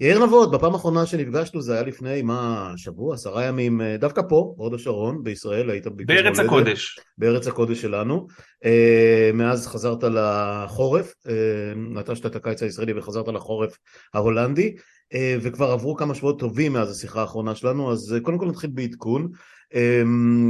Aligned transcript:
יאיר 0.00 0.26
נבות, 0.26 0.50
בפעם 0.50 0.72
האחרונה 0.72 1.06
שנפגשנו 1.06 1.62
זה 1.62 1.72
היה 1.74 1.82
לפני, 1.82 2.22
מה, 2.22 2.72
שבוע, 2.76 3.14
עשרה 3.14 3.44
ימים, 3.44 3.80
אה, 3.80 3.96
דווקא 3.96 4.22
פה, 4.28 4.54
הוד 4.56 4.74
השרון, 4.74 5.24
בישראל, 5.24 5.70
היית 5.70 5.86
בארץ 5.86 6.38
מולדת, 6.38 6.38
הקודש. 6.38 6.98
בארץ 7.18 7.46
הקודש 7.46 7.82
שלנו. 7.82 8.26
אה, 8.64 9.30
מאז 9.34 9.66
חזרת 9.66 10.04
לחורף, 10.04 11.14
אה, 11.28 11.34
נטשת 11.76 12.26
את 12.26 12.36
הקיץ 12.36 12.62
הישראלי 12.62 12.98
וחזרת 12.98 13.28
לחורף 13.28 13.78
ההולנדי, 14.14 14.74
וכבר 15.40 15.70
עברו 15.70 15.96
כמה 15.96 16.14
שבועות 16.14 16.38
טובים 16.38 16.72
מאז 16.72 16.90
השיחה 16.90 17.20
האחרונה 17.20 17.54
שלנו, 17.54 17.92
אז 17.92 18.16
קודם 18.22 18.38
כל 18.38 18.46
נתחיל 18.46 18.70
בעדכון. 18.74 19.28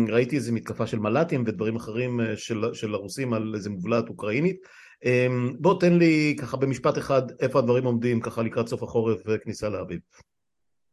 ראיתי 0.08 0.36
איזה 0.36 0.52
מתקפה 0.52 0.86
של 0.86 0.98
מל"טים 0.98 1.44
ודברים 1.46 1.76
אחרים 1.76 2.20
של, 2.36 2.64
של 2.72 2.94
הרוסים 2.94 3.32
על 3.32 3.52
איזה 3.54 3.70
מובלעת 3.70 4.08
אוקראינית. 4.08 4.56
אמ, 5.04 5.56
בוא 5.58 5.80
תן 5.80 5.98
לי 5.98 6.36
ככה 6.40 6.56
במשפט 6.56 6.98
אחד 6.98 7.22
איפה 7.40 7.58
הדברים 7.58 7.84
עומדים 7.84 8.20
ככה 8.20 8.42
לקראת 8.42 8.68
סוף 8.68 8.82
החורף 8.82 9.20
וכניסה 9.26 9.68
לאביב. 9.68 10.00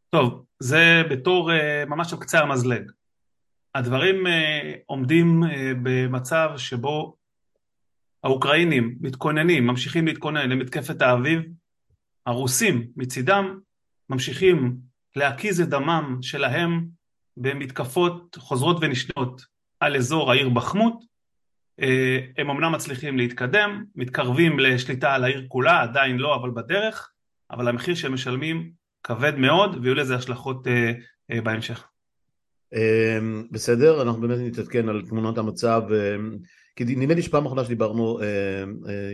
טוב, 0.09 0.45
זה 0.59 1.03
בתור 1.09 1.52
אה, 1.52 1.85
ממש 1.85 2.13
על 2.13 2.20
קצה 2.20 2.39
המזלג. 2.39 2.91
הדברים 3.75 4.27
אה, 4.27 4.73
עומדים 4.85 5.43
אה, 5.43 5.71
במצב 5.84 6.49
שבו 6.57 7.15
האוקראינים 8.23 8.98
מתכוננים, 9.01 9.67
ממשיכים 9.67 10.07
להתכונן 10.07 10.49
למתקפת 10.49 11.01
האביב, 11.01 11.41
הרוסים 12.26 12.87
מצידם 12.95 13.59
ממשיכים 14.09 14.77
להקיז 15.15 15.62
את 15.62 15.70
דמם 15.70 16.17
שלהם 16.21 16.87
במתקפות 17.37 18.37
חוזרות 18.39 18.77
ונשנות 18.81 19.41
על 19.79 19.95
אזור 19.95 20.31
העיר 20.31 20.49
בחמות, 20.49 21.03
הם 22.38 22.49
אמנם 22.49 22.72
מצליחים 22.72 23.17
להתקדם, 23.17 23.84
מתקרבים 23.95 24.59
לשליטה 24.59 25.13
על 25.13 25.23
העיר 25.23 25.45
כולה, 25.48 25.81
עדיין 25.81 26.18
לא, 26.18 26.35
אבל 26.35 26.49
בדרך, 26.49 27.12
אבל 27.52 27.68
המחיר 27.68 27.95
שהם 27.95 28.13
משלמים 28.13 28.72
כבד 29.04 29.38
מאוד, 29.38 29.77
ויהיו 29.82 29.95
לזה 29.95 30.16
השלכות 30.16 30.68
אה, 30.68 30.91
אה, 31.32 31.41
בהמשך. 31.41 31.88
בסדר, 33.51 34.01
אנחנו 34.01 34.21
באמת 34.21 34.38
נתעדכן 34.40 34.90
על 34.90 35.01
תמונת 35.10 35.38
המצב, 35.38 35.82
כי 36.76 36.84
נדמה 36.84 37.13
לי 37.13 37.21
שפעם 37.21 37.46
אחרונה 37.46 37.66
שדיברנו, 37.66 38.20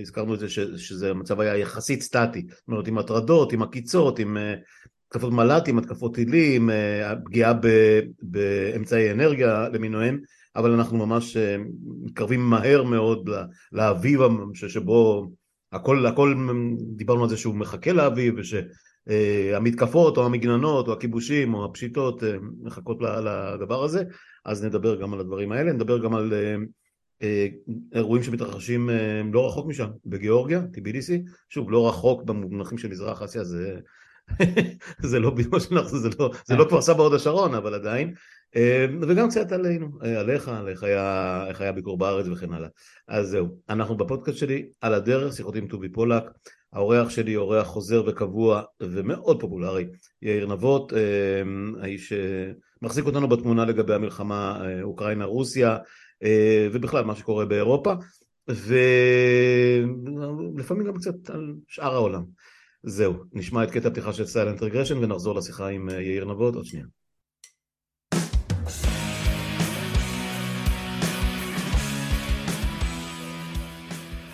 הזכרנו 0.01 0.33
את 0.33 0.39
זה 0.39 0.49
שזה 0.77 1.11
המצב 1.11 1.39
היה 1.39 1.57
יחסית 1.57 2.01
סטטי, 2.01 2.45
זאת 2.49 2.67
אומרת 2.67 2.87
עם 2.87 2.97
הטרדות, 2.97 3.53
עם 3.53 3.61
עקיצות, 3.61 4.19
עם 4.19 4.37
התקפות 5.07 5.33
מל"טים, 5.33 5.77
התקפות 5.77 6.15
טילים, 6.15 6.69
פגיעה 7.25 7.53
באמצעי 8.21 9.11
אנרגיה 9.11 9.69
למיניהם, 9.73 10.19
אבל 10.55 10.71
אנחנו 10.71 10.97
ממש 10.97 11.37
אה, 11.37 11.55
מתקרבים 12.03 12.49
מהר 12.49 12.83
מאוד 12.83 13.29
לאביב 13.71 14.19
שבו 14.53 15.31
הכל, 15.71 16.05
הכל 16.05 16.35
דיברנו 16.95 17.23
על 17.23 17.29
זה 17.29 17.37
שהוא 17.37 17.55
מחכה 17.55 17.91
לאביב 17.91 18.35
ושהמתקפות 18.37 20.17
או 20.17 20.25
המגננות 20.25 20.87
או 20.87 20.93
הכיבושים 20.93 21.53
או 21.53 21.65
הפשיטות 21.65 22.23
אה, 22.23 22.35
מחכות 22.61 23.01
לדבר 23.01 23.83
הזה. 23.83 24.03
אז 24.45 24.65
נדבר 24.65 25.01
גם 25.01 25.13
על 25.13 25.19
הדברים 25.19 25.51
האלה, 25.51 25.73
נדבר 25.73 26.03
גם 26.03 26.15
על 26.15 26.33
אה, 27.21 27.47
אירועים 27.93 28.23
שמתרחשים 28.23 28.89
לא 29.33 29.47
רחוק 29.47 29.67
משם, 29.67 29.87
בגיאורגיה, 30.05 30.61
טיביליסי, 30.73 31.23
שוב 31.49 31.71
לא 31.71 31.89
רחוק 31.89 32.23
במונחים 32.23 32.77
של 32.77 32.87
מזרח 32.87 33.21
אסיה 33.21 33.43
זה 33.43 33.79
זה 35.09 35.19
לא 35.19 35.29
בדיוק 35.29 35.57
שאנחנו, 35.59 35.99
זה 35.99 36.09
לא, 36.19 36.31
זה 36.45 36.55
לא 36.55 36.65
כפר 36.65 36.81
סבא 36.81 37.03
הוד 37.03 37.13
השרון, 37.13 37.55
אבל 37.55 37.73
עדיין. 37.73 38.13
אה, 38.55 38.85
וגם 39.01 39.29
קצת 39.29 39.51
עלינו, 39.51 39.87
אה, 40.03 40.19
עליך, 40.19 40.47
על 40.47 40.69
איך 40.69 40.83
היה, 40.83 41.45
איך 41.47 41.61
היה 41.61 41.71
ביקור 41.71 41.97
בארץ 41.97 42.25
וכן 42.27 42.53
הלאה. 42.53 42.69
אז 43.07 43.27
זהו, 43.27 43.47
אנחנו 43.69 43.97
בפודקאסט 43.97 44.37
שלי 44.37 44.69
על 44.81 44.93
הדרך, 44.93 45.33
שיחות 45.33 45.55
עם 45.55 45.67
טובי 45.67 45.89
פולק, 45.89 46.23
האורח 46.73 47.09
שלי 47.09 47.35
אורח 47.35 47.67
חוזר 47.67 48.03
וקבוע 48.07 48.61
ומאוד 48.81 49.41
פופולרי, 49.41 49.87
יאיר 50.21 50.47
נבות, 50.47 50.93
אה, 50.93 50.99
האיש 51.81 52.13
שמחזיק 52.13 53.05
אותנו 53.05 53.27
בתמונה 53.27 53.65
לגבי 53.65 53.93
המלחמה 53.93 54.61
אוקראינה-רוסיה 54.81 55.77
ובכלל 56.71 57.05
מה 57.05 57.15
שקורה 57.15 57.45
באירופה 57.45 57.93
ולפעמים 60.53 60.87
גם 60.87 60.97
קצת 60.97 61.29
על 61.29 61.53
שאר 61.67 61.93
העולם. 61.93 62.23
זהו, 62.83 63.13
נשמע 63.33 63.63
את 63.63 63.71
קטע 63.71 63.87
הפתיחה 63.87 64.13
של 64.13 64.25
Silent 64.25 64.63
Regression 64.63 64.97
ונחזור 64.97 65.35
לשיחה 65.35 65.67
עם 65.67 65.89
יאיר 65.89 66.25
נבות 66.25 66.55
עוד 66.55 66.65
שנייה. 66.65 66.85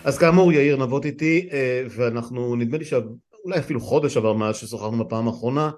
אז 0.09 0.17
כאמור 0.17 0.53
יאיר 0.53 0.77
נבות 0.77 1.05
איתי 1.05 1.49
אה, 1.51 1.83
ואנחנו 1.89 2.55
נדמה 2.55 2.77
לי 2.77 2.85
שאולי 2.85 3.59
אפילו 3.59 3.79
חודש 3.79 4.17
עבר 4.17 4.33
מאז 4.33 4.57
ששוחחנו 4.57 5.05
בפעם 5.05 5.27
האחרונה 5.27 5.71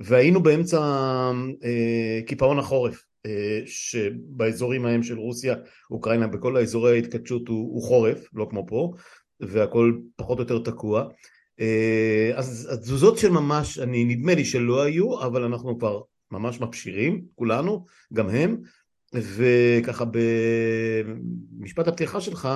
והיינו 0.00 0.42
באמצע 0.42 0.78
אה, 1.64 2.20
קיפאון 2.26 2.58
החורף 2.58 3.04
אה, 3.26 3.60
שבאזורים 3.66 4.86
ההם 4.86 5.02
של 5.02 5.18
רוסיה, 5.18 5.54
אוקראינה, 5.90 6.26
בכל 6.26 6.56
האזורי 6.56 6.92
ההתכתשות 6.92 7.48
הוא, 7.48 7.74
הוא 7.74 7.82
חורף, 7.82 8.28
לא 8.32 8.46
כמו 8.50 8.66
פה 8.66 8.92
והכל 9.40 9.98
פחות 10.16 10.38
או 10.38 10.42
יותר 10.42 10.58
תקוע. 10.58 11.04
אז 12.34 12.68
התזוזות 12.72 13.18
של 13.18 13.30
ממש, 13.30 13.78
אני 13.78 14.04
נדמה 14.04 14.34
לי 14.34 14.44
שלא 14.44 14.82
היו 14.82 15.22
אבל 15.22 15.44
אנחנו 15.44 15.78
כבר 15.78 16.00
ממש 16.30 16.60
מפשירים 16.60 17.22
כולנו, 17.34 17.84
גם 18.12 18.28
הם 18.28 18.56
וככה 19.14 20.04
במשפט 21.58 21.88
הפתיחה 21.88 22.20
שלך 22.20 22.48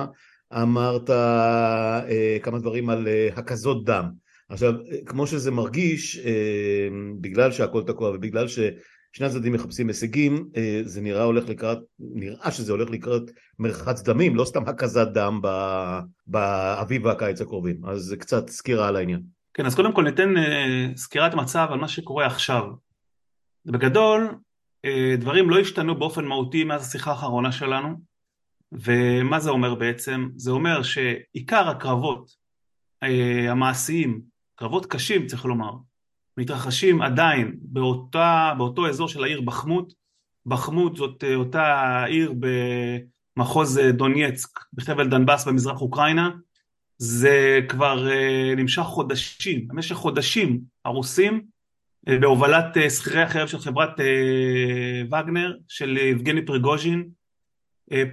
אמרת 0.61 1.09
אה, 1.09 2.37
כמה 2.43 2.59
דברים 2.59 2.89
על 2.89 3.07
אה, 3.07 3.29
הקזות 3.35 3.85
דם. 3.85 4.09
עכשיו, 4.49 4.73
כמו 5.05 5.27
שזה 5.27 5.51
מרגיש, 5.51 6.19
אה, 6.25 6.87
בגלל 7.21 7.51
שהכל 7.51 7.83
תקוע 7.83 8.09
ובגלל 8.09 8.47
ששני 8.47 9.25
הצדדים 9.25 9.53
מחפשים 9.53 9.87
הישגים, 9.87 10.45
אה, 10.57 10.81
זה 10.83 11.01
נראה 11.01 11.23
הולך 11.23 11.49
לקראת, 11.49 11.77
נראה 11.99 12.51
שזה 12.51 12.71
הולך 12.71 12.89
לקראת 12.89 13.23
מרחץ 13.59 14.01
דמים, 14.01 14.35
לא 14.35 14.45
סתם 14.45 14.63
הקזת 14.67 15.07
דם 15.07 15.41
באביב 16.27 17.05
והקיץ 17.05 17.41
הקרובים. 17.41 17.85
אז 17.85 18.15
קצת 18.19 18.49
סקירה 18.49 18.87
על 18.87 18.95
העניין. 18.95 19.21
כן, 19.53 19.65
אז 19.65 19.75
קודם 19.75 19.93
כל 19.93 20.03
ניתן 20.03 20.37
אה, 20.37 20.87
סקירת 20.95 21.33
מצב 21.33 21.67
על 21.71 21.79
מה 21.79 21.87
שקורה 21.87 22.25
עכשיו. 22.25 22.63
בגדול, 23.65 24.35
אה, 24.85 25.15
דברים 25.17 25.49
לא 25.49 25.59
השתנו 25.59 25.99
באופן 25.99 26.25
מהותי 26.25 26.63
מאז 26.63 26.87
השיחה 26.87 27.11
האחרונה 27.11 27.51
שלנו. 27.51 28.12
ומה 28.73 29.39
זה 29.39 29.49
אומר 29.49 29.75
בעצם? 29.75 30.29
זה 30.35 30.51
אומר 30.51 30.83
שעיקר 30.83 31.69
הקרבות 31.69 32.35
אה, 33.03 33.51
המעשיים, 33.51 34.21
קרבות 34.55 34.85
קשים 34.85 35.27
צריך 35.27 35.45
לומר, 35.45 35.71
מתרחשים 36.37 37.01
עדיין 37.01 37.55
באותה, 37.61 38.53
באותו 38.57 38.89
אזור 38.89 39.07
של 39.07 39.23
העיר 39.23 39.41
בחמות, 39.41 39.93
בחמות 40.45 40.95
זאת 40.95 41.23
אה, 41.23 41.35
אותה 41.35 42.03
עיר 42.03 42.33
במחוז 43.37 43.77
אה, 43.77 43.91
דונייצק 43.91 44.59
בחבל 44.73 45.09
דנבאס 45.09 45.47
במזרח 45.47 45.81
אוקראינה, 45.81 46.29
זה 46.97 47.59
כבר 47.69 48.07
נמשך 48.57 48.81
חודשים, 48.81 49.67
במשך 49.67 49.95
חודשים 49.95 50.61
הרוסים 50.85 51.41
בהובלת 52.07 52.65
שכירי 52.89 53.21
החרב 53.21 53.47
של 53.47 53.57
חברת 53.57 53.89
וגנר 55.11 55.55
של 55.67 55.97
יבגני 55.97 56.45
פריגוז'ין 56.45 57.09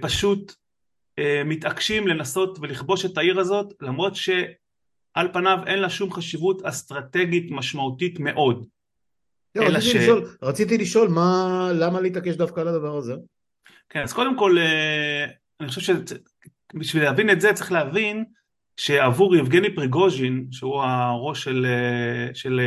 פשוט 0.01 0.53
אה, 1.19 1.41
מתעקשים 1.45 2.07
לנסות 2.07 2.59
ולכבוש 2.61 3.05
את 3.05 3.17
העיר 3.17 3.39
הזאת 3.39 3.73
למרות 3.81 4.15
שעל 4.15 5.27
פניו 5.33 5.57
אין 5.67 5.79
לה 5.79 5.89
שום 5.89 6.13
חשיבות 6.13 6.65
אסטרטגית 6.65 7.51
משמעותית 7.51 8.19
מאוד. 8.19 8.65
לא, 9.55 9.63
רציתי, 9.63 9.81
ש... 9.81 9.95
לשאול, 9.95 10.35
רציתי 10.41 10.77
לשאול 10.77 11.07
מה, 11.07 11.69
למה 11.73 12.01
להתעקש 12.01 12.35
דווקא 12.35 12.59
על 12.59 12.67
הדבר 12.67 12.97
הזה? 12.97 13.13
כן, 13.89 14.01
אז 14.01 14.13
קודם 14.13 14.37
כל 14.37 14.57
אה, 14.57 15.25
אני 15.59 15.67
חושב 15.67 15.81
שבשביל 16.73 17.03
להבין 17.03 17.29
את 17.29 17.41
זה 17.41 17.53
צריך 17.53 17.71
להבין 17.71 18.25
שעבור 18.77 19.35
יבגני 19.35 19.75
פריגוז'ין 19.75 20.47
שהוא 20.51 20.81
הראש 20.81 21.43
של, 21.43 21.65
של 22.33 22.61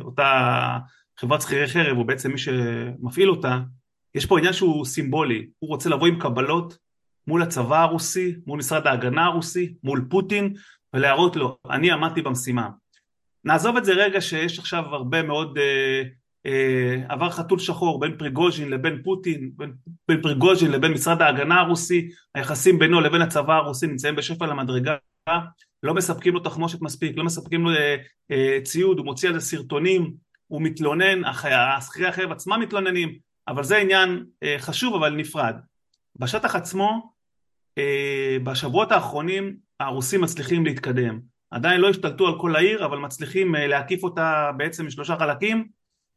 אותה 0.00 0.78
חברת 1.18 1.42
שכירי 1.42 1.66
חרב 1.66 1.96
הוא 1.96 2.06
בעצם 2.06 2.32
מי 2.32 2.38
שמפעיל 2.38 3.30
אותה 3.30 3.58
יש 4.14 4.26
פה 4.26 4.38
עניין 4.38 4.52
שהוא 4.52 4.84
סימבולי, 4.84 5.46
הוא 5.58 5.68
רוצה 5.68 5.88
לבוא 5.88 6.06
עם 6.06 6.20
קבלות 6.20 6.78
מול 7.26 7.42
הצבא 7.42 7.82
הרוסי, 7.82 8.34
מול 8.46 8.58
משרד 8.58 8.86
ההגנה 8.86 9.24
הרוסי, 9.24 9.74
מול 9.84 10.06
פוטין, 10.10 10.54
ולהראות 10.94 11.36
לו, 11.36 11.58
אני 11.70 11.90
עמדתי 11.90 12.22
במשימה. 12.22 12.68
נעזוב 13.44 13.76
את 13.76 13.84
זה 13.84 13.92
רגע 13.92 14.20
שיש 14.20 14.58
עכשיו 14.58 14.84
הרבה 14.84 15.22
מאוד 15.22 15.58
אה, 15.58 16.02
אה, 16.46 16.96
עבר 17.08 17.30
חתול 17.30 17.58
שחור 17.58 18.00
בין 18.00 18.16
פריגוז'ין 18.18 18.70
לבין 18.70 19.02
פוטין, 19.04 19.50
בין, 19.56 19.72
בין 20.08 20.22
פריגוז'ין 20.22 20.70
לבין 20.70 20.92
משרד 20.92 21.22
ההגנה 21.22 21.60
הרוסי, 21.60 22.08
היחסים 22.34 22.78
בינו 22.78 23.00
לבין 23.00 23.22
הצבא 23.22 23.54
הרוסי 23.54 23.86
נמצאים 23.86 24.16
בשפל 24.16 24.50
המדרגה, 24.50 24.96
לא 25.82 25.94
מספקים 25.94 26.34
לו 26.34 26.40
תחמושת 26.40 26.82
מספיק, 26.82 27.16
לא 27.16 27.24
מספקים 27.24 27.64
לו 27.64 27.70
אה, 27.70 27.96
אה, 28.30 28.58
ציוד, 28.64 28.98
הוא 28.98 29.06
מוציא 29.06 29.28
על 29.28 29.38
זה 29.38 29.46
סרטונים, 29.46 30.14
הוא 30.46 30.62
מתלונן, 30.62 31.24
השכירי 31.24 32.08
החרב 32.08 32.32
עצמם 32.32 32.60
מתלוננים, 32.60 33.18
אבל 33.48 33.64
זה 33.64 33.76
עניין 33.76 34.24
אה, 34.42 34.56
חשוב 34.58 34.94
אבל 34.94 35.14
נפרד. 35.14 35.54
בשטח 36.16 36.56
עצמו, 36.56 37.12
אה, 37.78 38.36
בשבועות 38.44 38.92
האחרונים 38.92 39.56
הרוסים 39.80 40.20
מצליחים 40.20 40.64
להתקדם. 40.64 41.20
עדיין 41.50 41.80
לא 41.80 41.88
השתלטו 41.90 42.26
על 42.26 42.34
כל 42.40 42.56
העיר, 42.56 42.84
אבל 42.84 42.98
מצליחים 42.98 43.54
להקיף 43.54 44.02
אותה 44.02 44.50
בעצם 44.56 44.86
משלושה 44.86 45.16
חלקים, 45.16 45.68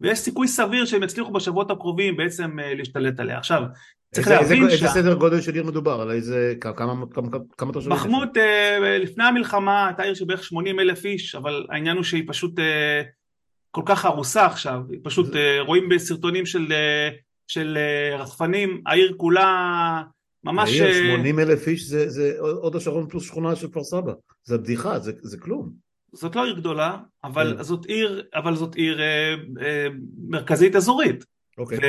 ויש 0.02 0.20
סיכוי 0.20 0.48
סביר 0.48 0.86
שהם 0.86 1.04
יצליחו 1.04 1.32
בשבועות 1.32 1.72
הקרובים 1.72 2.18
בעצם 2.18 2.58
להשתלט 2.60 3.20
עליה. 3.20 3.38
עכשיו, 3.38 3.64
צריך 4.16 4.28
איזה, 4.28 4.42
להבין 4.42 4.64
איזה, 4.64 4.78
שה... 4.78 4.86
איזה 4.86 5.00
סדר 5.00 5.14
גודל 5.14 5.42
של 5.42 5.54
עיר 5.54 5.64
מדובר? 5.64 6.02
על 6.02 6.12
איזה, 6.12 6.54
כמה, 6.62 6.74
כמה, 7.14 7.28
כמה 7.58 7.74
תושבים? 7.74 7.96
יש 7.96 8.02
שם? 8.02 8.08
מחמוד 8.08 8.38
אה, 8.38 8.98
לפני 8.98 9.24
המלחמה 9.24 9.88
הייתה 9.88 10.04
עיר 10.04 10.14
של 10.14 10.26
בערך 10.26 10.44
80 10.44 10.80
אלף 10.80 11.06
איש, 11.06 11.36
אבל 11.36 11.66
העניין 11.70 11.96
הוא 11.96 12.04
שהיא 12.04 12.24
פשוט 12.28 12.60
אה, 12.60 13.02
כל 13.72 13.82
כך 13.86 14.06
הרוסה 14.06 14.46
עכשיו, 14.46 14.82
פשוט 15.04 15.36
אה, 15.36 15.62
רואים 15.62 15.90
בסרטונים 15.90 16.46
של, 16.46 16.68
אה, 16.72 17.10
של 17.48 17.78
אה, 17.78 18.18
רחפנים, 18.18 18.82
העיר 18.86 19.14
כולה 19.18 20.02
ממש... 20.44 20.70
העיר, 20.70 20.86
אה, 20.86 21.16
80 21.18 21.40
אלף 21.40 21.68
איש 21.68 21.84
זה, 21.84 22.10
זה 22.10 22.36
הוד 22.40 22.76
השרון 22.76 23.10
פלוס 23.10 23.24
שכונה 23.24 23.56
של 23.56 23.68
כפר 23.68 23.84
סבא. 23.84 24.14
זה 24.44 24.58
בדיחה, 24.58 25.00
זה, 25.00 25.12
זה 25.22 25.38
כלום. 25.38 25.72
זאת 26.14 26.36
לא 26.36 26.46
עיר 26.46 26.56
גדולה, 26.56 26.98
אבל 27.24 27.54
כן. 27.58 27.64
זאת 27.64 27.86
עיר, 27.86 28.24
אבל 28.36 28.56
זאת 28.56 28.76
עיר 28.76 29.02
אה, 29.02 29.36
אה, 29.62 29.88
מרכזית 30.30 30.76
אזורית. 30.76 31.26
אוקיי. 31.58 31.80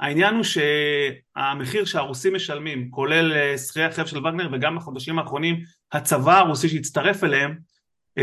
והעניין 0.00 0.34
הוא 0.34 0.44
שהמחיר 0.44 1.84
שהרוסים 1.84 2.34
משלמים, 2.34 2.90
כולל 2.90 3.56
שכירי 3.56 3.84
החרב 3.84 4.06
של 4.06 4.18
וגנר 4.18 4.48
וגם 4.52 4.76
בחודשים 4.76 5.18
האחרונים 5.18 5.60
הצבא 5.92 6.38
הרוסי 6.38 6.68
שהצטרף 6.68 7.24
אליהם, 7.24 7.58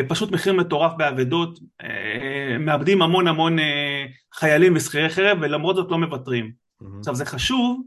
פשוט 0.07 0.31
מחיר 0.31 0.53
מטורף 0.53 0.91
באבדות, 0.97 1.59
אה, 1.81 2.57
מאבדים 2.59 3.01
המון 3.01 3.27
המון 3.27 3.59
אה, 3.59 4.05
חיילים 4.33 4.75
ושכירי 4.75 5.09
חרב 5.09 5.37
ולמרות 5.41 5.75
זאת 5.75 5.91
לא 5.91 5.97
מוותרים. 5.97 6.51
עכשיו 6.99 7.15
זה 7.15 7.25
חשוב 7.25 7.81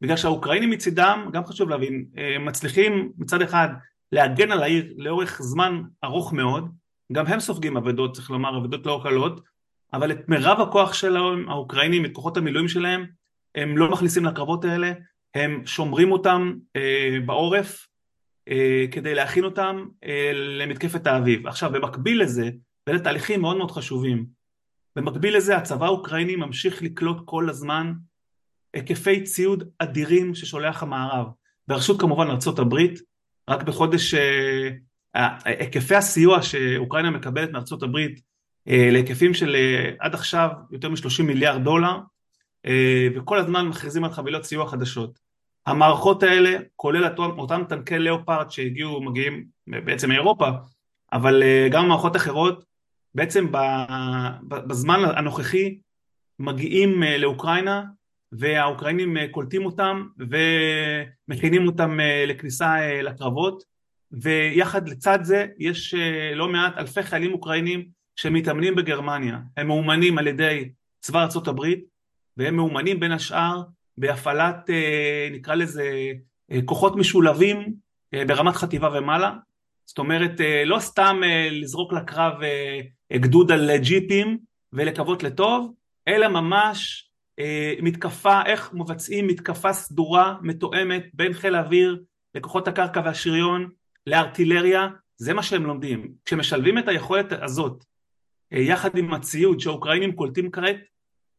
בגלל 0.00 0.16
שהאוקראינים 0.16 0.70
מצידם, 0.70 1.30
גם 1.32 1.44
חשוב 1.44 1.68
להבין, 1.68 2.04
אה, 2.18 2.38
מצליחים 2.38 3.12
מצד 3.18 3.42
אחד 3.42 3.68
להגן 4.12 4.50
על 4.50 4.62
העיר 4.62 4.94
לאורך 4.96 5.42
זמן 5.42 5.82
ארוך 6.04 6.32
מאוד, 6.32 6.68
גם 7.12 7.26
הם 7.26 7.40
סופגים 7.40 7.76
אבדות, 7.76 8.14
צריך 8.14 8.30
לומר, 8.30 8.58
אבדות 8.58 8.86
לא 8.86 9.00
קלות, 9.02 9.40
אבל 9.92 10.10
את 10.10 10.28
מירב 10.28 10.60
הכוח 10.60 10.92
שלהם, 10.92 11.48
האוקראינים, 11.48 12.04
את 12.04 12.10
כוחות 12.12 12.36
המילואים 12.36 12.68
שלהם, 12.68 13.06
הם 13.54 13.78
לא 13.78 13.90
מכניסים 13.90 14.24
לקרבות 14.24 14.64
האלה, 14.64 14.92
הם 15.34 15.66
שומרים 15.66 16.12
אותם 16.12 16.52
אה, 16.76 17.18
בעורף 17.26 17.86
אה, 17.86 17.91
כדי 18.90 19.14
להכין 19.14 19.44
אותם 19.44 19.86
אה, 20.04 20.30
למתקפת 20.34 21.06
האביב. 21.06 21.46
עכשיו, 21.46 21.72
במקביל 21.72 22.22
לזה, 22.22 22.50
ואלה 22.86 22.98
תהליכים 22.98 23.40
מאוד 23.40 23.56
מאוד 23.56 23.70
חשובים, 23.70 24.26
במקביל 24.96 25.36
לזה 25.36 25.56
הצבא 25.56 25.86
האוקראיני 25.86 26.36
ממשיך 26.36 26.82
לקלוט 26.82 27.16
כל 27.24 27.50
הזמן 27.50 27.92
היקפי 28.74 29.22
ציוד 29.22 29.64
אדירים 29.78 30.34
ששולח 30.34 30.82
המערב, 30.82 31.26
בראשות 31.68 32.00
כמובן 32.00 32.30
הברית, 32.58 33.00
רק 33.48 33.62
בחודש, 33.62 34.14
אה, 34.14 34.68
אה, 35.16 35.38
היקפי 35.44 35.94
הסיוע 35.94 36.42
שאוקראינה 36.42 37.10
מקבלת 37.10 37.50
הברית 37.82 38.20
אה, 38.68 38.88
להיקפים 38.90 39.34
של 39.34 39.54
אה, 39.54 39.90
עד 39.98 40.14
עכשיו 40.14 40.50
יותר 40.70 40.88
מ-30 40.88 41.22
מיליארד 41.22 41.64
דולר, 41.64 41.98
אה, 42.66 43.08
וכל 43.16 43.38
הזמן 43.38 43.66
מכריזים 43.66 44.04
על 44.04 44.12
חבילות 44.12 44.44
סיוע 44.44 44.68
חדשות. 44.68 45.18
המערכות 45.66 46.22
האלה, 46.22 46.58
כולל 46.76 47.04
אותם, 47.18 47.62
טנקי 47.68 47.98
לאופרד 47.98 48.50
שהגיעו, 48.50 49.02
מגיעים 49.02 49.44
בעצם 49.66 50.08
מאירופה, 50.08 50.48
אבל 51.12 51.42
אה, 51.42 51.68
גם 51.70 51.88
מערכות 51.88 52.16
אחרות, 52.16 52.64
בעצם 53.14 53.46
בזמן 54.48 55.00
הנוכחי 55.16 55.78
מגיעים 56.38 57.02
אה, 57.02 57.18
לאוקראינה 57.18 57.84
והאוקראינים 58.32 59.16
אה, 59.16 59.28
קולטים 59.30 59.66
אותם 59.66 60.06
ומכינים 60.18 61.66
אותם 61.66 61.98
לכניסה 62.26 63.00
לקרבות. 63.02 63.72
ויחד 64.12 64.88
לצד 64.88 65.18
זה 65.22 65.46
יש 65.58 65.94
לא 66.34 66.48
מעט 66.48 66.78
אלפי 66.78 67.02
חיילים 67.02 67.32
אוקראינים 67.32 67.88
שמתאמנים 68.16 68.74
בגרמניה, 68.74 69.38
הם 69.56 69.66
מאומנים 69.66 70.18
על 70.18 70.26
ידי 70.26 70.70
צבא 71.00 71.22
ארצות 71.22 71.48
הברית 71.48 71.84
והם 72.36 72.56
מאומנים 72.56 73.00
בין 73.00 73.12
השאר 73.12 73.62
בהפעלת 73.98 74.70
אה, 74.70 75.28
נקרא 75.32 75.54
לזה 75.54 76.12
אה, 76.52 76.58
כוחות 76.64 76.96
משולבים 76.96 77.74
אה, 78.14 78.24
ברמת 78.24 78.54
חטיבה 78.54 78.98
ומעלה, 78.98 79.32
זאת 79.84 79.98
אומרת 79.98 80.32
לא 80.66 80.78
סתם 80.78 81.20
לזרוק 81.50 81.92
לקרב 81.92 82.32
גדוד 83.12 83.52
על 83.52 83.76
ג'יפים 83.76 84.38
ולקוות 84.72 85.22
לטוב, 85.22 85.72
אלא 86.08 86.28
ממש 86.28 87.08
מתקפה, 87.82 88.40
איך 88.46 88.74
מבצעים 88.74 89.26
מתקפה 89.26 89.72
סדורה, 89.72 90.36
מתואמת 90.42 91.06
בין 91.14 91.32
חיל 91.32 91.54
האוויר 91.54 92.02
לכוחות 92.34 92.68
הקרקע 92.68 93.00
והשריון 93.04 93.68
לארטילריה, 94.06 94.88
זה 95.16 95.34
מה 95.34 95.42
שהם 95.42 95.66
לומדים. 95.66 96.12
כשמשלבים 96.24 96.78
את 96.78 96.88
היכולת 96.88 97.32
הזאת 97.32 97.84
יחד 98.52 98.96
עם 98.96 99.14
הציוד 99.14 99.60
שהאוקראינים 99.60 100.12
קולטים 100.12 100.50
כעת, 100.50 100.76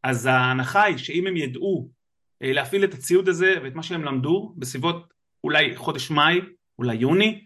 אז 0.04 0.26
ההנחה 0.26 0.84
היא 0.84 0.98
שאם 0.98 1.28
הם 1.28 1.38
ידעו 1.38 1.90
להפעיל 2.42 2.84
את 2.84 2.94
הציוד 2.94 3.30
הזה 3.30 3.56
ואת 3.64 3.76
מה 3.76 3.84
שהם 3.84 4.04
למדו 4.04 4.54
בסביבות 4.58 5.14
אולי 5.44 5.76
חודש 5.76 6.12
מאי, 6.12 6.42
אולי 6.80 6.96
יוני, 6.96 7.44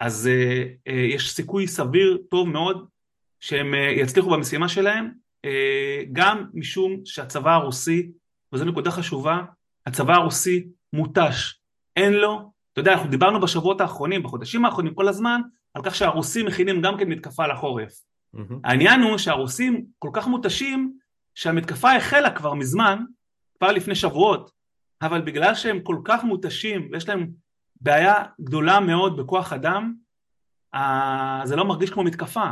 אז 0.00 0.26
אה, 0.26 0.64
אה, 0.88 1.00
יש 1.00 1.30
סיכוי 1.30 1.66
סביר 1.66 2.18
טוב 2.30 2.48
מאוד 2.48 2.86
שהם 3.40 3.74
אה, 3.74 3.78
יצליחו 3.80 4.30
במשימה 4.30 4.68
שלהם, 4.68 5.10
אה, 5.44 6.02
גם 6.12 6.44
משום 6.54 6.96
שהצבא 7.04 7.54
הרוסי, 7.54 8.10
וזו 8.52 8.64
נקודה 8.64 8.90
חשובה, 8.90 9.42
הצבא 9.86 10.14
הרוסי 10.14 10.66
מותש, 10.92 11.60
אין 11.96 12.12
לו, 12.12 12.52
אתה 12.72 12.80
יודע, 12.80 12.92
אנחנו 12.92 13.10
דיברנו 13.10 13.40
בשבועות 13.40 13.80
האחרונים, 13.80 14.22
בחודשים 14.22 14.64
האחרונים 14.64 14.94
כל 14.94 15.08
הזמן, 15.08 15.40
על 15.74 15.82
כך 15.82 15.94
שהרוסים 15.94 16.46
מכינים 16.46 16.82
גם 16.82 16.98
כן 16.98 17.08
מתקפה 17.08 17.46
לחורף. 17.46 17.92
מהמם. 18.32 18.58
העניין 18.64 19.00
הוא 19.00 19.18
שהרוסים 19.18 19.84
כל 19.98 20.10
כך 20.12 20.26
מותשים 20.26 20.92
שהמתקפה 21.34 21.92
החלה 21.92 22.30
כבר 22.30 22.54
מזמן, 22.54 22.98
כבר 23.64 23.72
לפני 23.72 23.94
שבועות, 23.94 24.50
אבל 25.02 25.20
בגלל 25.20 25.54
שהם 25.54 25.80
כל 25.80 25.96
כך 26.04 26.24
מותשים 26.24 26.88
ויש 26.92 27.08
להם 27.08 27.26
בעיה 27.80 28.14
גדולה 28.40 28.80
מאוד 28.80 29.16
בכוח 29.16 29.52
אדם, 29.52 29.94
אה, 30.74 31.40
זה 31.44 31.56
לא 31.56 31.64
מרגיש 31.64 31.90
כמו 31.90 32.02
מתקפה. 32.02 32.44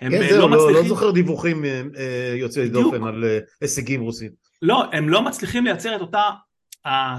הם 0.00 0.10
כן, 0.10 0.22
אה, 0.22 0.28
זהו, 0.28 0.48
לא 0.48 0.50
לא, 0.50 0.56
לא 0.56 0.64
מצליחים, 0.64 0.88
זוכר 0.88 1.10
דיווחים 1.10 1.64
אה, 1.64 2.34
יוצאי. 2.36 2.68
דופן 2.68 3.04
על 3.04 3.24
הישגים 3.60 4.00
רוסים. 4.00 4.30
לא, 4.62 4.84
הם 4.92 5.08
לא 5.08 5.22
מצליחים 5.22 5.64
לייצר 5.64 5.96
את 5.96 6.00
אותה, 6.00 6.22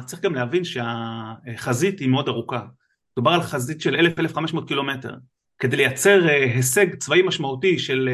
צריך 0.06 0.22
גם 0.22 0.36
להבין 0.36 0.64
שהחזית 0.64 2.00
היא 2.00 2.10
מאוד 2.10 2.28
ארוכה. 2.28 2.66
מדובר 3.18 3.31
על 3.31 3.42
חזית 3.42 3.81
של 3.81 3.96
1,000-1,500 3.96 4.68
קילומטר. 4.68 5.14
כדי 5.60 5.78
לייצר 5.78 6.24
הישג 6.28 6.96
צבאי 6.96 7.22
משמעותי 7.22 7.80
של 7.80 8.10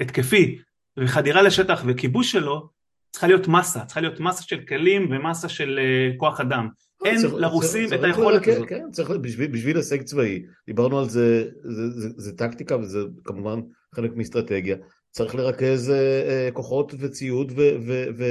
התקפי 0.00 0.58
וחדירה 0.98 1.42
לשטח 1.42 1.82
וכיבוש 1.86 2.32
שלו, 2.32 2.68
צריכה 3.12 3.26
להיות 3.26 3.48
מסה, 3.48 3.84
צריכה 3.84 4.00
להיות 4.00 4.20
מסה 4.20 4.42
של 4.42 4.60
כלים 4.68 5.08
ומסה 5.12 5.48
של 5.48 5.78
אה, 5.82 6.16
כוח 6.16 6.40
אדם. 6.40 6.68
אין 7.04 7.18
צריך- 7.20 7.34
לרוסים 7.34 7.88
צריך- 7.88 8.00
את 8.00 8.04
היכולת 8.04 8.42
צריך- 8.42 8.56
הזאת. 8.56 8.68
כן, 8.68 8.84
צריך, 8.92 9.10
בשביל, 9.10 9.50
בשביל 9.50 9.76
הישג 9.76 10.02
צבאי, 10.02 10.42
דיברנו 10.66 10.98
על 10.98 11.08
זה, 11.08 11.48
זה, 11.62 11.90
זה, 11.90 12.08
זה 12.16 12.36
טקטיקה 12.36 12.76
וזה 12.76 12.98
כמובן 13.24 13.60
חלק 13.94 14.10
מאסטרטגיה, 14.16 14.76
צריך 15.10 15.34
לרכז 15.34 15.90
אה, 15.90 15.96
אה, 15.96 16.48
כוחות 16.52 16.94
וציוד 16.98 17.52
ו, 17.56 17.60
ו, 17.86 18.04
ו, 18.18 18.24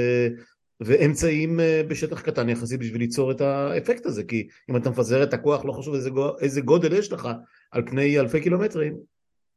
ואמצעים 0.80 1.60
אה, 1.60 1.82
בשטח 1.88 2.20
קטן 2.20 2.48
יחסית 2.48 2.80
בשביל 2.80 3.00
ליצור 3.00 3.30
את 3.30 3.40
האפקט 3.40 4.06
הזה, 4.06 4.24
כי 4.24 4.48
אם 4.70 4.76
אתה 4.76 4.90
מפזר 4.90 5.22
את 5.22 5.34
הכוח, 5.34 5.64
לא 5.64 5.72
חשוב 5.72 5.94
איזה, 5.94 6.10
איזה 6.40 6.60
גודל 6.60 6.92
יש 6.92 7.12
לך, 7.12 7.28
על 7.72 7.82
פני 7.86 8.20
אלפי 8.20 8.40
קילומטרים, 8.40 8.96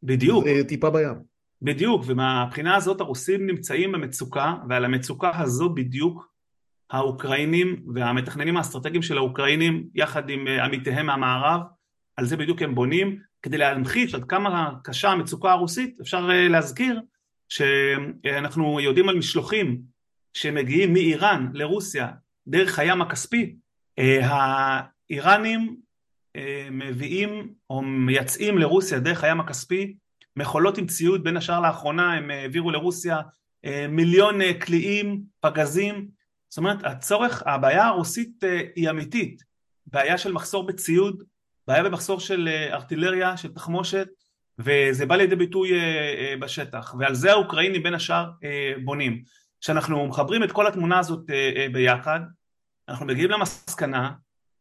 בדיוק. 0.04 0.46
זה 0.46 0.64
טיפה 0.64 0.90
בים. 0.90 1.33
בדיוק, 1.64 2.04
ומהבחינה 2.06 2.76
הזאת 2.76 3.02
הרוסים 3.02 3.48
נמצאים 3.48 3.92
במצוקה, 3.92 4.56
ועל 4.70 4.86
המצוקה 4.86 5.32
הזו 5.40 5.70
בדיוק 5.70 6.34
האוקראינים 6.92 7.84
והמתכננים 7.94 8.58
האסטרטגיים 8.58 9.02
של 9.02 9.18
האוקראינים, 9.18 9.88
יחד 9.96 10.30
עם 10.30 10.48
אה, 10.48 10.66
עמיתיהם 10.66 11.06
מהמערב, 11.06 11.62
על 12.18 12.26
זה 12.26 12.38
בדיוק 12.38 12.62
הם 12.62 12.76
בונים, 12.76 13.20
כדי 13.42 13.58
להמחיש 13.58 14.16
עד 14.16 14.24
כמה 14.24 14.72
קשה 14.84 15.10
המצוקה 15.10 15.52
הרוסית, 15.52 16.00
אפשר 16.02 16.30
אה, 16.32 16.48
להזכיר 16.48 17.02
שאנחנו 17.50 18.80
יודעים 18.80 19.10
על 19.10 19.18
משלוחים 19.18 19.82
שמגיעים 20.34 20.94
מאיראן 20.94 21.50
לרוסיה 21.54 22.08
דרך 22.48 22.80
הים 22.80 23.02
הכספי, 23.02 23.56
אה, 24.00 24.20
האיראנים 25.10 25.76
מביאים 26.72 27.54
או 27.70 27.82
מייצאים 27.82 28.58
לרוסיה 28.58 29.00
דרך 29.00 29.24
הים 29.24 29.40
הכספי 29.40 29.96
מכולות 30.36 30.78
עם 30.78 30.88
ציוד, 30.88 31.24
בין 31.24 31.38
השאר 31.38 31.60
לאחרונה 31.60 32.14
הם 32.14 32.32
העבירו 32.32 32.72
לרוסיה 32.72 33.22
אה, 33.66 33.86
מיליון 33.90 34.42
אה, 34.42 34.54
קליעים, 34.54 35.24
פגזים, 35.40 36.08
זאת 36.50 36.58
אומרת 36.58 36.84
הצורך, 36.84 37.44
הבעיה 37.46 37.88
הרוסית 37.88 38.44
אה, 38.44 38.62
היא 38.76 38.90
אמיתית, 38.90 39.44
בעיה 39.88 40.18
של 40.18 40.32
מחסור 40.32 40.66
בציוד, 40.68 41.24
בעיה 41.68 41.84
במחסור 41.84 42.20
של 42.20 42.48
אה, 42.52 42.74
ארטילריה, 42.74 43.38
של 43.38 43.54
תחמושת, 43.54 44.08
וזה 44.60 45.06
בא 45.06 45.16
לידי 45.16 45.36
ביטוי 45.36 45.74
אה, 45.74 45.80
אה, 45.80 46.36
בשטח, 46.40 46.96
ועל 47.00 47.16
זה 47.16 47.32
האוקראינים 47.32 47.84
בין 47.84 47.94
השאר 47.94 48.30
אה, 48.44 48.74
בונים. 48.84 49.24
כשאנחנו 49.62 50.08
מחברים 50.08 50.44
את 50.44 50.52
כל 50.52 50.68
התמונה 50.68 51.00
הזאת 51.00 51.30
אה, 51.30 51.52
אה, 51.56 51.68
ביחד, 51.70 52.20
אנחנו 52.90 53.06
מגיעים 53.06 53.32
למסקנה 53.32 54.12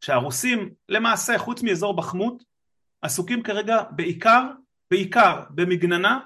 שהרוסים 0.01 0.69
למעשה 0.89 1.37
חוץ 1.37 1.63
מאזור 1.63 1.95
בחמות 1.95 2.43
עסוקים 3.01 3.43
כרגע 3.43 3.83
בעיקר, 3.91 4.41
בעיקר 4.93 5.43
במגננה 5.49 6.19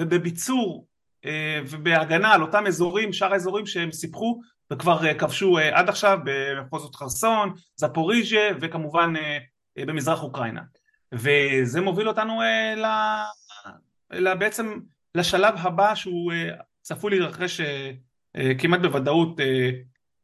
ובביצור 0.00 0.86
אה, 1.24 1.60
ובהגנה 1.70 2.32
על 2.34 2.42
אותם 2.42 2.66
אזורים, 2.66 3.12
שאר 3.12 3.32
האזורים 3.32 3.66
שהם 3.66 3.92
סיפחו 3.92 4.40
וכבר 4.72 5.06
אה, 5.06 5.14
כבשו 5.14 5.58
אה, 5.58 5.78
עד 5.78 5.88
עכשיו 5.88 6.18
במחוזות 6.24 6.94
חרסון, 6.94 7.54
זפוריז'ה 7.76 8.50
וכמובן 8.60 9.12
במזרח 9.76 10.22
אוקראינה. 10.22 10.60
וזה 11.12 11.80
מוביל 11.80 12.08
אותנו 12.08 12.40
ל... 12.76 12.86
ל... 14.12 14.34
בעצם 14.34 14.78
לשלב 15.14 15.54
הבא 15.56 15.94
שהוא 15.94 16.32
צפוי 16.82 17.10
להתרחש 17.10 17.60
כמעט 18.58 18.80
בוודאות 18.80 19.40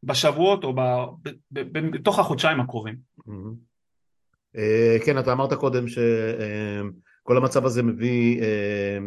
בשבועות 0.03 0.65
או 0.65 0.75
בתוך 1.53 2.19
החודשיים 2.19 2.61
הקרובים. 2.61 2.97
כן, 5.05 5.19
אתה 5.19 5.33
אמרת 5.33 5.53
קודם 5.53 5.89
ש... 5.89 5.99
כל 7.29 7.37
המצב 7.37 7.67
הזה 7.67 7.83
מביא, 7.83 8.43
אה, 8.43 8.99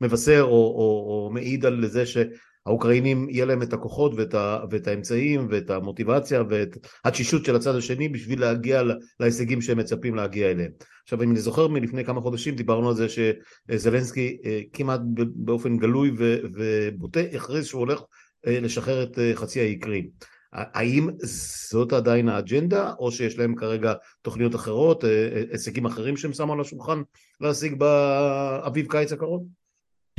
מבשר 0.00 0.42
או, 0.42 0.48
או, 0.48 1.06
או 1.08 1.30
מעיד 1.32 1.66
על 1.66 1.86
זה 1.86 2.04
שהאוקראינים 2.06 3.30
יהיה 3.30 3.44
להם 3.44 3.62
את 3.62 3.72
הכוחות 3.72 4.12
ואת, 4.16 4.34
ה, 4.34 4.58
ואת 4.70 4.88
האמצעים 4.88 5.48
ואת 5.50 5.70
המוטיבציה 5.70 6.42
ואת 6.48 6.76
התשישות 7.04 7.44
של 7.44 7.56
הצד 7.56 7.74
השני 7.74 8.08
בשביל 8.08 8.40
להגיע 8.40 8.82
להישגים 9.20 9.60
שהם 9.60 9.78
מצפים 9.78 10.14
להגיע 10.14 10.50
אליהם. 10.50 10.70
עכשיו 11.02 11.22
אם 11.22 11.30
אני 11.30 11.40
זוכר 11.40 11.68
מלפני 11.68 12.04
כמה 12.04 12.20
חודשים 12.20 12.54
דיברנו 12.54 12.88
על 12.88 12.94
זה 12.94 13.06
שזלנסקי 13.08 14.38
אה, 14.44 14.60
כמעט 14.72 15.00
באופן 15.34 15.76
גלוי 15.76 16.12
ובוטה 16.54 17.20
הכריז 17.20 17.66
שהוא 17.66 17.80
הולך 17.80 18.00
אה, 18.46 18.60
לשחרר 18.60 19.02
את 19.02 19.18
חצי 19.34 19.60
האי 19.60 19.78
קרים. 19.78 20.08
האם 20.52 21.08
זאת 21.22 21.92
עדיין 21.92 22.28
האג'נדה, 22.28 22.92
או 22.98 23.12
שיש 23.12 23.38
להם 23.38 23.54
כרגע 23.54 23.92
תוכניות 24.22 24.54
אחרות, 24.54 25.04
אה, 25.04 25.10
אה, 25.10 25.42
הישגים 25.52 25.86
אחרים 25.86 26.16
שהם 26.16 26.32
שמו 26.32 26.52
על 26.52 26.60
השולחן 26.60 27.02
להשיג 27.40 27.74
באביב 27.74 28.86
קיץ 28.90 29.12
הקרוב? 29.12 29.46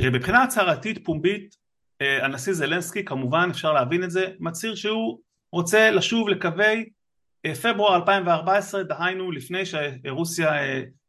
מבחינה 0.02 0.42
הצהרתית 0.42 1.04
פומבית, 1.04 1.56
אה, 2.02 2.24
הנשיא 2.24 2.52
זלנסקי, 2.52 3.04
כמובן 3.04 3.48
אפשר 3.50 3.72
להבין 3.72 4.04
את 4.04 4.10
זה, 4.10 4.26
מצהיר 4.40 4.74
שהוא 4.74 5.18
רוצה 5.52 5.90
לשוב 5.90 6.28
לקווי 6.28 6.88
פברואר 7.62 7.96
2014, 7.96 8.82
דהיינו 8.82 9.32
לפני 9.32 9.62
שרוסיה 9.66 10.52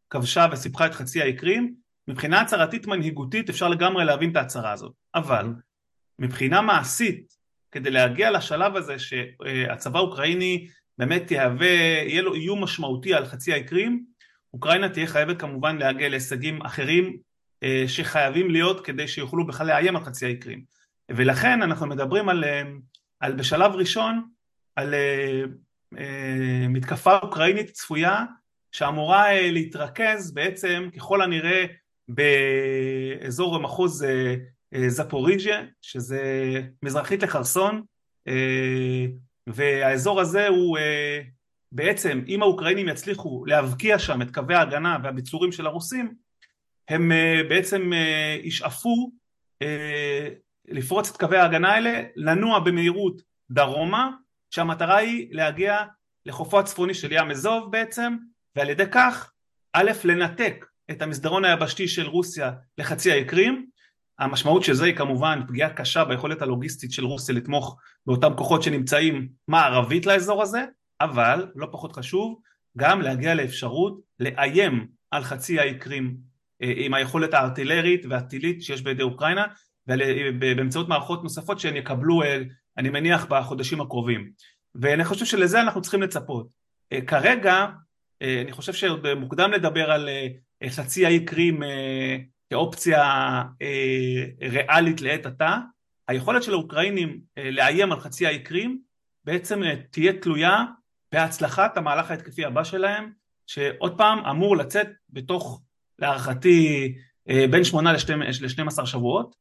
כבשה 0.10 0.48
וסיפחה 0.51 0.86
את 0.86 0.94
חצי 0.94 1.22
האי 1.22 1.34
קרים, 1.34 1.74
מבחינה 2.08 2.42
הצהרתית 2.42 2.88
מנהיגותית 2.88 3.50
אפשר 3.50 3.70
לגמרי 3.70 4.06
להבין 4.06 4.32
את 4.32 4.36
ההצהרה 4.36 4.72
הזאת, 4.72 4.94
אבל 5.15 5.48
מבחינה 6.20 6.62
מעשית 6.62 7.34
כדי 7.74 7.92
להגיע 7.92 8.32
לשלב 8.32 8.75
הזה 8.75 8.96
שהצבא 9.00 10.00
האוקראיני 10.00 10.68
באמת 10.98 11.32
יהווה, 11.32 11.68
יהיה 11.68 12.22
לו 12.22 12.34
איום 12.34 12.63
משמעותי 12.63 13.13
על 13.13 13.25
חצי 13.25 13.53
האי 13.53 13.63
קרים, 13.63 14.06
אוקראינה 14.53 14.89
תהיה 14.89 15.08
חייבת 15.08 15.39
כמובן 15.39 15.77
להגיע 15.77 16.10
להישגים 16.10 16.62
אחרים 16.62 17.18
אה, 17.63 17.84
שחייבים 17.88 18.51
להיות 18.51 18.86
כדי 18.86 19.08
שיוכלו 19.08 19.48
בכלל 19.48 19.68
לאיים 19.68 19.96
על 19.96 20.03
חצי 20.03 20.25
האי 20.25 20.38
קרים. 20.38 20.63
ולכן 21.12 21.62
אנחנו 21.62 21.88
מדברים 21.88 22.30
על, 22.30 22.44
אה, 22.44 22.63
על 23.20 23.34
בשלב 23.34 23.72
ראשון 23.75 24.24
על 24.75 24.94
אה, 24.94 25.44
מתקפה 26.70 27.18
אוקראינית 27.18 27.70
צפויה 27.72 28.24
שאמורה 28.72 29.51
להתרכז 29.51 30.34
בעצם 30.34 30.89
ככל 30.96 31.22
הנראה 31.22 31.65
באזור 32.08 33.56
המחוז 33.56 34.06
אה, 34.75 34.89
זפוריג'ה, 34.89 35.62
שזה 35.82 36.22
מזרחית 36.84 37.24
לחרסון, 37.24 37.82
אה, 38.27 39.06
והאזור 39.48 40.22
הזה 40.22 40.48
הוא 40.48 40.77
אה, 40.77 41.22
בעצם, 41.72 42.22
אם 42.27 42.42
האוקראינים 42.42 42.89
יצליחו 42.89 43.46
להבקיע 43.46 44.00
שם 44.00 44.22
את 44.22 44.34
קווי 44.34 44.56
ההגנה 44.56 44.98
והביצורים 45.03 45.51
של 45.51 45.65
הרוסים, 45.65 46.13
הם 46.89 47.12
בעצם 47.50 47.92
ישאפו 48.44 49.12
לפרוץ 50.68 51.10
את 51.10 51.18
קווי 51.18 51.38
ההגנה 51.38 51.74
האלה, 51.74 52.03
לנוע 52.15 52.60
במהירות 52.60 53.22
דרומה, 53.51 54.10
שהמטרה 54.50 54.98
היא 54.98 55.27
להגיע 55.32 55.77
לחופו 56.25 56.60
הצפוני 56.60 56.94
של 56.94 57.12
ים 57.12 57.32
אזוב 57.32 57.72
בעצם, 57.72 58.15
ועל 58.56 58.70
ידי 58.70 58.84
כך, 58.92 59.32
א', 59.74 59.92
לנתק 60.03 60.65
את 60.92 61.01
המסדרון 61.01 61.46
היבשתי 61.46 61.88
של 61.88 62.08
רוסיה 62.08 62.51
לחצי 62.77 63.12
האי 63.12 63.25
קרים, 63.25 63.65
המשמעות 64.20 64.63
של 64.63 64.74
זה 64.74 64.86
היא 64.86 64.96
כמובן 64.96 65.41
פגיעה 65.48 65.70
קשה 65.70 66.05
ביכולת 66.05 66.41
הלוגיסטית 66.41 66.91
של 66.91 67.05
רוסיה 67.05 67.36
לתמוך 67.36 67.77
באותם 68.05 68.34
כוחות 68.36 68.63
שנמצאים 68.63 69.27
מערבית 69.48 70.05
לאזור 70.05 70.41
הזה, 70.41 70.65
אבל 71.01 71.48
לא 71.55 71.67
פחות 71.72 71.91
חשוב 71.91 72.39
גם 72.77 73.01
להגיע 73.01 73.36
לאפשרות 73.36 74.00
לאיים 74.20 74.88
על 75.12 75.24
חצי 75.24 75.60
האי 75.60 75.79
קרים 75.79 76.17
אה, 76.62 76.74
עם 76.75 76.93
היכולת 76.93 77.34
הארטילרית 77.34 78.05
והטילית 78.10 78.63
שיש 78.63 78.82
בידי 78.82 79.03
אוקראינה 79.03 79.46
ובאמצעות 79.88 80.88
מערכות 80.88 81.24
נוספות 81.24 81.60
שהן 81.60 81.75
יקבלו 81.75 82.24
אה, 82.24 82.41
אני 82.77 82.89
מניח 82.89 83.25
בחודשים 83.25 83.82
הקרובים. 83.82 84.32
ואני 84.75 85.05
חושב 85.05 85.25
שלזה 85.25 85.62
אנחנו 85.62 85.82
צריכים 85.82 86.01
לצפות. 86.01 86.48
אה, 86.93 87.01
כרגע 87.01 87.65
אני 88.22 88.51
חושב 88.51 88.74
שעוד 88.74 89.13
מוקדם 89.13 89.51
לדבר 89.51 89.91
על 89.91 90.10
חצי 90.70 91.05
האי 91.05 91.25
קרים 91.25 91.60
כאופציה 92.53 93.03
אה, 93.62 94.24
ריאלית 94.41 95.01
לעת 95.01 95.25
עתה, 95.25 95.57
היכולת 96.07 96.43
של 96.43 96.53
האוקראינים 96.53 97.19
אה, 97.38 97.51
לאיים 97.51 97.91
על 97.91 98.00
חצי 98.00 98.27
האי 98.27 98.39
קרים 98.39 98.79
בעצם 99.25 99.63
אה, 99.63 99.75
תהיה 99.91 100.13
תלויה 100.13 100.63
בהצלחת 101.12 101.77
המהלך 101.77 102.12
ההתקפי 102.12 102.45
הבא 102.45 102.63
שלהם, 102.63 103.12
שעוד 103.48 103.98
פעם 103.98 104.25
אמור 104.25 104.57
לצאת 104.57 104.88
בתוך 105.10 105.62
להערכתי 106.00 106.93
בין 107.27 107.63
שמונה 107.63 107.93
לשנים 107.93 108.67
עשר 108.67 108.86
שבועות, 108.86 109.36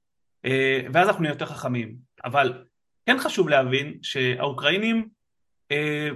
ואז 0.93 1.09
אנחנו 1.09 1.23
נהיה 1.23 1.33
יותר 1.33 1.47
חכמים. 1.47 1.95
אבל 2.25 2.65
כן 3.07 3.19
חשוב 3.19 3.49
להבין 3.49 3.99
שהאוקראינים 4.03 5.09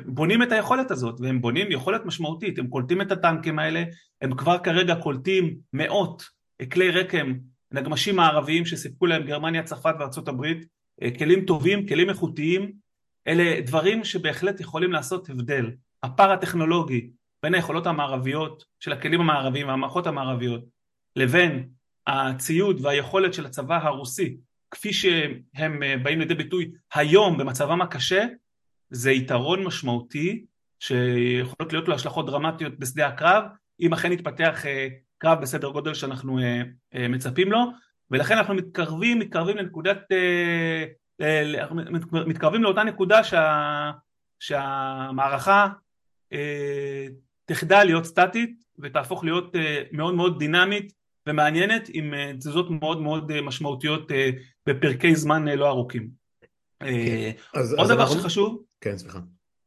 בונים 0.07 0.43
את 0.43 0.53
היכולת 0.53 0.91
הזאת, 0.91 1.21
והם 1.21 1.41
בונים 1.41 1.73
יכולת 1.73 2.05
משמעותית, 2.05 2.59
הם 2.59 2.67
קולטים 2.67 3.03
את 3.03 3.13
הטנקים 3.13 3.59
האלה, 3.59 3.85
הם 4.23 4.37
כבר 4.37 4.59
כרגע 4.59 4.95
קולטים 4.95 5.57
מאות 5.73 6.36
כלי 6.73 6.91
רקם, 6.91 7.33
נגמשים 7.73 8.17
מערביים 8.17 8.67
שסיפקו 8.67 9.07
להם 9.07 9.27
גרמניה, 9.27 9.63
צרפת 9.63 9.95
וארצות 9.99 10.29
הברית, 10.29 10.67
אה, 11.03 11.19
כלים 11.19 11.45
טובים, 11.45 11.87
כלים 11.89 12.09
איכותיים, 12.09 12.73
אלה 13.27 13.61
דברים 13.61 14.05
שבהחלט 14.05 14.61
יכולים 14.61 14.93
לעשות 14.93 15.31
הבדל. 15.31 15.71
הפער 16.03 16.33
הטכנולוגי 16.33 17.11
בין 17.43 17.55
היכולות 17.55 17.87
המערביות 17.87 18.65
של 18.81 18.93
הכלים 18.93 19.21
המערביים 19.21 19.69
והמערכות 19.69 20.07
המערביות 20.07 20.65
לבין 21.17 21.69
הציוד 22.07 22.85
והיכולת 22.85 23.35
של 23.35 23.47
הצבא 23.47 23.87
הרוסי 23.87 24.37
כפי 24.71 24.93
שהם 24.93 25.83
אה, 25.83 25.97
באים 26.03 26.21
לידי 26.21 26.35
ביטוי 26.35 26.71
היום 26.95 27.39
במצבם 27.39 27.83
הקשה 27.83 28.25
זה 28.91 29.11
יתרון 29.11 29.65
משמעותי 29.65 30.45
שיכולות 30.81 31.73
להיות 31.73 31.89
לו 31.89 31.95
השלכות 31.95 32.27
דרמטיות 32.27 32.79
בשדה 32.79 33.07
הקרב 33.07 33.45
אם 33.81 33.93
אכן 33.93 34.13
יתפתח 34.13 34.67
אה, 34.67 34.89
קרב 35.19 35.41
בסדר 35.41 35.69
גודל 35.69 35.95
שאנחנו 35.95 36.39
אה, 36.39 36.63
אה, 36.95 37.09
מצפים 37.09 37.53
לו 37.53 37.59
ולכן 38.11 38.39
אנחנו 38.39 38.55
מתקרבים, 38.55 39.19
מתקרבים 39.19 39.57
לנקודת, 39.57 39.99
אה, 40.13 40.85
מתקרבים 42.27 42.63
לאותה 42.63 42.85
נקודה 42.85 43.25
שה, 43.25 43.91
שהמערכה 44.39 45.69
תחדל 47.45 47.85
להיות 47.85 48.05
סטטית 48.05 48.65
ותהפוך 48.79 49.25
להיות 49.25 49.57
מאוד 49.93 50.15
מאוד 50.15 50.39
דינמית 50.39 50.93
ומעניינת 51.27 51.89
עם 51.93 52.15
תזוזות 52.39 52.71
מאוד 52.71 53.01
מאוד 53.01 53.41
משמעותיות 53.41 54.11
בפרקי 54.67 55.17
זמן 55.17 55.49
לא 55.49 55.69
ארוכים. 55.69 56.09
כן. 56.81 57.31
אז, 57.55 57.73
עוד 57.73 57.81
אז 57.81 57.89
דבר 57.89 58.03
אנחנו... 58.03 58.21
שחשוב, 58.21 58.63
כן 58.81 58.99
סליחה, 58.99 59.19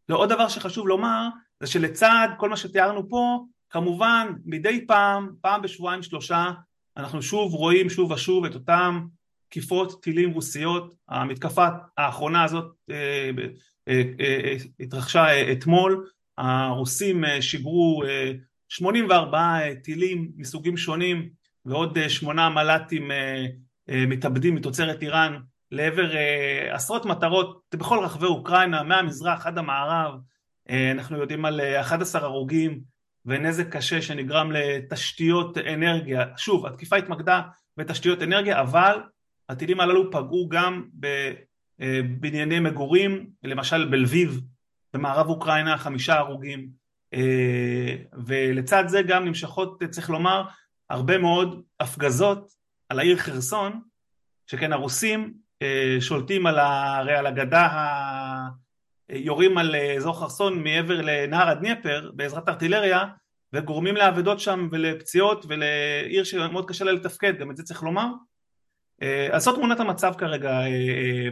לא, 0.10 0.18
עוד 0.18 0.29
דבר 0.29 0.48
שחשוב 0.48 0.88
לומר 0.88 1.27
זה 1.60 1.68
שלצד 1.68 2.27
כל 2.38 2.50
מה 2.50 2.58
שתיארנו 2.58 3.10
פה 3.10 3.46
כמובן 3.69 4.33
מדי 4.45 4.88
פעם, 4.88 5.29
פעם 5.41 5.61
בשבועיים 5.61 6.03
שלושה, 6.03 6.51
אנחנו 6.97 7.21
שוב 7.21 7.53
רואים 7.53 7.89
שוב 7.89 8.11
ושוב 8.11 8.45
את 8.45 8.55
אותם 8.55 9.05
תקיפות 9.49 10.03
טילים 10.03 10.31
רוסיות, 10.31 10.93
המתקפה 11.09 11.67
האחרונה 11.97 12.43
הזאת 12.43 12.65
אה, 12.91 13.29
אה, 13.88 14.01
אה, 14.19 14.55
התרחשה 14.79 15.51
אתמול, 15.51 16.09
הרוסים 16.38 17.23
שיגרו 17.41 18.03
84 18.69 19.59
טילים 19.83 20.31
מסוגים 20.35 20.77
שונים 20.77 21.29
ועוד 21.65 21.97
שמונה 22.07 22.49
מל"טים 22.49 23.11
מתאבדים 23.88 24.55
מתוצרת 24.55 25.01
איראן 25.01 25.39
לעבר 25.71 26.11
עשרות 26.71 27.05
מטרות 27.05 27.61
בכל 27.75 27.99
רחבי 28.03 28.25
אוקראינה, 28.25 28.83
מהמזרח 28.83 29.45
עד 29.45 29.57
המערב, 29.57 30.13
אנחנו 30.69 31.17
יודעים 31.17 31.45
על 31.45 31.61
11 31.61 32.21
הרוגים 32.21 32.81
ונזק 33.25 33.75
קשה 33.75 34.01
שנגרם 34.01 34.51
לתשתיות 34.51 35.57
אנרגיה. 35.57 36.25
שוב, 36.38 36.65
התקיפה 36.65 36.95
התמקדה 36.95 37.41
בתשתיות 37.77 38.21
אנרגיה, 38.21 38.61
אבל 38.61 39.01
הטילים 39.49 39.79
הללו 39.79 40.11
פגעו 40.11 40.49
גם 40.49 40.85
בבנייני 41.79 42.59
מגורים, 42.59 43.29
למשל 43.43 43.89
בלביב 43.89 44.41
במערב 44.93 45.27
אוקראינה 45.29 45.77
חמישה 45.77 46.15
הרוגים 46.17 46.67
ולצד 48.25 48.83
זה 48.88 49.01
גם 49.01 49.25
נמשכות 49.25 49.83
צריך 49.89 50.09
לומר 50.09 50.43
הרבה 50.89 51.17
מאוד 51.17 51.61
הפגזות 51.79 52.51
על 52.89 52.99
העיר 52.99 53.17
חרסון 53.17 53.81
שכן 54.47 54.73
הרוסים 54.73 55.33
שולטים 55.99 56.47
על, 56.47 56.59
הרי 56.59 57.15
על 57.15 57.25
הגדה. 57.25 57.67
יורים 59.09 59.57
על 59.57 59.75
אזור 59.97 60.19
חרסון 60.19 60.63
מעבר 60.63 61.01
לנהר 61.01 61.49
הדניפר 61.49 62.11
בעזרת 62.13 62.49
ארטילריה 62.49 63.05
וגורמים 63.53 63.95
לאבדות 63.95 64.39
שם 64.39 64.69
ולפציעות 64.71 65.45
ולעיר 65.49 66.23
שמאוד 66.23 66.69
קשה 66.69 66.85
לה 66.85 66.91
לתפקד, 66.91 67.39
גם 67.39 67.51
את 67.51 67.57
זה 67.57 67.63
צריך 67.63 67.83
לומר. 67.83 68.07
אז 69.31 69.43
זאת 69.43 69.55
תמונת 69.55 69.79
המצב 69.79 70.13
כרגע 70.17 70.59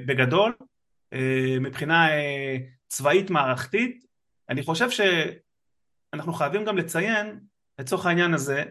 בגדול, 0.06 0.54
מבחינה 1.62 2.08
צבאית 2.88 3.30
מערכתית. 3.30 4.04
אני 4.50 4.64
חושב 4.64 4.88
שאנחנו 4.90 6.34
חייבים 6.34 6.66
גם 6.66 6.78
לציין 6.78 7.40
לצורך 7.80 8.06
העניין 8.06 8.34
הזה 8.34 8.64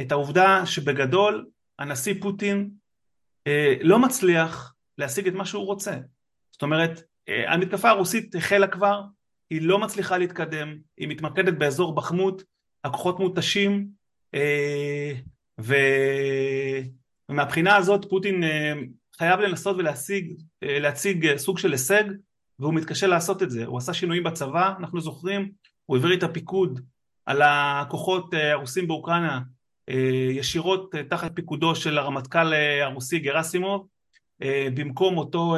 את 0.00 0.12
העובדה 0.12 0.66
שבגדול 0.66 1.46
הנשיא 1.78 2.14
פוטין 2.20 2.70
לא 3.80 3.98
מצליח 3.98 4.74
להשיג 4.98 5.26
את 5.26 5.34
מה 5.34 5.46
שהוא 5.46 5.66
רוצה. 5.66 5.94
זאת 6.52 6.62
אומרת, 6.62 7.02
המתקפה 7.28 7.90
הרוסית 7.90 8.34
החלה 8.34 8.66
כבר, 8.66 9.02
היא 9.50 9.62
לא 9.62 9.78
מצליחה 9.78 10.18
להתקדם, 10.18 10.76
היא 10.98 11.08
מתמקדת 11.08 11.54
באזור 11.54 11.94
בחמות, 11.94 12.42
הכוחות 12.84 13.20
מותשים, 13.20 13.86
ומהבחינה 17.28 17.76
הזאת 17.76 18.06
פוטין 18.10 18.42
חייב 19.18 19.40
לנסות 19.40 19.76
ולהשיג, 19.76 20.34
להציג 20.62 21.36
סוג 21.36 21.58
של 21.58 21.72
הישג, 21.72 22.04
והוא 22.58 22.74
מתקשה 22.74 23.06
לעשות 23.06 23.42
את 23.42 23.50
זה. 23.50 23.66
הוא 23.66 23.78
עשה 23.78 23.94
שינויים 23.94 24.22
בצבא, 24.22 24.72
אנחנו 24.78 25.00
זוכרים, 25.00 25.50
הוא 25.86 25.96
העביר 25.96 26.14
את 26.14 26.22
הפיקוד 26.22 26.80
על 27.26 27.42
הכוחות 27.44 28.34
הרוסים 28.34 28.88
באוקראינה 28.88 29.40
ישירות 30.30 30.94
תחת 31.10 31.32
פיקודו 31.34 31.74
של 31.74 31.98
הרמטכ"ל 31.98 32.52
הרוסי 32.82 33.18
גרסימוב, 33.18 33.86
במקום 34.74 35.16
אותו 35.18 35.56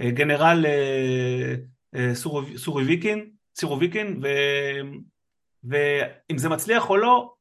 גנרל 0.00 0.66
סורווויקין, 2.56 3.30
סירוביקין, 3.58 4.20
ואם 5.64 6.38
זה 6.38 6.48
מצליח 6.48 6.90
או 6.90 6.96
לא, 6.96 7.32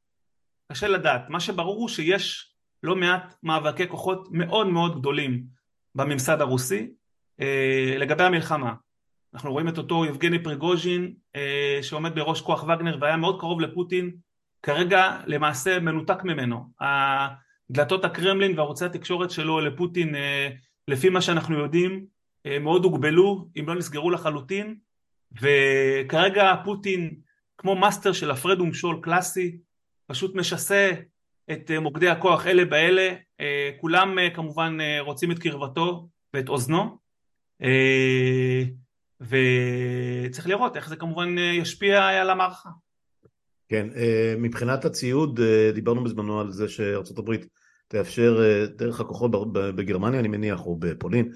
קשה 0.71 0.87
לדעת. 0.87 1.29
מה 1.29 1.39
שברור 1.39 1.75
הוא 1.75 1.89
שיש 1.89 2.53
לא 2.83 2.95
מעט 2.95 3.35
מאבקי 3.43 3.87
כוחות 3.87 4.27
מאוד 4.31 4.67
מאוד 4.67 4.99
גדולים 4.99 5.43
בממסד 5.95 6.41
הרוסי 6.41 6.89
לגבי 7.97 8.23
המלחמה. 8.23 8.73
אנחנו 9.33 9.51
רואים 9.51 9.67
את 9.67 9.77
אותו 9.77 10.05
יבגני 10.05 10.43
פריגוז'ין 10.43 11.13
שעומד 11.81 12.15
בראש 12.15 12.41
כוח 12.41 12.63
וגנר 12.63 12.97
והיה 13.01 13.17
מאוד 13.17 13.39
קרוב 13.39 13.61
לפוטין, 13.61 14.15
כרגע 14.63 15.21
למעשה 15.25 15.79
מנותק 15.79 16.23
ממנו. 16.23 16.69
דלתות 17.71 18.05
הקרמלין 18.05 18.59
וערוצי 18.59 18.85
התקשורת 18.85 19.31
שלו 19.31 19.59
לפוטין 19.59 20.15
לפי 20.87 21.09
מה 21.09 21.21
שאנחנו 21.21 21.59
יודעים 21.59 22.05
מאוד 22.61 22.83
הוגבלו 22.83 23.47
אם 23.59 23.67
לא 23.67 23.75
נסגרו 23.75 24.11
לחלוטין 24.11 24.75
וכרגע 25.41 26.53
פוטין 26.63 27.15
כמו 27.57 27.75
מאסטר 27.75 28.13
של 28.13 28.31
הפרד 28.31 28.61
ומשול 28.61 28.99
קלאסי 29.01 29.57
פשוט 30.07 30.35
משסה 30.35 30.91
את 31.51 31.71
מוקדי 31.81 32.09
הכוח 32.09 32.47
אלה 32.47 32.65
באלה. 32.65 33.13
כולם 33.81 34.17
כמובן 34.33 34.77
רוצים 34.99 35.31
את 35.31 35.39
קרבתו 35.39 36.09
ואת 36.33 36.49
אוזנו. 36.49 36.97
וצריך 39.21 40.47
לראות 40.47 40.75
איך 40.75 40.89
זה 40.89 40.95
כמובן 40.95 41.37
ישפיע 41.37 42.07
על 42.07 42.29
המערכה. 42.29 42.69
כן, 43.69 43.87
מבחינת 44.37 44.85
הציוד 44.85 45.39
דיברנו 45.73 46.03
בזמנו 46.03 46.39
על 46.39 46.51
זה 46.51 46.69
שארצות 46.69 47.17
הברית 47.17 47.45
תאפשר 47.87 48.41
דרך 48.75 48.99
הכוחות 48.99 49.31
בגרמניה 49.51 50.19
אני 50.19 50.27
מניח 50.27 50.65
או 50.65 50.75
בפולין 50.79 51.31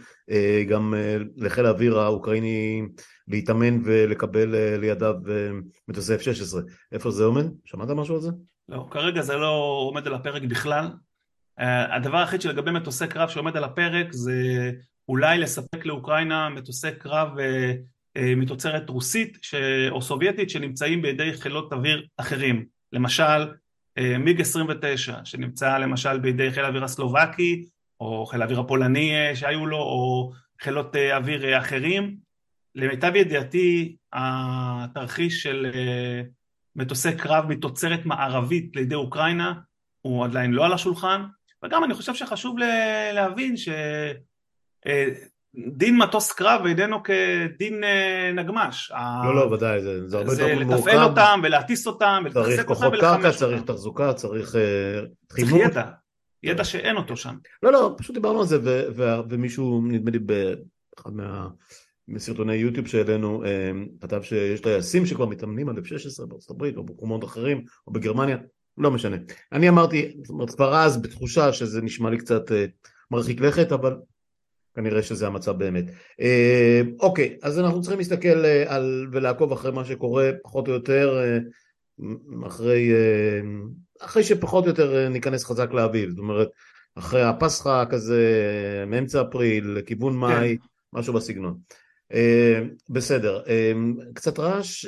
גם 0.69 0.93
לחיל 1.38 1.65
האוויר 1.65 1.99
האוקראיני 1.99 2.81
להתאמן 3.27 3.81
ולקבל 3.83 4.77
לידיו 4.77 5.15
מטוסי 5.88 6.15
F-16 6.15 6.57
איפה 6.91 7.12
זה 7.12 7.23
עומד? 7.23 7.45
שמעת 7.65 7.89
משהו 7.89 8.15
על 8.15 8.21
זה? 8.21 8.29
לא, 8.69 8.88
כרגע 8.91 9.21
זה 9.21 9.35
לא 9.35 9.81
עומד 9.89 10.07
על 10.07 10.13
הפרק 10.13 10.41
בכלל 10.41 10.88
הדבר 11.91 12.17
היחיד 12.17 12.41
שלגבי 12.41 12.71
מטוסי 12.71 13.07
קרב 13.07 13.29
שעומד 13.29 13.57
על 13.57 13.63
הפרק 13.63 14.07
זה 14.12 14.71
אולי 15.09 15.38
לספק 15.38 15.85
לאוקראינה 15.85 16.49
מטוסי 16.49 16.88
קרב 16.99 17.29
מתוצרת 18.17 18.89
רוסית 18.89 19.38
או 19.89 20.01
סובייטית 20.01 20.49
שנמצאים 20.49 21.01
בידי 21.01 21.33
חילות 21.33 21.73
אוויר 21.73 22.05
אחרים 22.17 22.65
למשל 22.93 23.47
מיג 24.19 24.41
29 24.41 25.25
שנמצא 25.25 25.78
למשל 25.78 26.19
בידי 26.19 26.52
חיל 26.52 26.65
האוויר 26.65 26.84
הסלובקי 26.84 27.65
או 27.99 28.25
חיל 28.25 28.41
האוויר 28.41 28.60
הפולני 28.60 29.36
שהיו 29.36 29.65
לו 29.65 29.78
או 29.78 30.32
חילות 30.62 30.95
אוויר 30.95 31.60
אחרים. 31.60 32.17
למיטב 32.75 33.15
ידיעתי 33.15 33.95
התרחיש 34.13 35.43
של 35.43 35.71
מטוסי 36.75 37.17
קרב 37.17 37.45
מתוצרת 37.47 38.06
מערבית 38.06 38.75
לידי 38.75 38.95
אוקראינה 38.95 39.54
הוא 40.02 40.25
עדיין 40.25 40.52
לא 40.52 40.65
על 40.65 40.73
השולחן. 40.73 41.25
וגם 41.65 41.84
אני 41.84 41.93
חושב 41.93 42.13
שחשוב 42.15 42.58
להבין 43.13 43.58
ש 43.58 43.69
דין 45.55 45.97
מטוס 45.97 46.31
קרב 46.31 46.65
איננו 46.65 47.03
כדין 47.03 47.83
נגמ"ש. 48.35 48.91
לא, 49.25 49.35
לא, 49.35 49.41
ודאי, 49.41 49.81
זה, 49.81 50.09
זה 50.09 50.17
הרבה 50.17 50.31
יותר 50.31 50.45
מורכב. 50.45 50.69
זה 50.69 50.75
לתפעל 50.75 51.03
אותם 51.03 51.39
ולהטיס 51.43 51.88
אותם 51.88 52.23
צריך 52.33 52.65
כוחות 52.65 52.93
קרקע, 52.99 53.31
צריך 53.31 53.63
תחזוקה, 53.63 54.13
צריך 54.13 54.55
חימום. 55.31 55.59
ידע, 55.59 55.83
ידע 56.43 56.63
שאין 56.63 56.97
אותו 56.97 57.17
שם. 57.17 57.35
לא, 57.63 57.71
לא, 57.71 57.95
פשוט 57.97 58.15
דיברנו 58.15 58.39
על 58.39 58.45
זה 58.45 58.57
ומישהו, 59.29 59.81
נדמה 59.88 60.12
לי 60.12 60.19
באחד 60.19 61.13
מה... 61.13 61.47
מסרטוני 62.12 62.55
יוטיוב 62.55 62.88
שהעלינו 62.88 63.43
כתב 64.01 64.21
שיש 64.21 64.62
טייסים 64.62 65.05
שכבר 65.05 65.25
מתאמנים 65.25 65.69
על 65.69 65.75
F-16 65.77 66.25
בארצות 66.25 66.49
הברית 66.49 66.77
או 66.77 66.83
במקומות 66.83 67.23
אחרים 67.23 67.63
או 67.88 67.91
בגרמניה, 67.91 68.38
לא 68.77 68.91
משנה. 68.91 69.17
אני 69.51 69.69
אמרתי, 69.69 70.17
זאת 70.23 70.29
אומרת 70.29 70.49
כבר 70.49 70.75
אז 70.75 71.01
בתחושה 71.01 71.53
שזה 71.53 71.81
נשמע 71.81 72.09
לי 72.09 72.17
קצת 72.17 72.41
מרחיק 73.12 73.41
לכת 73.41 73.71
אבל 73.71 73.95
כנראה 74.79 75.03
שזה 75.03 75.27
המצב 75.27 75.51
באמת. 75.51 75.85
אוקיי, 76.99 77.37
אז 77.41 77.59
אנחנו 77.59 77.81
צריכים 77.81 77.99
להסתכל 77.99 78.45
על 78.67 79.07
ולעקוב 79.11 79.51
אחרי 79.51 79.71
מה 79.71 79.85
שקורה 79.85 80.31
פחות 80.43 80.67
או 80.67 80.73
יותר 80.73 81.19
אחרי, 82.47 82.91
אחרי 84.01 84.23
שפחות 84.23 84.63
או 84.63 84.69
יותר 84.69 85.09
ניכנס 85.09 85.45
חזק 85.45 85.71
לאביב, 85.71 86.09
זאת 86.09 86.19
אומרת 86.19 86.49
אחרי 86.95 87.23
הפסחא 87.23 87.85
כזה 87.89 88.23
מאמצע 88.87 89.21
אפריל 89.21 89.67
לכיוון 89.67 90.13
כן. 90.13 90.19
מאי, 90.19 90.57
כן. 90.57 90.99
משהו 90.99 91.13
בסגנון. 91.13 91.57
בסדר, 92.89 93.41
קצת 94.13 94.39
רעש 94.39 94.85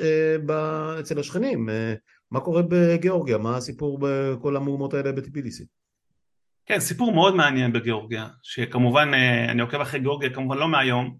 אצל 0.99 1.19
השכנים, 1.19 1.69
מה 2.31 2.39
קורה 2.39 2.61
בגיאורגיה? 2.67 3.37
מה 3.37 3.57
הסיפור 3.57 3.99
בכל 4.01 4.55
המהומות 4.55 4.93
האלה 4.93 5.11
בטיביליסי? 5.11 5.63
כן, 6.65 6.79
סיפור 6.79 7.13
מאוד 7.13 7.35
מעניין 7.35 7.73
בגיאורגיה, 7.73 8.27
שכמובן 8.43 9.13
אני 9.49 9.61
עוקב 9.61 9.81
אחרי 9.81 9.99
גיאורגיה 9.99 10.33
כמובן 10.33 10.57
לא 10.57 10.67
מהיום, 10.67 11.17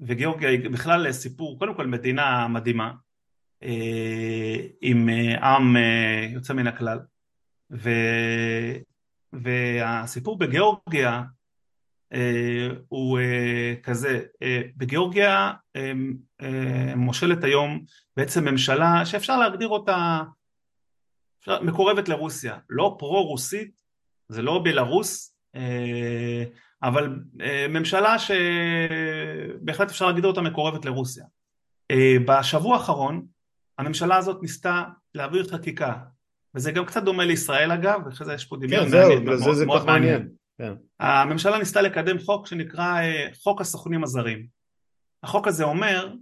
וגיאורגיה 0.00 0.50
היא 0.50 0.70
בכלל 0.70 1.12
סיפור, 1.12 1.58
קודם 1.58 1.74
כל 1.74 1.86
מדינה 1.86 2.48
מדהימה, 2.48 2.92
עם 4.80 5.08
עם 5.42 5.76
יוצא 6.32 6.54
מן 6.54 6.66
הכלל, 6.66 6.98
ו... 7.70 7.90
והסיפור 9.32 10.38
בגיאורגיה 10.38 11.22
הוא 12.88 13.18
כזה, 13.82 14.22
בגיאורגיה 14.76 15.52
מושלת 16.96 17.44
היום 17.44 17.80
בעצם 18.16 18.44
ממשלה 18.44 19.06
שאפשר 19.06 19.38
להגדיר 19.38 19.68
אותה 19.68 20.20
מקורבת 21.62 22.08
לרוסיה, 22.08 22.58
לא 22.68 22.96
פרו-רוסית, 22.98 23.81
זה 24.32 24.42
לא 24.42 24.60
בלרוס, 24.64 25.36
אבל 26.82 27.16
ממשלה 27.68 28.16
שבהחלט 28.18 29.90
אפשר 29.90 30.06
להגיד 30.06 30.24
אותה 30.24 30.40
מקורבת 30.40 30.84
לרוסיה. 30.84 31.24
בשבוע 32.26 32.76
האחרון 32.76 33.26
הממשלה 33.78 34.16
הזאת 34.16 34.42
ניסתה 34.42 34.84
להעביר 35.14 35.48
חקיקה, 35.48 35.94
וזה 36.54 36.72
גם 36.72 36.84
קצת 36.84 37.02
דומה 37.02 37.24
לישראל 37.24 37.72
אגב, 37.72 38.00
ואחרי 38.06 38.26
זה 38.26 38.34
יש 38.34 38.44
פה 38.44 38.56
דמיון 38.56 38.90
כן, 38.90 38.98
מעניין, 38.98 39.26
זהו, 39.26 39.52
זה, 39.52 39.58
זה 39.58 39.66
מאוד 39.66 39.86
מעניין. 39.86 40.12
מעניין. 40.12 40.28
כן. 40.58 40.72
הממשלה 41.00 41.58
ניסתה 41.58 41.82
לקדם 41.82 42.18
חוק 42.18 42.46
שנקרא 42.46 43.00
חוק 43.42 43.60
הסוכנים 43.60 44.04
הזרים. 44.04 44.46
החוק 45.22 45.48
הזה 45.48 45.64
אומר 45.64 46.12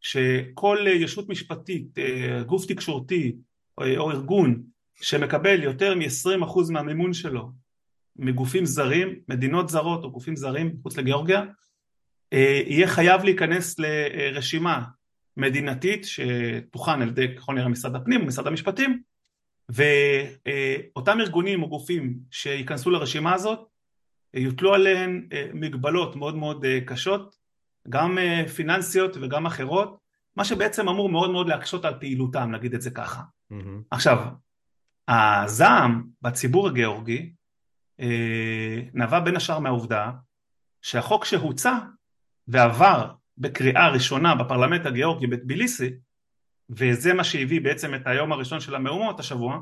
שכל 0.00 0.78
ישות 0.88 1.28
משפטית, 1.28 1.98
גוף 2.46 2.66
תקשורתי 2.66 3.36
או 3.78 4.10
ארגון 4.10 4.62
שמקבל 5.00 5.62
יותר 5.62 5.94
מ-20% 5.94 6.72
מהמימון 6.72 7.12
שלו 7.12 7.50
מגופים 8.16 8.66
זרים, 8.66 9.20
מדינות 9.28 9.68
זרות 9.68 10.04
או 10.04 10.10
גופים 10.10 10.36
זרים 10.36 10.74
מחוץ 10.78 10.96
לגיאורגיה, 10.96 11.42
יהיה 12.32 12.88
חייב 12.88 13.24
להיכנס 13.24 13.76
לרשימה 13.78 14.84
מדינתית 15.36 16.04
שתוכן 16.04 17.02
על 17.02 17.08
ידי 17.08 17.36
ככל 17.36 17.54
נראה 17.54 17.68
משרד 17.68 17.96
הפנים 17.96 18.22
ומשרד 18.22 18.46
המשפטים 18.46 19.02
ואותם 19.68 21.20
ארגונים 21.20 21.62
או 21.62 21.68
גופים 21.68 22.18
שייכנסו 22.30 22.90
לרשימה 22.90 23.34
הזאת 23.34 23.60
יוטלו 24.34 24.74
עליהן 24.74 25.28
מגבלות 25.54 26.16
מאוד 26.16 26.36
מאוד 26.36 26.64
קשות 26.86 27.36
גם 27.88 28.18
פיננסיות 28.54 29.16
וגם 29.20 29.46
אחרות 29.46 29.98
מה 30.36 30.44
שבעצם 30.44 30.88
אמור 30.88 31.08
מאוד 31.08 31.30
מאוד 31.30 31.48
להקשות 31.48 31.84
על 31.84 31.94
פעילותם 32.00 32.50
נגיד 32.50 32.74
את 32.74 32.82
זה 32.82 32.90
ככה 32.90 33.22
mm-hmm. 33.52 33.56
עכשיו 33.90 34.18
הזעם 35.08 36.04
בציבור 36.22 36.68
הגיאורגי 36.68 37.32
נבע 38.94 39.20
בין 39.20 39.36
השאר 39.36 39.58
מהעובדה 39.58 40.10
שהחוק 40.82 41.24
שהוצע 41.24 41.78
ועבר 42.48 43.12
בקריאה 43.38 43.88
ראשונה 43.88 44.34
בפרלמנט 44.34 44.86
הגיאורגי 44.86 45.26
בטביליסי 45.26 45.90
וזה 46.70 47.14
מה 47.14 47.24
שהביא 47.24 47.60
בעצם 47.60 47.94
את 47.94 48.06
היום 48.06 48.32
הראשון 48.32 48.60
של 48.60 48.74
המהומות 48.74 49.20
השבוע 49.20 49.60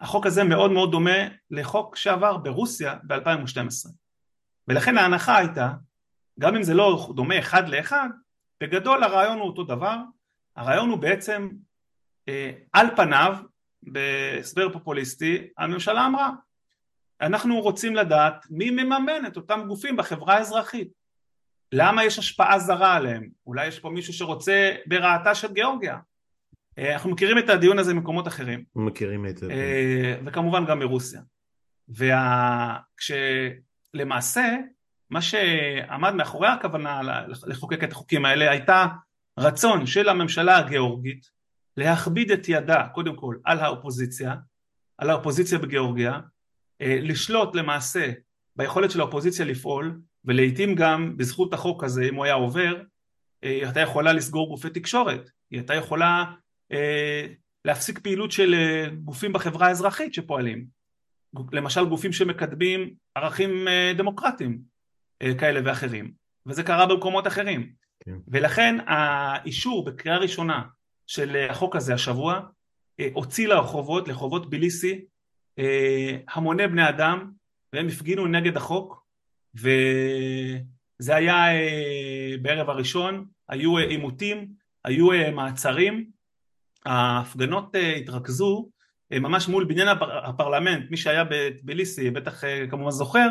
החוק 0.00 0.26
הזה 0.26 0.44
מאוד 0.44 0.70
מאוד 0.70 0.90
דומה 0.90 1.28
לחוק 1.50 1.96
שעבר 1.96 2.36
ברוסיה 2.36 2.94
ב-2012 3.06 3.90
ולכן 4.68 4.98
ההנחה 4.98 5.36
הייתה 5.36 5.72
גם 6.38 6.56
אם 6.56 6.62
זה 6.62 6.74
לא 6.74 7.08
דומה 7.14 7.38
אחד 7.38 7.68
לאחד 7.68 8.08
בגדול 8.60 9.02
הרעיון 9.02 9.38
הוא 9.38 9.46
אותו 9.46 9.64
דבר 9.64 9.96
הרעיון 10.56 10.90
הוא 10.90 10.98
בעצם 10.98 11.48
אה, 12.28 12.50
על 12.72 12.86
פניו 12.96 13.36
בהסבר 13.86 14.72
פופוליסטי 14.72 15.48
הממשלה 15.58 16.06
אמרה 16.06 16.30
אנחנו 17.20 17.60
רוצים 17.60 17.96
לדעת 17.96 18.46
מי 18.50 18.70
מממן 18.70 19.26
את 19.26 19.36
אותם 19.36 19.64
גופים 19.68 19.96
בחברה 19.96 20.34
האזרחית 20.34 20.88
למה 21.72 22.04
יש 22.04 22.18
השפעה 22.18 22.58
זרה 22.58 22.94
עליהם? 22.94 23.28
אולי 23.46 23.66
יש 23.66 23.78
פה 23.78 23.90
מישהו 23.90 24.12
שרוצה 24.12 24.74
ברעתה 24.86 25.34
של 25.34 25.52
גיאורגיה. 25.52 25.98
אה, 26.78 26.92
אנחנו 26.92 27.10
מכירים 27.10 27.38
את 27.38 27.48
הדיון 27.48 27.78
הזה 27.78 27.94
ממקומות 27.94 28.28
אחרים. 28.28 28.64
מכירים 28.76 29.26
את 29.26 29.36
זה. 29.36 29.52
אה, 29.52 30.14
וכמובן 30.24 30.66
גם 30.66 30.78
מרוסיה. 30.78 31.20
וכשלמעשה 33.94 34.56
מה 35.10 35.22
שעמד 35.22 36.14
מאחורי 36.14 36.48
הכוונה 36.48 37.00
לחוקק 37.46 37.84
את 37.84 37.92
החוקים 37.92 38.24
האלה 38.24 38.50
הייתה 38.50 38.86
רצון 39.38 39.86
של 39.86 40.08
הממשלה 40.08 40.56
הגיאורגית 40.58 41.35
להכביד 41.76 42.30
את 42.30 42.48
ידה 42.48 42.88
קודם 42.94 43.16
כל 43.16 43.36
על 43.44 43.58
האופוזיציה, 43.58 44.34
על 44.98 45.10
האופוזיציה 45.10 45.58
בגיאורגיה, 45.58 46.20
אה, 46.80 46.98
לשלוט 47.02 47.54
למעשה 47.54 48.12
ביכולת 48.56 48.90
של 48.90 49.00
האופוזיציה 49.00 49.44
לפעול 49.44 50.00
ולעיתים 50.24 50.74
גם 50.74 51.16
בזכות 51.16 51.54
החוק 51.54 51.84
הזה 51.84 52.02
אם 52.08 52.14
הוא 52.14 52.24
היה 52.24 52.34
עובר 52.34 52.82
היא 53.42 53.64
הייתה 53.64 53.80
יכולה 53.80 54.12
לסגור 54.12 54.48
גופי 54.48 54.70
תקשורת, 54.70 55.30
היא 55.50 55.60
הייתה 55.60 55.74
יכולה 55.74 56.24
אה, 56.72 57.26
להפסיק 57.64 57.98
פעילות 57.98 58.32
של 58.32 58.54
אה, 58.54 58.88
גופים 59.04 59.32
בחברה 59.32 59.66
האזרחית 59.66 60.14
שפועלים, 60.14 60.66
למשל 61.52 61.84
גופים 61.84 62.12
שמקדמים 62.12 62.94
ערכים 63.14 63.68
אה, 63.68 63.92
דמוקרטיים 63.96 64.58
כאלה 65.38 65.60
ואחרים, 65.64 66.12
וזה 66.46 66.62
קרה 66.62 66.86
במקומות 66.86 67.26
אחרים, 67.26 67.72
כן. 68.04 68.16
ולכן 68.28 68.76
האישור 68.86 69.84
בקריאה 69.84 70.18
ראשונה 70.18 70.62
של 71.06 71.46
החוק 71.50 71.76
הזה 71.76 71.94
השבוע 71.94 72.40
הוציא 73.12 73.48
לרחובות, 73.48 74.08
לרחובות 74.08 74.50
ביליסי, 74.50 75.04
המוני 76.28 76.68
בני 76.68 76.88
אדם 76.88 77.30
והם 77.72 77.88
הפגינו 77.88 78.26
נגד 78.26 78.56
החוק 78.56 79.06
וזה 79.54 81.16
היה 81.16 81.54
אה, 81.54 82.34
בערב 82.42 82.70
הראשון, 82.70 83.26
היו 83.48 83.78
אה, 83.78 83.82
עימותים, 83.82 84.48
היו 84.84 85.12
אה, 85.12 85.30
מעצרים, 85.30 86.06
ההפגנות 86.86 87.74
התרכזו 87.96 88.68
ממש 89.10 89.48
מול 89.48 89.64
בניין 89.64 89.88
הפרלמנט, 90.24 90.90
מי 90.90 90.96
שהיה 90.96 91.24
בטביליסי 91.30 92.10
בטח 92.10 92.42
כמובן 92.70 92.90
זוכר, 92.90 93.28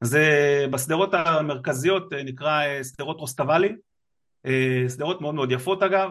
זה 0.00 0.26
בשדרות 0.70 1.14
המרכזיות 1.14 2.12
נקרא 2.12 2.82
שדרות 2.82 3.16
רוסטוואלי, 3.16 3.72
שדרות 4.88 5.20
מאוד 5.20 5.34
מאוד 5.34 5.52
יפות 5.52 5.82
אגב, 5.82 6.10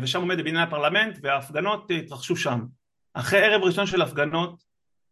ושם 0.00 0.20
עומד 0.20 0.40
בניין 0.40 0.56
הפרלמנט 0.56 1.18
וההפגנות 1.22 1.90
התרחשו 1.98 2.36
שם. 2.36 2.60
אחרי 3.14 3.44
ערב 3.44 3.62
ראשון 3.62 3.86
של 3.86 4.02
הפגנות 4.02 4.62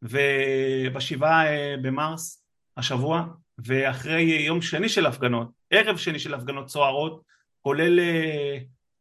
ובשבעה 0.03 1.45
במרס 1.83 2.45
השבוע 2.77 3.25
ואחרי 3.59 4.23
יום 4.23 4.63
שני 4.63 4.89
של 4.89 5.07
הפגנות, 5.07 5.49
ערב 5.71 5.97
שני 5.97 6.19
של 6.19 6.35
הפגנות 6.35 6.69
סוערות, 6.69 7.23
כולל, 7.61 8.01
אה, 8.01 8.59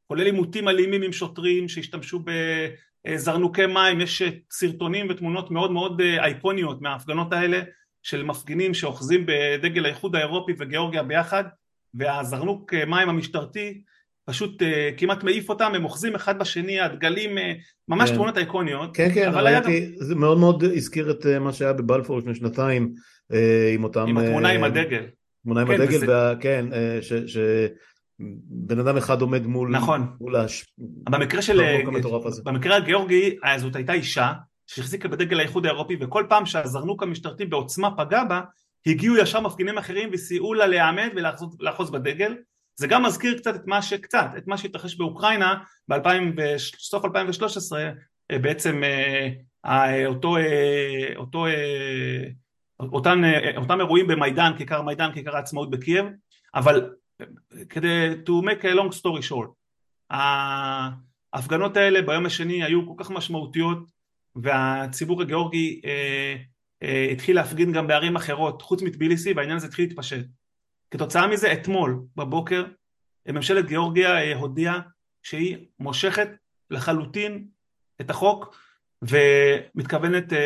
כולל 0.07 0.25
עימותים 0.25 0.67
אלימים 0.67 1.01
עם 1.01 1.13
שוטרים 1.13 1.69
שהשתמשו 1.69 2.23
בזרנוקי 3.05 3.65
מים, 3.65 4.01
יש 4.01 4.21
סרטונים 4.51 5.07
ותמונות 5.09 5.51
מאוד 5.51 5.71
מאוד 5.71 6.01
אה, 6.01 6.23
אייקוניות 6.23 6.81
מההפגנות 6.81 7.33
האלה 7.33 7.61
של 8.03 8.23
מפגינים 8.23 8.73
שאוחזים 8.73 9.25
בדגל 9.25 9.85
האיחוד 9.85 10.15
האירופי 10.15 10.53
וגיאורגיה 10.57 11.03
ביחד 11.03 11.43
והזרנוק 11.93 12.73
אה, 12.73 12.85
מים 12.85 13.09
המשטרתי 13.09 13.81
פשוט 14.25 14.61
uh, 14.61 14.65
כמעט 14.97 15.23
מעיף 15.23 15.49
אותם, 15.49 15.71
הם 15.75 15.83
אוחזים 15.83 16.15
אחד 16.15 16.39
בשני, 16.39 16.79
הדגלים, 16.79 17.37
uh, 17.37 17.41
ממש 17.87 18.09
כן. 18.09 18.15
תמונות 18.15 18.37
אייקוניות. 18.37 18.97
כן, 18.97 19.09
כן, 19.13 19.31
ראיתי, 19.33 19.85
גם... 19.85 19.91
זה 19.95 20.15
מאוד 20.15 20.37
מאוד 20.37 20.63
הזכיר 20.63 21.11
את 21.11 21.25
uh, 21.25 21.39
מה 21.39 21.53
שהיה 21.53 21.73
בבלפור 21.73 22.17
לפני 22.17 22.35
שנתיים, 22.35 22.93
uh, 23.31 23.35
עם 23.73 23.83
אותם... 23.83 24.05
עם 24.07 24.17
התמונה 24.17 24.49
uh, 24.49 24.53
עם 24.53 24.63
הדגל. 24.63 25.05
תמונה 25.43 25.61
עם 25.61 25.67
כן, 25.67 25.73
הדגל, 25.73 25.95
וזה... 25.95 26.07
וה, 26.07 26.35
כן, 26.35 26.65
uh, 26.71 27.01
ש... 27.01 27.13
ש... 27.13 27.37
בן 28.49 28.79
אדם 28.79 28.97
אחד 28.97 29.21
עומד 29.21 29.45
מול... 29.45 29.71
נכון. 29.71 30.07
מול 30.21 30.35
הש... 30.35 30.65
במקרה 31.09 31.41
של... 31.41 31.61
במקרה 32.43 32.75
הגיאורגי, 32.75 33.35
זאת 33.57 33.75
הייתה 33.75 33.93
אישה 33.93 34.31
שהחזיקה 34.67 35.07
בדגל 35.07 35.39
האיחוד 35.39 35.65
האירופי, 35.65 35.97
וכל 35.99 36.25
פעם 36.29 36.45
שהזרנוק 36.45 37.03
המשטרתי 37.03 37.45
בעוצמה 37.45 37.97
פגע 37.97 38.23
בה, 38.23 38.41
הגיעו 38.87 39.17
ישר 39.17 39.39
מפגינים 39.39 39.77
אחרים 39.77 40.09
וסייעו 40.11 40.53
לה 40.53 40.67
להיעמד 40.67 41.09
ולאחוז 41.59 41.91
בדגל. 41.91 42.35
זה 42.75 42.87
גם 42.87 43.03
מזכיר 43.05 43.37
קצת 43.37 43.55
את 43.55 43.67
מה 43.67 43.81
שקצת, 43.81 44.27
את 44.37 44.47
מה 44.47 44.57
שהתרחש 44.57 44.95
באוקראינה 44.95 45.63
בסוף 45.87 47.05
2013 47.05 47.91
אה, 48.31 48.39
בעצם 48.39 48.83
אה, 48.83 49.29
אה, 49.65 50.05
אותו, 50.05 50.35
אותו, 51.15 51.45
אותן, 52.79 53.21
אותם 53.57 53.79
אירועים 53.79 54.07
במיידן, 54.07 54.51
כיכר 54.57 54.81
מיידן, 54.81 55.11
כיכר 55.13 55.35
העצמאות 55.35 55.69
בקייב, 55.69 56.05
אבל 56.55 56.89
כדי 57.69 58.09
to 58.25 58.45
make 58.45 58.63
a 58.63 58.77
long 58.77 58.99
story 58.99 59.29
short, 59.29 59.49
ההפגנות 61.33 61.77
האלה 61.77 62.01
ביום 62.01 62.25
השני 62.25 62.63
היו 62.63 62.87
כל 62.87 63.03
כך 63.03 63.11
משמעותיות 63.11 63.77
והציבור 64.35 65.21
הגיאורגי 65.21 65.81
התחיל 67.11 67.35
להפגין 67.35 67.71
גם 67.71 67.87
בערים 67.87 68.15
אחרות 68.15 68.61
חוץ 68.61 68.81
מטביליסי 68.81 69.33
והעניין 69.33 69.57
הזה 69.57 69.67
התחיל 69.67 69.85
להתפשט 69.85 70.25
כתוצאה 70.93 71.27
מזה 71.27 71.53
אתמול 71.53 72.01
בבוקר 72.15 72.65
ממשלת 73.27 73.65
גיאורגיה 73.65 74.17
אה, 74.17 74.35
הודיעה 74.35 74.79
שהיא 75.23 75.57
מושכת 75.79 76.27
לחלוטין 76.69 77.47
את 78.01 78.09
החוק 78.09 78.55
ומתכוונת 79.01 80.33
אה, 80.33 80.37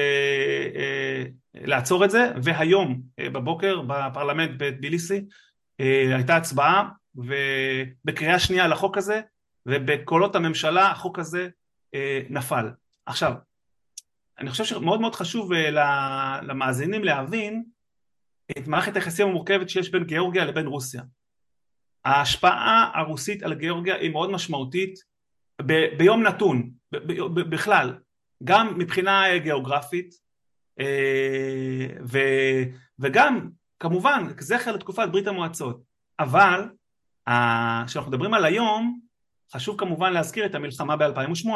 אה, 0.75 1.23
לעצור 1.55 2.05
את 2.05 2.11
זה 2.11 2.31
והיום 2.43 3.01
בבוקר 3.21 3.81
בפרלמנט 3.81 4.51
בטביליסי 4.57 5.25
הייתה 6.15 6.35
הצבעה 6.35 6.89
ובקריאה 7.15 8.39
שנייה 8.39 8.67
לחוק 8.67 8.97
הזה 8.97 9.21
ובקולות 9.65 10.35
הממשלה 10.35 10.91
החוק 10.91 11.19
הזה 11.19 11.49
נפל. 12.29 12.69
עכשיו 13.05 13.33
אני 14.39 14.49
חושב 14.49 14.65
שמאוד 14.65 15.01
מאוד 15.01 15.15
חשוב 15.15 15.53
למאזינים 16.41 17.03
להבין 17.03 17.63
את 18.51 18.67
מערכת 18.67 18.95
היחסים 18.95 19.27
המורכבת 19.27 19.69
שיש 19.69 19.91
בין 19.91 20.03
גיאורגיה 20.03 20.45
לבין 20.45 20.67
רוסיה. 20.67 21.01
ההשפעה 22.05 22.91
הרוסית 22.93 23.43
על 23.43 23.53
גיאורגיה 23.53 23.95
היא 23.95 24.11
מאוד 24.11 24.31
משמעותית 24.31 24.99
ב- 25.61 25.97
ביום 25.97 26.23
נתון, 26.23 26.71
ב- 26.91 26.97
ב- 26.97 27.49
בכלל, 27.49 27.97
גם 28.43 28.77
מבחינה 28.77 29.37
גיאוגרפית 29.37 30.13
אה, 30.79 31.87
ו- 32.03 32.63
וגם 32.99 33.49
כמובן 33.79 34.23
זכר 34.39 34.71
לתקופת 34.71 35.09
ברית 35.11 35.27
המועצות, 35.27 35.81
אבל 36.19 36.69
כשאנחנו 37.87 38.11
מדברים 38.11 38.33
על 38.33 38.45
היום 38.45 38.99
חשוב 39.53 39.79
כמובן 39.79 40.13
להזכיר 40.13 40.45
את 40.45 40.55
המלחמה 40.55 40.97
ב-2008 40.97 41.49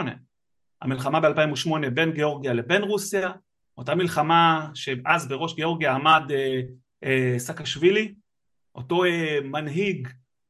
המלחמה 0.81 1.19
ב-2008 1.19 1.89
בין 1.93 2.11
גיאורגיה 2.11 2.53
לבין 2.53 2.81
רוסיה 2.81 3.31
אותה 3.77 3.95
מלחמה 3.95 4.69
שאז 4.73 5.27
בראש 5.27 5.55
גיאורגיה 5.55 5.93
עמד 5.93 6.31
אה, 6.31 6.61
אה, 7.03 7.35
סאקשווילי, 7.37 8.13
אותו 8.75 9.05
אה, 9.05 9.37
מנהיג, 9.43 10.07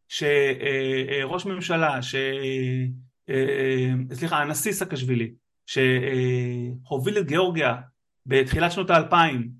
ש, 0.07 0.23
ראש 1.23 1.45
ממשלה, 1.45 2.01
ש, 2.01 2.15
סליחה, 4.13 4.41
הנשיא 4.41 4.71
סאקשווילי, 4.71 5.33
שהוביל 5.65 7.17
את 7.17 7.27
גיאורגיה 7.27 7.75
בתחילת 8.25 8.71
שנות 8.71 8.89
האלפיים, 8.89 9.51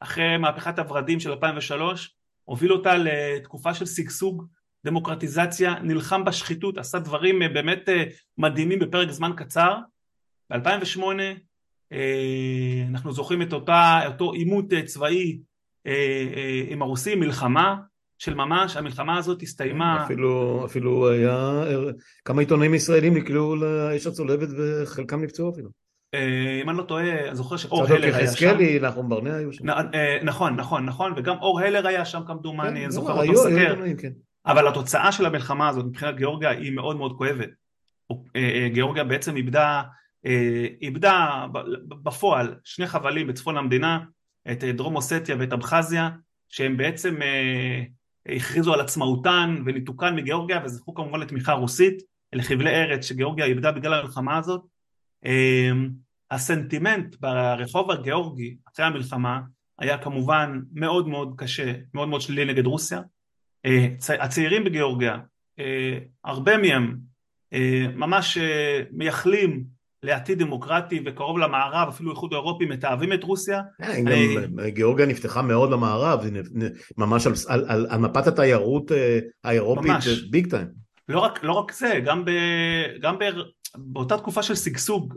אחרי 0.00 0.36
מהפכת 0.36 0.78
הורדים 0.78 1.20
של 1.20 1.30
2003, 1.30 2.16
הוביל 2.44 2.72
אותה 2.72 2.94
לתקופה 2.96 3.74
של 3.74 3.86
שגשוג 3.86 4.46
דמוקרטיזציה, 4.84 5.74
נלחם 5.82 6.24
בשחיתות, 6.24 6.78
עשה 6.78 6.98
דברים 6.98 7.38
באמת 7.38 7.88
מדהימים 8.38 8.78
בפרק 8.78 9.10
זמן 9.10 9.32
קצר. 9.36 9.78
ב-2008 10.50 11.02
אנחנו 12.88 13.12
זוכרים 13.12 13.42
את 13.42 13.52
אותה, 13.52 14.00
אותו 14.06 14.32
עימות 14.32 14.64
צבאי 14.84 15.38
עם 16.68 16.82
הרוסים, 16.82 17.20
מלחמה 17.20 17.76
של 18.18 18.34
ממש, 18.34 18.76
המלחמה 18.76 19.16
הזאת 19.18 19.42
הסתיימה... 19.42 20.04
אפילו, 20.04 20.62
אפילו 20.64 21.10
היה, 21.10 21.62
כמה 22.24 22.40
עיתונאים 22.40 22.74
ישראלים 22.74 23.16
נקלעו 23.16 23.56
לאש 23.56 24.06
הצולבת 24.06 24.48
וחלקם 24.58 25.22
נפצעו 25.22 25.50
אפילו. 25.50 25.68
אם 26.62 26.70
אני 26.70 26.78
לא 26.78 26.82
טועה, 26.82 27.26
אני 27.28 27.36
זוכר 27.36 27.56
שאור 27.56 27.84
הלר 27.84 27.94
היה 27.94 28.00
שם. 28.02 28.10
צדוק 28.10 28.22
יחזקאלי, 28.24 28.80
נחום 28.80 29.08
ברנע 29.08 29.34
היו 29.34 29.52
שם. 29.52 29.64
נכון, 30.22 30.56
נכון, 30.56 30.86
נכון, 30.86 31.12
וגם 31.16 31.36
אור 31.38 31.60
הלר 31.60 31.86
היה 31.86 32.04
שם 32.04 32.20
כמדומני, 32.26 32.84
אני 32.84 32.92
זוכר 32.92 33.22
אותו 33.22 33.36
סקר. 33.36 33.74
אבל 34.46 34.68
התוצאה 34.68 35.12
של 35.12 35.26
המלחמה 35.26 35.68
הזאת 35.68 35.84
מבחינת 35.84 36.16
גיאורגיה 36.16 36.50
היא 36.50 36.72
מאוד 36.72 36.96
מאוד 36.96 37.12
כואבת. 37.18 37.48
גיאורגיה 38.72 39.04
בעצם 39.04 39.36
איבדה, 39.36 39.82
איבדה 40.82 41.46
בפועל 41.88 42.54
שני 42.64 42.86
חבלים 42.86 43.26
בצפון 43.26 43.56
המדינה, 43.56 44.00
את 44.52 44.64
דרום 44.64 44.96
אוסטיה 44.96 45.36
ואת 45.38 45.52
אבחזיה, 45.52 46.10
שהם 46.48 46.76
בעצם 46.76 47.16
הכריזו 48.26 48.74
על 48.74 48.80
עצמאותן 48.80 49.62
וניתוקן 49.66 50.16
מגיאורגיה 50.16 50.60
וזכו 50.64 50.94
כמובן 50.94 51.20
לתמיכה 51.20 51.52
רוסית, 51.52 52.02
אלה 52.34 52.42
חבלי 52.42 52.70
ארץ 52.70 53.04
שגיאורגיה 53.04 53.44
איבדה 53.44 53.72
בגלל 53.72 53.94
המלחמה 53.94 54.38
הזאת. 54.38 54.62
הסנטימנט 56.30 57.16
ברחוב 57.20 57.90
הגיאורגי 57.90 58.56
אחרי 58.74 58.86
המלחמה 58.86 59.40
היה 59.78 59.98
כמובן 59.98 60.60
מאוד 60.72 61.08
מאוד 61.08 61.34
קשה, 61.36 61.72
מאוד 61.94 62.08
מאוד 62.08 62.20
שלילי 62.20 62.52
נגד 62.52 62.66
רוסיה. 62.66 63.00
הצעירים 64.18 64.64
בגיאורגיה, 64.64 65.18
הרבה 66.24 66.56
מהם 66.56 66.96
ממש 67.94 68.38
מייחלים 68.90 69.64
לעתיד 70.02 70.38
דמוקרטי 70.38 71.02
וקרוב 71.06 71.38
למערב, 71.38 71.88
אפילו 71.88 72.10
איחוד 72.10 72.32
אירופי 72.32 72.64
מתעבים 72.64 73.12
את 73.12 73.24
רוסיה. 73.24 73.62
גם 73.80 74.66
גיאורגיה 74.66 75.06
נפתחה 75.06 75.42
מאוד 75.42 75.70
למערב, 75.70 76.24
ממש 76.98 77.26
על 77.90 77.98
מפת 77.98 78.26
התיירות 78.26 78.90
האירופית, 79.44 79.92
ביג 80.30 80.50
טיים. 80.50 80.66
לא 81.08 81.20
רק, 81.20 81.44
לא 81.44 81.52
רק 81.52 81.72
זה, 81.72 82.00
גם, 82.04 82.24
באותה 83.76 84.18
תקופה 84.18 84.42
של 84.42 84.54
שגשוג, 84.54 85.14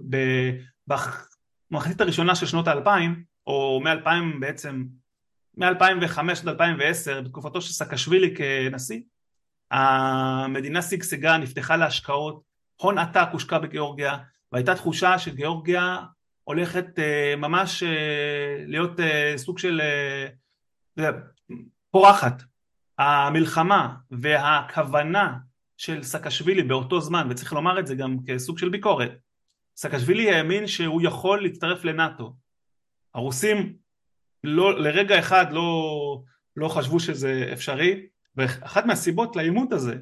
במחצית 0.87 2.01
הראשונה 2.01 2.35
של 2.35 2.45
שנות 2.45 2.67
האלפיים, 2.67 3.23
או 3.47 3.81
מ-2000 3.83 4.39
בעצם, 4.39 4.83
מ-2005 5.57 6.19
עד 6.19 6.47
2010, 6.47 7.21
בתקופתו 7.21 7.61
של 7.61 7.73
סקשווילי 7.73 8.33
כנשיא, 8.35 8.99
המדינה 9.71 10.81
שגשגה, 10.81 11.37
נפתחה 11.37 11.75
להשקעות, 11.75 12.41
הון 12.75 12.97
עתק 12.97 13.27
הושקע 13.31 13.57
בגיאורגיה, 13.57 14.17
והייתה 14.53 14.75
תחושה 14.75 15.19
שגיאורגיה 15.19 15.99
הולכת 16.43 16.85
uh, 16.99 17.35
ממש 17.37 17.83
uh, 17.83 17.87
להיות 18.67 18.99
אה, 18.99 19.03
סוג 19.37 19.59
של 19.59 19.81
פורחת. 21.91 22.43
המלחמה 22.97 23.95
והכוונה 24.11 25.37
של 25.77 26.03
סאקשווילי 26.03 26.63
באותו 26.63 27.01
זמן, 27.01 27.27
וצריך 27.29 27.53
לומר 27.53 27.79
את 27.79 27.87
זה 27.87 27.95
גם 27.95 28.17
כסוג 28.27 28.57
של 28.57 28.69
ביקורת, 28.69 29.11
סאקשווילי 29.77 30.33
האמין 30.33 30.67
שהוא 30.67 31.01
יכול 31.03 31.43
להצטרף 31.43 31.83
לנאטו. 31.83 32.35
הרוסים 33.13 33.73
לא, 34.43 34.79
לרגע 34.79 35.19
אחד 35.19 35.45
לא, 35.51 36.21
לא 36.55 36.67
חשבו 36.67 36.99
שזה 36.99 37.49
אפשרי, 37.53 38.05
ואחת 38.35 38.85
מהסיבות 38.85 39.35
לעימות 39.35 39.71
הזה 39.71 39.95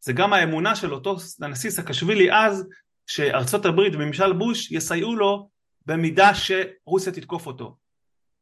זה 0.00 0.12
גם 0.12 0.32
האמונה 0.32 0.76
של 0.76 0.94
אותו 0.94 1.16
הנשיא 1.40 1.70
סאקשווילי 1.70 2.32
אז 2.32 2.68
שארצות 3.06 3.66
הברית 3.66 3.94
וממשל 3.94 4.32
בוש 4.32 4.72
יסייעו 4.72 5.16
לו 5.16 5.48
במידה 5.86 6.30
שרוסיה 6.34 7.12
תתקוף 7.12 7.46
אותו. 7.46 7.76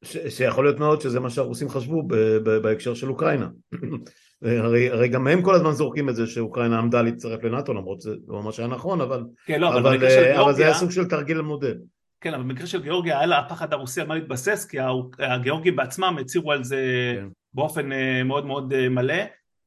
ש- 0.04 0.36
שיכול 0.36 0.64
להיות 0.64 0.78
מאוד 0.78 1.00
שזה 1.00 1.20
מה 1.20 1.30
שהרוסים 1.30 1.68
חשבו 1.68 2.02
ב- 2.02 2.14
ב- 2.16 2.56
בהקשר 2.56 2.94
של 2.94 3.08
אוקראינה. 3.08 3.48
הרי, 4.42 4.90
הרי 4.90 5.08
גם 5.08 5.26
הם 5.26 5.42
כל 5.42 5.54
הזמן 5.54 5.72
זורקים 5.72 6.08
את 6.08 6.16
זה 6.16 6.26
שאוקראינה 6.26 6.78
עמדה 6.78 7.02
להצטרף 7.02 7.44
לנאטו 7.44 7.74
למרות 7.74 8.00
שזה 8.00 8.14
לא 8.28 8.42
ממש 8.42 8.58
היה 8.58 8.68
נכון 8.68 9.00
אבל, 9.00 9.24
כן, 9.46 9.60
לא, 9.60 9.68
אבל, 9.68 9.78
אבל, 9.78 9.96
אבל, 9.96 10.40
אבל 10.40 10.54
זה 10.54 10.64
היה 10.64 10.74
סוג 10.74 10.90
של 10.90 11.04
תרגיל 11.04 11.40
מודל. 11.40 11.78
כן 12.20 12.34
אבל 12.34 12.42
במקרה 12.42 12.66
של 12.66 12.82
גיאורגיה 12.82 13.18
היה 13.18 13.26
לה 13.26 13.38
הפחד 13.38 13.72
הרוסי 13.72 14.00
על 14.00 14.06
מה 14.06 14.14
להתבסס 14.14 14.64
כי 14.64 14.76
הגיאורגים 15.18 15.76
בעצמם 15.76 16.16
הצהירו 16.20 16.52
על 16.52 16.64
זה 16.64 17.12
כן. 17.16 17.28
באופן 17.54 17.90
מאוד 18.24 18.46
מאוד 18.46 18.88
מלא 18.88 19.14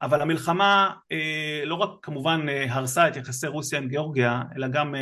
אבל 0.02 0.22
המלחמה 0.22 0.92
לא 1.66 1.76
רק 1.76 1.90
כמובן 2.02 2.46
הרסה 2.70 3.08
את 3.08 3.16
יחסי 3.16 3.48
רוסיה 3.48 3.80
עם 3.80 3.88
גיאורגיה 3.88 4.42
אלא 4.58 4.68
גם, 4.68 4.96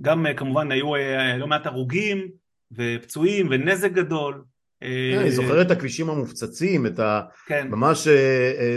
גם 0.00 0.26
כמובן 0.36 0.72
היו 0.72 0.92
לא 1.38 1.46
מעט 1.46 1.66
הרוגים 1.66 2.28
ופצועים 2.72 3.48
ונזק 3.50 3.92
גדול 3.92 4.44
אני 4.82 5.30
זוכר 5.30 5.62
את 5.62 5.70
הכבישים 5.70 6.10
המופצצים, 6.10 6.86
את 6.86 6.98
ה... 6.98 7.20
כן. 7.46 7.68
ממש, 7.70 8.08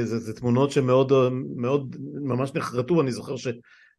זה, 0.03 0.19
זה 0.19 0.33
תמונות 0.33 0.71
שמאוד, 0.71 1.11
מאוד, 1.55 1.95
ממש 2.21 2.51
נחרטו, 2.55 3.01
אני 3.01 3.11
זוכר 3.11 3.35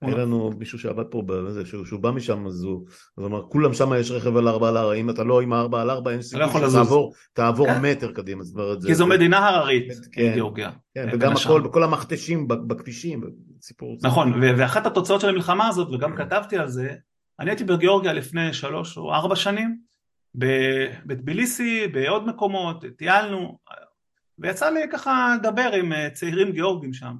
שהיה 0.04 0.16
לנו 0.16 0.50
מישהו 0.58 0.78
שעבד 0.78 1.04
פה, 1.10 1.22
בזה, 1.26 1.66
שהוא, 1.66 1.84
שהוא 1.84 2.00
בא 2.00 2.10
משם, 2.10 2.46
אז 2.46 2.62
הוא, 2.62 2.86
אז 2.88 3.24
הוא 3.24 3.26
אמר, 3.26 3.42
כולם 3.42 3.74
שם 3.74 3.90
יש 4.00 4.10
רכב 4.10 4.36
על 4.36 4.48
ארבע 4.48 4.68
על 4.68 4.76
ארבע, 4.76 4.94
אם 4.94 5.10
אתה 5.10 5.24
לא 5.24 5.40
עם 5.40 5.52
הארבע 5.52 5.80
על 5.80 5.90
ארבע, 5.90 6.10
אין 6.10 6.22
סיכוי 6.22 6.46
שתעבור, 6.70 7.14
תעבור 7.32 7.66
כן. 7.66 7.80
מטר 7.82 8.12
קדימה, 8.12 8.44
זאת 8.44 8.56
אומרת, 8.56 8.84
כי 8.84 8.94
זו 8.94 9.06
מדינה 9.06 9.48
הררית, 9.48 9.92
כן, 10.12 10.32
גיאורגיה. 10.34 10.70
כן, 10.94 11.08
וגם 11.12 11.32
הכל, 11.32 11.60
בכל 11.60 11.82
המכתשים 11.82 12.48
בכבישים, 12.48 13.24
סיפור. 13.60 13.96
נכון, 14.02 14.40
ואחת 14.58 14.86
התוצאות 14.86 15.20
של 15.20 15.28
המלחמה 15.28 15.68
הזאת, 15.68 15.88
וגם 15.94 16.16
כתבתי 16.16 16.58
על 16.58 16.68
זה, 16.68 16.94
אני 17.40 17.50
הייתי 17.50 17.64
בגיאורגיה 17.64 18.12
לפני 18.12 18.52
שלוש 18.52 18.96
או 18.96 19.14
ארבע 19.14 19.36
שנים, 19.36 19.78
בטביליסי, 21.06 21.86
בעוד 21.88 22.26
מקומות, 22.26 22.84
טיילנו, 22.96 23.58
ויצא 24.38 24.70
לי 24.70 24.80
ככה 24.92 25.34
לדבר 25.38 25.70
עם 25.72 25.92
צעירים 26.12 26.52
גיאורגים 26.52 26.92
שם. 26.92 27.14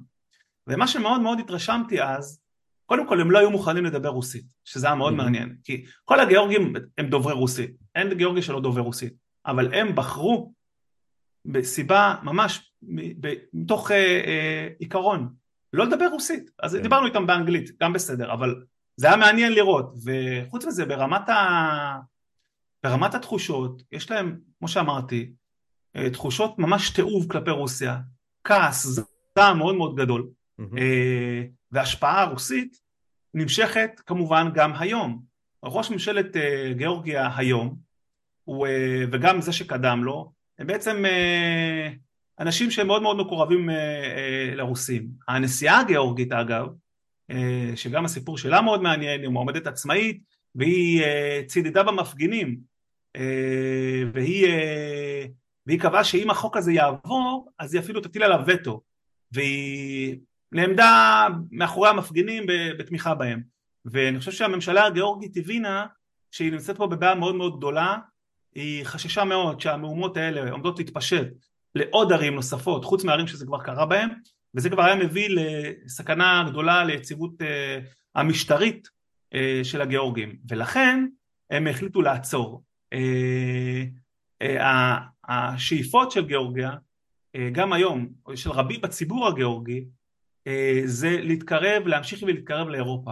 ומה 0.67 0.87
שמאוד 0.87 1.21
מאוד 1.21 1.39
התרשמתי 1.39 2.01
אז, 2.03 2.41
קודם 2.89 3.07
כל 3.07 3.21
הם 3.21 3.31
לא 3.31 3.39
היו 3.39 3.51
מוכנים 3.51 3.85
לדבר 3.85 4.09
רוסית, 4.09 4.45
שזה 4.65 4.87
היה 4.87 4.95
מאוד 4.95 5.13
מעניין, 5.13 5.55
כי 5.63 5.85
כל 6.05 6.19
הגיאורגים 6.19 6.73
הם 6.97 7.09
דוברי 7.09 7.33
רוסית, 7.33 7.71
אין 7.95 8.13
גיאורגי 8.13 8.41
שלא 8.41 8.61
דובר 8.61 8.81
רוסית, 8.81 9.13
אבל 9.45 9.73
הם 9.73 9.95
בחרו 9.95 10.53
בסיבה 11.45 12.15
ממש 12.23 12.71
מתוך 13.53 13.91
אה, 13.91 13.97
אה, 13.97 14.67
עיקרון, 14.79 15.29
לא 15.73 15.85
לדבר 15.85 16.07
רוסית, 16.07 16.49
אז 16.63 16.75
כן. 16.75 16.81
דיברנו 16.81 17.07
איתם 17.07 17.27
באנגלית, 17.27 17.69
גם 17.81 17.93
בסדר, 17.93 18.33
אבל 18.33 18.63
זה 18.95 19.07
היה 19.07 19.17
מעניין 19.17 19.53
לראות, 19.53 19.93
וחוץ 20.05 20.65
מזה 20.65 20.85
ברמת 20.85 21.29
ה... 21.29 21.99
ברמת 22.83 23.15
התחושות, 23.15 23.81
יש 23.91 24.11
להם, 24.11 24.39
כמו 24.59 24.67
שאמרתי, 24.67 25.31
תחושות 26.13 26.59
ממש 26.59 26.89
תיעוב 26.89 27.31
כלפי 27.31 27.51
רוסיה, 27.51 27.97
כעס, 28.43 28.87
זעם 29.37 29.57
מאוד 29.57 29.75
מאוד 29.75 29.95
גדול, 29.95 30.21
mm-hmm. 30.21 30.38
וההשפעה 31.71 32.21
הרוסית 32.21 32.77
נמשכת 33.33 34.01
כמובן 34.05 34.49
גם 34.53 34.73
היום. 34.79 35.21
ראש 35.63 35.91
ממשלת 35.91 36.35
גיאורגיה 36.71 37.29
היום, 37.37 37.75
הוא, 38.43 38.67
וגם 39.11 39.41
זה 39.41 39.53
שקדם 39.53 40.03
לו, 40.03 40.31
הם 40.59 40.67
בעצם 40.67 41.03
אנשים 42.39 42.71
שהם 42.71 42.87
מאוד 42.87 43.01
מאוד 43.01 43.17
מקורבים 43.17 43.69
לרוסים. 44.55 45.07
הנשיאה 45.27 45.79
הגיאורגית 45.79 46.31
אגב, 46.31 46.67
שגם 47.75 48.05
הסיפור 48.05 48.37
שלה 48.37 48.61
מאוד 48.61 48.81
מעניין, 48.81 49.21
היא 49.21 49.29
מועמדת 49.29 49.67
עצמאית, 49.67 50.23
והיא 50.55 51.03
צידדה 51.47 51.83
במפגינים 51.83 52.59
אה, 53.15 54.03
והיא, 54.13 54.47
אה, 54.47 55.25
והיא 55.65 55.79
קבעה 55.79 56.03
שאם 56.03 56.29
החוק 56.29 56.57
הזה 56.57 56.71
יעבור 56.71 57.49
אז 57.59 57.73
היא 57.73 57.81
אפילו 57.81 58.01
תטיל 58.01 58.23
עליו 58.23 58.39
וטו 58.47 58.81
והיא 59.31 60.17
נעמדה 60.51 61.27
מאחורי 61.51 61.89
המפגינים 61.89 62.43
בתמיכה 62.79 63.15
בהם. 63.15 63.41
ואני 63.85 64.19
חושב 64.19 64.31
שהממשלה 64.31 64.85
הגיאורגית 64.85 65.37
הבינה 65.37 65.85
שהיא 66.31 66.51
נמצאת 66.51 66.77
פה 66.77 66.87
בבעיה 66.87 67.15
מאוד 67.15 67.35
מאוד 67.35 67.57
גדולה. 67.57 67.97
היא 68.55 68.85
חששה 68.85 69.23
מאוד 69.23 69.61
שהמהומות 69.61 70.17
האלה 70.17 70.51
עומדות 70.51 70.79
להתפשט 70.79 71.27
לעוד 71.75 72.13
ערים 72.13 72.35
נוספות 72.35 72.85
חוץ 72.85 73.03
מהערים 73.03 73.27
שזה 73.27 73.45
כבר 73.45 73.63
קרה 73.63 73.85
בהם 73.85 74.09
וזה 74.55 74.69
כבר 74.69 74.83
היה 74.83 74.95
מביא 74.95 75.29
לסכנה 75.29 76.45
גדולה 76.49 76.83
ליציבות 76.83 77.41
אה, 77.41 77.79
המשטרית 78.15 78.87
של 79.63 79.81
הגיאורגים 79.81 80.35
ולכן 80.49 81.05
הם 81.49 81.67
החליטו 81.67 82.01
לעצור. 82.01 82.63
אה, 82.93 83.83
אה, 84.41 84.97
השאיפות 85.27 86.11
של 86.11 86.25
גיאורגיה 86.25 86.71
גם 87.51 87.73
היום, 87.73 88.07
של 88.35 88.51
רבים 88.51 88.81
בציבור 88.81 89.27
הגיאורגי, 89.27 89.85
זה 90.85 91.17
להתקרב, 91.21 91.87
להמשיך 91.87 92.23
ולהתקרב 92.23 92.67
לאירופה. 92.67 93.11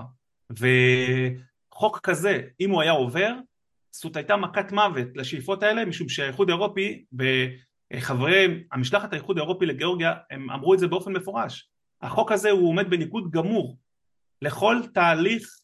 וחוק 0.51 1.99
כזה, 2.03 2.41
אם 2.59 2.71
הוא 2.71 2.81
היה 2.81 2.91
עובר, 2.91 3.33
זאת 3.91 4.15
הייתה 4.15 4.37
מכת 4.37 4.71
מוות 4.71 5.07
לשאיפות 5.15 5.63
האלה, 5.63 5.85
משום 5.85 6.09
שהאיחוד 6.09 6.49
האירופי 6.49 7.05
וחברי 7.93 8.63
המשלחת 8.71 9.13
האיחוד 9.13 9.37
האירופי 9.37 9.65
לגיאורגיה, 9.65 10.13
הם 10.31 10.51
אמרו 10.51 10.73
את 10.73 10.79
זה 10.79 10.87
באופן 10.87 11.13
מפורש. 11.13 11.69
החוק 12.01 12.31
הזה 12.31 12.51
הוא 12.51 12.69
עומד 12.69 12.89
בניגוד 12.89 13.31
גמור 13.31 13.77
לכל 14.41 14.81
תהליך 14.93 15.59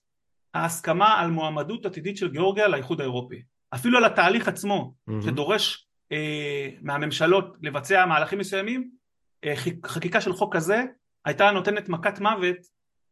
ההסכמה 0.53 1.19
על 1.19 1.31
מועמדות 1.31 1.85
עתידית 1.85 2.17
של 2.17 2.31
גיאורגיה 2.31 2.67
לאיחוד 2.67 3.01
האירופי. 3.01 3.41
אפילו 3.75 3.97
על 3.97 4.05
התהליך 4.05 4.47
עצמו, 4.47 4.93
mm-hmm. 5.09 5.25
שדורש 5.25 5.87
אה, 6.11 6.69
מהממשלות 6.81 7.57
לבצע 7.61 8.05
מהלכים 8.05 8.39
מסוימים, 8.39 8.89
אה, 9.43 9.53
חקיקה 9.85 10.21
של 10.21 10.33
חוק 10.33 10.55
כזה 10.55 10.83
הייתה 11.25 11.51
נותנת 11.51 11.89
מכת 11.89 12.19
מוות 12.19 12.57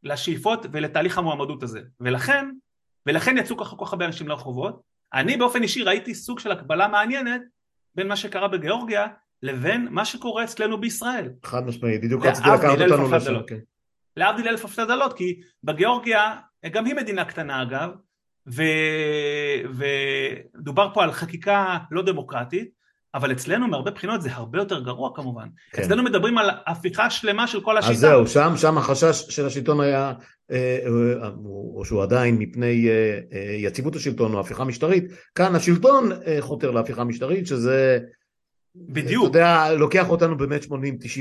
לשאיפות 0.04 0.66
ולתהליך 0.72 1.18
המועמדות 1.18 1.64
הזה. 1.64 1.82
ולכן, 2.00 2.50
ולכן 3.06 3.38
יצאו 3.38 3.58
ככה 3.58 3.76
כל 3.76 3.86
כך 3.86 3.94
הרבה 3.94 4.06
אנשים 4.06 4.28
לרחובות. 4.28 4.82
אני 5.14 5.38
באופן 5.38 5.64
אישי 5.64 5.84
ראיתי 5.84 6.16
סוג 6.16 6.40
של 6.40 6.52
הקבלה 6.52 6.88
מעניינת 6.88 7.42
בין 7.96 8.08
מה 8.08 8.16
שקרה 8.16 8.48
בגיאורגיה 8.48 9.08
לבין 9.44 9.88
מה 9.92 10.06
שקורה 10.06 10.44
אצלנו 10.44 10.82
בישראל. 10.82 11.30
חד 11.44 11.66
משמעית, 11.66 12.02
בדיוק 12.02 12.26
רציתי 12.26 12.50
לקחת 12.50 12.82
אותנו 12.82 13.12
לשם. 13.16 13.40
כן. 13.48 13.60
להבדיל 14.18 14.48
אלף 14.48 14.80
הבדלות, 14.80 15.14
כי 15.14 15.40
בגיאורגיה, 15.64 16.36
גם 16.72 16.86
היא 16.86 16.96
מדינה 16.96 17.26
קטנה 17.26 17.62
אגב, 17.62 17.90
ודובר 20.56 20.94
פה 20.94 21.04
על 21.04 21.12
חקיקה 21.12 21.78
לא 21.92 22.02
דמוקרטית, 22.02 22.81
אבל 23.16 23.32
אצלנו 23.32 23.68
מהרבה 23.68 23.92
בחינות 23.92 24.22
זה 24.22 24.30
הרבה 24.34 24.60
יותר 24.60 24.80
גרוע 24.80 25.12
כמובן. 25.16 25.48
כן. 25.72 25.82
אצלנו 25.82 26.04
מדברים 26.04 26.38
על 26.38 26.50
הפיכה 26.68 27.10
שלמה 27.10 27.48
של 27.48 27.62
כל 27.62 27.78
השיטה. 27.78 27.94
אז 27.94 28.00
זהו, 28.00 28.28
שם, 28.28 28.54
שם 28.58 28.78
החשש 28.78 29.26
של 29.30 29.46
השלטון 29.46 29.80
היה, 29.80 30.14
אה, 30.52 30.80
אה, 31.22 31.30
או 31.76 31.86
שהוא 31.86 32.04
עדיין 32.04 32.38
מפני 32.38 32.90
אה, 32.90 33.20
יציבות 33.58 33.96
השלטון 33.96 34.34
או 34.34 34.40
הפיכה 34.40 34.64
משטרית, 34.64 35.04
כאן 35.36 35.56
השלטון 35.56 36.12
חותר 36.40 36.72
להפיכה 36.72 37.04
משטרית, 37.04 37.48
שזה... 37.48 38.00
בדיוק. 38.76 39.30
אתה 39.30 39.38
יודע, 39.38 39.74
לוקח 39.74 40.10
אותנו 40.10 40.38
באמת 40.38 40.64
80-90 40.64 40.68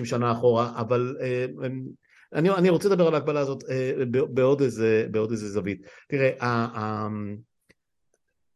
שנה 0.05 0.33
אחורה, 0.33 0.73
אבל 0.77 1.17
אני, 2.33 2.51
אני 2.51 2.71
רוצה 2.71 2.89
לדבר 2.89 3.07
על 3.07 3.15
ההקבלה 3.15 3.41
הזאת 3.41 3.65
בעוד 4.09 4.63
איזה, 4.63 5.07
בעוד 5.11 5.31
איזה 5.31 5.49
זווית. 5.49 5.83
תראה, 6.09 6.31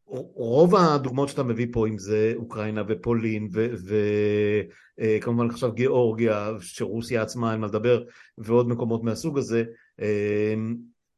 רוב 0.06 0.76
הדוגמאות 0.76 1.28
שאתה 1.28 1.42
מביא 1.42 1.66
פה, 1.72 1.88
אם 1.88 1.98
זה 1.98 2.32
אוקראינה 2.36 2.82
ופולין 2.88 3.48
וכמובן 4.98 5.46
אה, 5.46 5.50
עכשיו 5.50 5.72
גיאורגיה, 5.72 6.50
שרוסיה 6.60 7.22
עצמה, 7.22 7.52
אין 7.52 7.60
מה 7.60 7.66
לדבר, 7.66 8.02
ועוד 8.38 8.68
מקומות 8.68 9.04
מהסוג 9.04 9.38
הזה, 9.38 9.64
אה, 10.00 10.54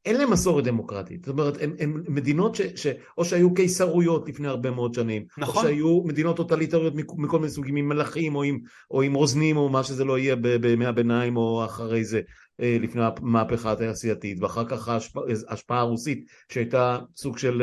אין 0.04 0.16
להם 0.16 0.30
מסורת 0.30 0.64
דמוקרטית. 0.64 1.24
זאת 1.24 1.32
אומרת, 1.32 1.58
הן 1.78 1.92
מדינות 2.08 2.54
ש, 2.54 2.60
ש, 2.60 2.86
או 3.18 3.24
שהיו 3.24 3.54
קיסרויות 3.54 4.28
לפני 4.28 4.48
הרבה 4.48 4.70
מאוד 4.70 4.94
שנים, 4.94 5.24
נכון. 5.38 5.64
או 5.64 5.68
שהיו 5.68 6.02
מדינות 6.04 6.36
טוטליטריות 6.36 6.94
מכל 6.94 7.38
מיני 7.38 7.50
סוגים, 7.50 7.76
עם 7.76 7.88
מלכים 7.88 8.34
או 8.34 8.42
עם, 8.42 8.58
או 8.90 9.02
עם 9.02 9.14
רוזנים 9.14 9.56
או 9.56 9.68
מה 9.68 9.84
שזה 9.84 10.04
לא 10.04 10.18
יהיה 10.18 10.36
בימי 10.36 10.86
הביניים 10.86 11.36
או 11.36 11.64
אחרי 11.64 12.04
זה, 12.04 12.20
אה, 12.60 12.76
לפני 12.80 13.02
המהפכה 13.04 13.72
התעשייתית, 13.72 14.42
ואחר 14.42 14.64
כך 14.64 14.88
ההשפעה 15.48 15.78
הרוסית 15.78 16.24
שהייתה 16.48 16.98
סוג 17.16 17.38
של 17.38 17.62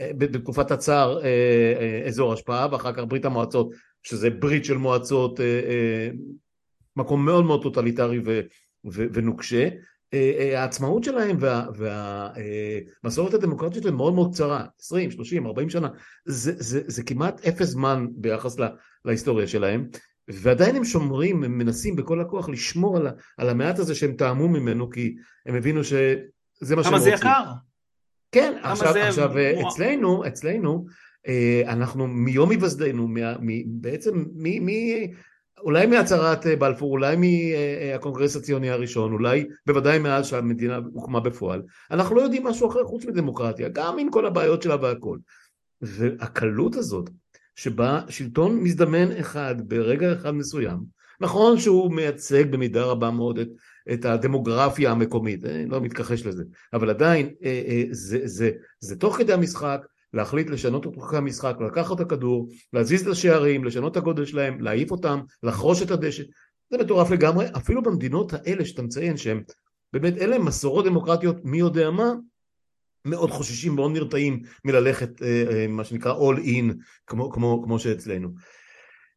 בתקופת 0.00 0.70
הצאר 0.70 1.18
אה, 1.22 1.24
אה, 1.80 2.06
אזור 2.06 2.32
השפעה 2.32 2.68
ואחר 2.72 2.92
כך 2.92 3.02
ברית 3.08 3.24
המועצות 3.24 3.70
שזה 4.02 4.30
ברית 4.30 4.64
של 4.64 4.76
מועצות 4.76 5.40
אה, 5.40 6.10
מקום 6.96 7.24
מאוד 7.24 7.44
מאוד 7.44 7.62
טוטליטרי 7.62 8.20
ונוקשה 8.84 9.68
העצמאות 10.54 11.04
שלהם 11.04 11.36
והמסורת 11.74 13.34
הדמוקרטית 13.34 13.82
שלהם 13.82 13.96
מאוד 13.96 14.14
מאוד 14.14 14.32
קצרה 14.32 14.64
20, 14.80 15.10
30, 15.10 15.46
40 15.46 15.70
שנה 15.70 15.88
זה, 16.24 16.52
זה, 16.56 16.80
זה 16.86 17.02
כמעט 17.02 17.46
אפס 17.46 17.68
זמן 17.68 18.06
ביחס 18.10 18.58
לה, 18.58 18.68
להיסטוריה 19.04 19.46
שלהם 19.46 19.88
ועדיין 20.28 20.76
הם 20.76 20.84
שומרים, 20.84 21.44
הם 21.44 21.58
מנסים 21.58 21.96
בכל 21.96 22.20
הכוח 22.20 22.48
לשמור 22.48 22.96
על, 22.96 23.08
על 23.38 23.48
המעט 23.48 23.78
הזה 23.78 23.94
שהם 23.94 24.12
טעמו 24.12 24.48
ממנו 24.48 24.90
כי 24.90 25.14
הם 25.46 25.54
הבינו 25.54 25.84
שזה 25.84 26.76
מה 26.76 26.84
שהם 26.84 26.94
רוצים. 26.94 26.94
כמה 26.94 26.98
זה 26.98 27.10
יקר? 27.10 27.44
כן, 28.32 28.58
עכשיו, 28.62 28.92
זה... 28.92 29.08
עכשיו 29.08 29.38
הוא... 29.38 29.68
אצלנו, 29.68 30.26
אצלנו, 30.26 30.86
אה, 31.28 31.62
אנחנו 31.66 32.06
מיום 32.06 32.50
היווסדנו, 32.50 33.08
בעצם 33.66 34.24
מ, 34.34 34.66
מ, 34.66 34.70
אולי 35.58 35.86
מהצהרת 35.86 36.46
אה, 36.46 36.56
בלפור, 36.56 36.90
אולי 36.90 37.16
מהקונגרס 37.16 38.36
הציוני 38.36 38.70
הראשון, 38.70 39.12
אולי 39.12 39.46
בוודאי 39.66 39.98
מאז 39.98 40.26
שהמדינה 40.26 40.80
הוקמה 40.92 41.20
בפועל, 41.20 41.62
אנחנו 41.90 42.14
לא 42.14 42.20
יודעים 42.20 42.44
משהו 42.44 42.68
אחר 42.68 42.84
חוץ 42.84 43.04
מדמוקרטיה, 43.04 43.68
גם 43.68 43.98
עם 43.98 44.10
כל 44.10 44.26
הבעיות 44.26 44.62
שלה 44.62 44.76
והכל. 44.82 45.18
והקלות 45.82 46.76
הזאת, 46.76 47.10
שבה 47.56 48.00
שלטון 48.08 48.60
מזדמן 48.60 49.12
אחד 49.12 49.54
ברגע 49.68 50.12
אחד 50.12 50.30
מסוים, 50.30 50.78
נכון 51.20 51.58
שהוא 51.58 51.92
מייצג 51.92 52.50
במידה 52.50 52.84
רבה 52.84 53.10
מאוד 53.10 53.38
את 53.38 53.48
את 53.92 54.04
הדמוגרפיה 54.04 54.90
המקומית, 54.90 55.44
אני 55.44 55.66
לא 55.66 55.80
מתכחש 55.80 56.26
לזה, 56.26 56.44
אבל 56.72 56.90
עדיין 56.90 57.30
אה, 57.44 57.62
אה, 57.68 57.82
זה, 57.90 58.18
זה, 58.18 58.26
זה, 58.26 58.50
זה 58.80 58.96
תוך 58.96 59.16
כדי 59.16 59.32
המשחק 59.32 59.86
להחליט 60.14 60.50
לשנות 60.50 60.86
את 60.86 60.92
תוך 60.92 61.14
המשחק, 61.14 61.56
לקחת 61.66 61.96
את 61.96 62.00
הכדור, 62.00 62.48
להזיז 62.72 63.02
את 63.02 63.12
השערים, 63.12 63.64
לשנות 63.64 63.92
את 63.92 63.96
הגודל 63.96 64.24
שלהם, 64.24 64.60
להעיף 64.60 64.90
אותם, 64.90 65.20
לחרוש 65.42 65.82
את 65.82 65.90
הדשא, 65.90 66.22
זה 66.70 66.78
מטורף 66.78 67.10
לגמרי, 67.10 67.46
אפילו 67.56 67.82
במדינות 67.82 68.32
האלה 68.32 68.64
שאתה 68.64 68.82
מציין 68.82 69.16
שהם 69.16 69.42
באמת 69.92 70.18
אלה 70.18 70.38
מסורות 70.38 70.84
דמוקרטיות 70.84 71.44
מי 71.44 71.58
יודע 71.58 71.90
מה, 71.90 72.12
מאוד 73.04 73.30
חוששים, 73.30 73.74
מאוד 73.74 73.92
נרתעים 73.92 74.42
מללכת 74.64 75.22
אה, 75.22 75.66
מה 75.68 75.84
שנקרא 75.84 76.14
all 76.14 76.38
in 76.38 76.74
כמו, 77.06 77.30
כמו, 77.30 77.62
כמו 77.64 77.78
שאצלנו. 77.78 78.28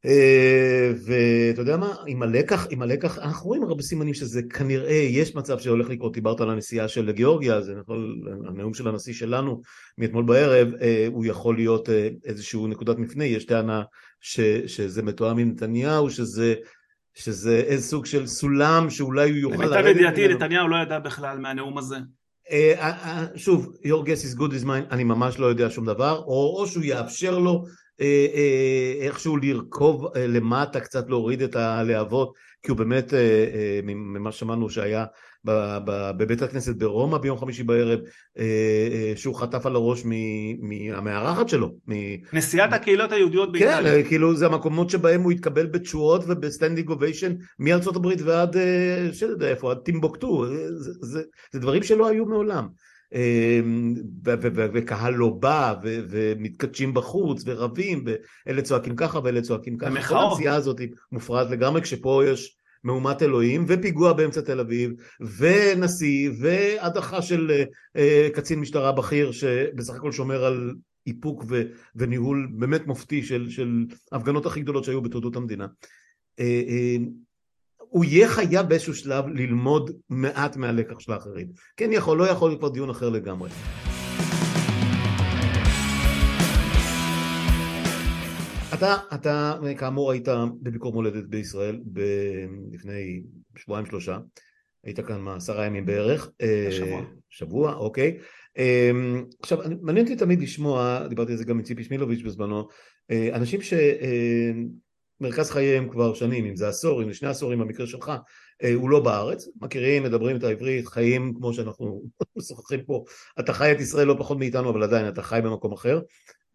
אה, 0.06 0.92
ואתה 1.06 1.62
יודע 1.62 1.78
מה, 1.78 1.94
עם 2.08 2.24
הלקח, 2.24 2.68
עם 2.70 2.82
הלקח, 2.82 3.18
אנחנו 3.18 3.48
רואים 3.48 3.64
הרבה 3.64 3.84
סימנים 3.84 4.14
שזה 4.14 4.42
כנראה, 4.50 5.08
יש 5.10 5.36
מצב 5.36 5.60
שהולך 5.60 5.90
לקרות, 5.90 6.14
דיברת 6.14 6.42
על 6.42 6.50
הנסיעה 6.50 6.88
של 6.88 7.12
גיאורגיה, 7.12 7.62
זה 7.62 7.74
יכול, 7.82 8.22
הנאום 8.48 8.74
של 8.74 8.88
הנשיא 8.88 9.14
שלנו 9.14 9.62
מאתמול 9.98 10.24
בערב, 10.24 10.68
אה, 10.82 11.08
הוא 11.12 11.26
יכול 11.26 11.56
להיות 11.56 11.90
אה, 11.90 12.10
איזשהו 12.26 12.68
נקודת 12.68 12.98
מפנה, 12.98 13.26
יש 13.26 13.46
טענה 13.46 13.84
ש, 14.22 14.40
שזה 14.68 15.04
מתואם 15.04 15.38
עם 15.38 15.50
נתניהו, 15.50 16.10
שזה 16.10 16.56
שזה 17.16 17.56
איזה 17.56 17.88
סוג 17.88 18.06
של 18.06 18.28
סולם 18.28 18.90
שאולי 18.90 19.30
הוא 19.30 19.38
יוכל 19.38 19.64
לרדת. 19.64 19.86
למיטב 19.86 19.98
ידיעתי 19.98 20.28
נתניהו 20.28 20.68
לא 20.68 20.76
ידע 20.76 21.00
בכלל 21.00 21.38
מהנאום 21.38 21.78
הזה. 21.78 21.98
שוב, 23.36 23.76
your 23.86 24.06
guess 24.06 24.24
is 24.26 24.33
as 24.33 24.40
good 24.40 24.52
as 24.52 24.66
mine, 24.66 24.92
אני 24.92 25.04
ממש 25.04 25.40
לא 25.40 25.46
יודע 25.46 25.70
שום 25.70 25.86
דבר, 25.86 26.18
או, 26.18 26.58
או 26.60 26.68
שהוא 26.68 26.84
יאפשר 26.84 27.40
לו 27.40 27.66
איכשהו 29.00 29.38
לרכוב 29.38 30.08
אה, 30.16 30.28
למטה, 30.28 30.80
קצת 30.80 31.10
להוריד 31.10 31.42
את 31.42 31.56
הלהבות, 31.56 32.34
כי 32.64 32.72
הוא 32.72 32.78
באמת, 32.78 33.14
ממה 33.84 34.32
ששמענו 34.32 34.70
שהיה 34.70 35.06
בבית 36.18 36.42
הכנסת 36.42 36.76
ברומא 36.76 37.18
ביום 37.18 37.38
חמישי 37.38 37.64
בערב, 37.64 38.00
שהוא 39.16 39.36
חטף 39.36 39.66
על 39.66 39.76
הראש 39.76 40.04
מהמארחת 40.62 41.50
שלו. 41.50 41.70
נשיאת 42.34 42.74
הקהילות 42.74 43.12
היהודיות 43.12 43.52
באיטליה. 43.52 44.04
כן, 44.04 44.10
כאילו 44.10 44.36
זה 44.36 44.46
המקומות 44.46 44.90
שבהם 44.90 45.22
הוא 45.22 45.32
התקבל 45.32 45.66
בתשואות 45.66 46.24
וב 46.28 46.40
standing 46.40 46.90
ovation 46.90 47.34
מארצות 47.60 47.96
הברית 47.96 48.22
ועד, 48.22 48.56
שלא 49.12 49.46
איפה, 49.46 49.72
עד 49.72 49.78
טימבוקטו, 49.78 50.46
זה, 50.48 50.92
זה, 51.02 51.22
זה 51.52 51.60
דברים 51.60 51.84
שלא 51.84 52.08
היו 52.08 52.26
מעולם. 52.26 52.68
אמ, 53.14 53.94
וקהל 54.74 55.14
לא 55.14 55.30
בא 55.30 55.74
ומתקדשים 55.84 56.94
בחוץ 56.94 57.44
ורבים 57.46 58.06
ואלה 58.46 58.62
צועקים 58.62 58.96
ככה 58.96 59.20
ואלה 59.24 59.42
צועקים 59.42 59.78
ככה. 59.78 59.90
כל 60.08 60.18
הנסיעה 60.18 60.56
הזאת 60.56 60.82
מופרעת 61.12 61.50
לגמרי 61.50 61.82
כשפה 61.82 62.22
יש 62.28 62.58
מהומת 62.84 63.22
אלוהים 63.22 63.66
ופיגוע 63.68 64.14
באמצע 64.14 64.42
תל 64.42 64.60
אביב 64.60 64.92
ונשיא 65.38 66.30
והדחה 66.40 67.22
של 67.22 67.64
אה, 67.96 68.28
קצין 68.34 68.60
משטרה 68.60 68.92
בכיר 68.92 69.32
שבסך 69.32 69.94
הכל 69.96 70.12
שומר 70.12 70.46
על 70.46 70.74
איפוק 71.08 71.46
וניהול 71.96 72.48
באמת 72.52 72.88
מופתי 72.88 73.24
של, 73.24 73.50
של 73.50 73.86
הפגנות 74.12 74.46
הכי 74.46 74.62
גדולות 74.62 74.84
שהיו 74.84 75.02
בתולדות 75.02 75.36
המדינה. 75.36 75.68
אה, 77.94 78.00
אה, 78.00 78.00
הוא 78.00 78.06
יהיה 78.06 78.28
חייב 78.28 78.70
באיזשהו 78.70 78.94
שלב 78.96 79.28
ללמוד 79.28 79.92
מעט 80.10 80.58
מהלקח 80.58 81.00
של 81.00 81.12
האחרים. 81.12 81.48
כן 81.78 81.90
יכול, 81.92 82.18
לא 82.18 82.24
יכול, 82.24 82.56
כבר 82.58 82.70
דיון 82.70 82.90
אחר 82.90 83.10
לגמרי. 83.10 83.50
אתה, 88.74 88.96
אתה 89.14 89.60
כאמור 89.78 90.12
היית 90.12 90.28
בביקור 90.62 90.94
מולדת 90.94 91.26
בישראל 91.26 91.80
ב- 91.94 92.46
לפני 92.72 93.24
שבועיים 93.58 93.86
שלושה, 93.86 94.18
היית 94.84 95.00
כאן 95.00 95.22
מה, 95.22 95.36
עשרה 95.36 95.66
ימים 95.66 95.86
בערך. 95.86 96.32
אה, 96.42 96.68
שבוע. 96.72 97.02
שבוע, 97.30 97.74
אוקיי. 97.74 98.18
אמ, 98.58 99.26
עכשיו, 99.42 99.58
מעניין 99.82 100.06
אותי 100.06 100.18
תמיד 100.18 100.42
לשמוע, 100.42 101.08
דיברתי 101.08 101.32
על 101.32 101.38
זה 101.38 101.44
גם 101.44 101.58
עם 101.58 101.64
ציפי 101.64 101.84
שמילוביץ' 101.84 102.22
בזמנו, 102.22 102.68
אה, 103.12 103.30
אנשים 103.34 103.62
ש... 103.62 103.74
מרכז 105.24 105.52
חייהם 105.52 105.90
כבר 105.90 106.14
שנים, 106.14 106.46
אם 106.46 106.56
זה 106.56 106.68
עשור, 106.68 107.04
אם 107.04 107.08
זה 107.08 107.14
שני 107.14 107.30
עשורים 107.30 107.60
במקרה 107.60 107.88
שלך, 107.88 108.12
אה, 108.64 108.74
הוא 108.74 108.90
לא 108.90 109.00
בארץ, 109.00 109.48
מכירים, 109.62 110.04
מדברים 110.04 110.36
את 110.36 110.44
העברית, 110.44 110.88
חיים 110.88 111.34
כמו 111.38 111.54
שאנחנו 111.54 112.04
משוחחים 112.38 112.84
פה, 112.86 113.04
אתה 113.40 113.54
חי 113.54 113.72
את 113.72 113.80
ישראל 113.80 114.08
לא 114.08 114.16
פחות 114.20 114.38
מאיתנו, 114.38 114.70
אבל 114.70 114.84
עדיין 114.84 115.08
אתה 115.08 115.22
חי 115.22 115.40
במקום 115.44 115.74
אחר, 115.74 116.02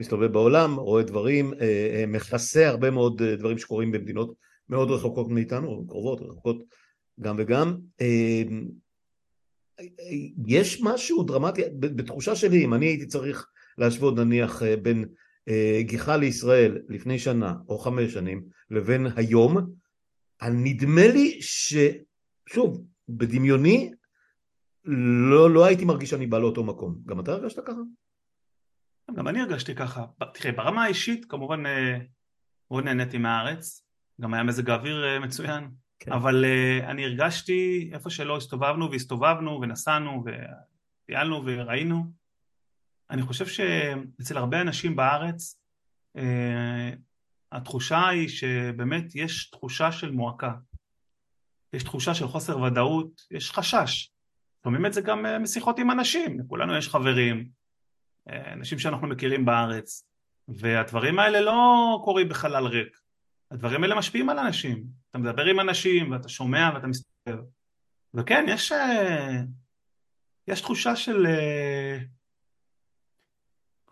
מסתובב 0.01 0.33
בעולם, 0.33 0.75
רואה 0.75 1.03
דברים, 1.03 1.55
אה, 1.55 1.61
אה, 1.61 2.05
מכסה 2.07 2.69
הרבה 2.69 2.91
מאוד 2.91 3.23
דברים 3.23 3.59
שקורים 3.59 3.93
במדינות 3.93 4.35
מאוד 4.69 4.91
רחוקות 4.91 5.29
מאיתנו, 5.29 5.85
קרובות, 5.89 6.21
רחוקות 6.21 6.63
גם 7.21 7.37
וגם. 7.39 7.77
יש 10.47 10.83
משהו 10.83 11.23
דרמטי, 11.23 11.63
בתחושה 11.81 12.37
שלי, 12.37 12.65
אם 12.65 12.75
אני 12.75 12.87
הייתי 12.87 13.07
צריך 13.07 13.49
להשוות 13.79 14.17
נניח 14.17 14.63
בין 14.83 15.05
גיחה 15.81 16.17
לישראל 16.17 16.79
לפני 16.89 17.19
שנה 17.19 17.55
או 17.69 17.79
חמש 17.79 18.13
שנים 18.13 18.43
לבין 18.71 19.07
היום, 19.17 19.57
נדמה 20.43 21.09
לי 21.09 21.39
ששוב, 21.41 22.85
בדמיוני 23.09 23.91
לא, 25.31 25.51
לא 25.51 25.65
הייתי 25.65 25.85
מרגיש 25.85 26.11
שאני 26.11 26.27
בא 26.27 26.39
לאותו 26.39 26.65
מקום. 26.65 26.99
גם 27.07 27.21
אתה 27.21 27.33
הרגשת 27.33 27.59
ככה? 27.67 27.81
גם 29.15 29.29
אני 29.29 29.41
הרגשתי 29.41 29.75
ככה. 29.75 30.05
תראה, 30.35 30.53
ברמה 30.53 30.85
האישית 30.85 31.25
כמובן 31.25 31.67
אה, 31.67 31.99
מאוד 32.71 32.85
נהניתי 32.85 33.19
מהארץ, 33.19 33.83
גם 34.21 34.35
היה 34.35 34.43
מזג 34.43 34.71
האוויר 34.71 35.05
אה, 35.05 35.19
מצוין, 35.19 35.69
כן. 35.99 36.13
אבל 36.13 36.45
אה, 36.45 36.91
אני 36.91 37.05
הרגשתי 37.05 37.91
איפה 37.93 38.11
שלא 38.11 38.37
הסתובבנו 38.37 38.91
והסתובבנו 38.91 39.61
ונסענו 39.63 40.25
וטיילנו 40.25 41.43
וראינו, 41.47 42.05
אני 43.11 43.23
חושב 43.23 43.47
שאצל 43.47 44.39
הרבה 44.39 44.61
אנשים 44.61 44.97
בארץ 44.97 45.61
התחושה 47.53 48.09
היא 48.09 48.29
שבאמת 48.29 49.15
יש 49.15 49.51
תחושה 49.51 49.93
של 49.93 50.11
מועקה, 50.11 50.53
יש 51.73 51.83
תחושה 51.83 52.15
של 52.15 52.29
חוסר 52.29 52.61
ודאות, 52.61 53.23
יש 53.31 53.51
חשש. 53.51 54.11
שומעים 54.65 54.87
את 54.87 54.93
זה 54.93 55.01
גם 55.01 55.43
משיחות 55.43 55.79
עם 55.79 55.91
אנשים, 55.91 56.41
לכולנו 56.41 56.77
יש 56.77 56.89
חברים, 56.89 57.49
אנשים 58.29 58.79
שאנחנו 58.79 59.09
מכירים 59.09 59.45
בארץ, 59.45 60.09
והדברים 60.49 61.19
האלה 61.19 61.41
לא 61.41 62.01
קורים 62.05 62.29
בחלל 62.29 62.67
ריק, 62.67 62.99
הדברים 63.51 63.83
האלה 63.83 63.95
משפיעים 63.95 64.29
על 64.29 64.39
אנשים, 64.39 64.85
אתה 65.11 65.19
מדבר 65.19 65.45
עם 65.45 65.61
אנשים 65.61 66.11
ואתה 66.11 66.29
שומע 66.29 66.71
ואתה 66.75 66.87
מסתכל, 66.87 67.39
וכן, 68.15 68.45
יש, 68.49 68.73
יש 70.49 70.61
תחושה 70.61 70.97
של 70.97 71.27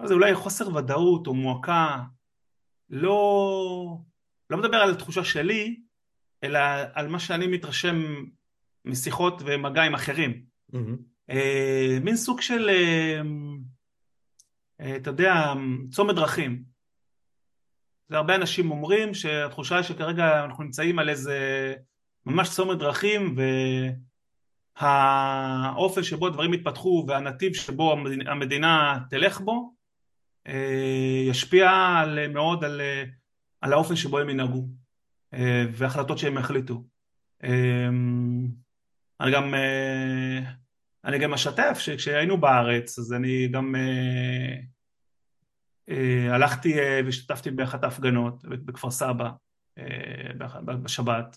זה 0.04 0.14
אולי 0.14 0.34
חוסר 0.34 0.76
ודאות 0.76 1.26
או 1.26 1.34
מועקה, 1.34 2.02
לא, 2.90 3.98
לא 4.50 4.58
מדבר 4.58 4.76
על 4.76 4.90
התחושה 4.90 5.24
שלי, 5.24 5.80
אלא 6.42 6.58
על 6.94 7.08
מה 7.08 7.18
שאני 7.18 7.46
מתרשם 7.46 8.24
משיחות 8.84 9.42
ומגע 9.46 9.82
עם 9.82 9.94
אחרים. 9.94 10.42
Mm-hmm. 10.72 11.32
מין 12.00 12.16
סוג 12.16 12.40
של 12.40 12.70
אה, 14.80 14.96
אתה 14.96 15.10
יודע, 15.10 15.52
צומת 15.90 16.14
דרכים. 16.14 16.62
והרבה 18.10 18.34
אנשים 18.34 18.70
אומרים 18.70 19.14
שהתחושה 19.14 19.76
היא 19.76 19.84
שכרגע 19.84 20.44
אנחנו 20.44 20.64
נמצאים 20.64 20.98
על 20.98 21.08
איזה 21.08 21.74
ממש 22.26 22.50
צומת 22.50 22.78
דרכים 22.78 23.36
והאופן 24.76 26.02
שבו 26.02 26.30
דברים 26.30 26.54
יתפתחו 26.54 27.04
והנתיב 27.08 27.54
שבו 27.54 27.96
המדינה 28.26 28.98
תלך 29.10 29.40
בו 29.40 29.52
אה, 29.52 29.75
ישפיע 31.30 31.70
על, 31.70 32.28
מאוד 32.28 32.64
על, 32.64 32.80
על 33.60 33.72
האופן 33.72 33.96
שבו 33.96 34.18
הם 34.18 34.30
ינהגו 34.30 34.68
אה, 35.34 35.64
והחלטות 35.72 36.18
שהם 36.18 36.38
יחליטו. 36.38 36.84
אני 39.20 39.32
גם 39.32 39.54
אני 41.04 41.18
גם 41.18 41.34
אשתף 41.34 41.78
שכשהיינו 41.78 42.36
בארץ 42.36 42.98
אז 42.98 43.12
אני 43.12 43.48
גם 43.48 43.74
אה, 43.76 44.56
אה, 45.88 46.34
הלכתי 46.34 46.78
אה, 46.78 47.00
והשתתפתי 47.04 47.50
באחת 47.50 47.84
ההפגנות 47.84 48.44
בכפר 48.44 48.90
סבא 48.90 49.30
אה, 49.78 49.84
בשבת 50.82 51.36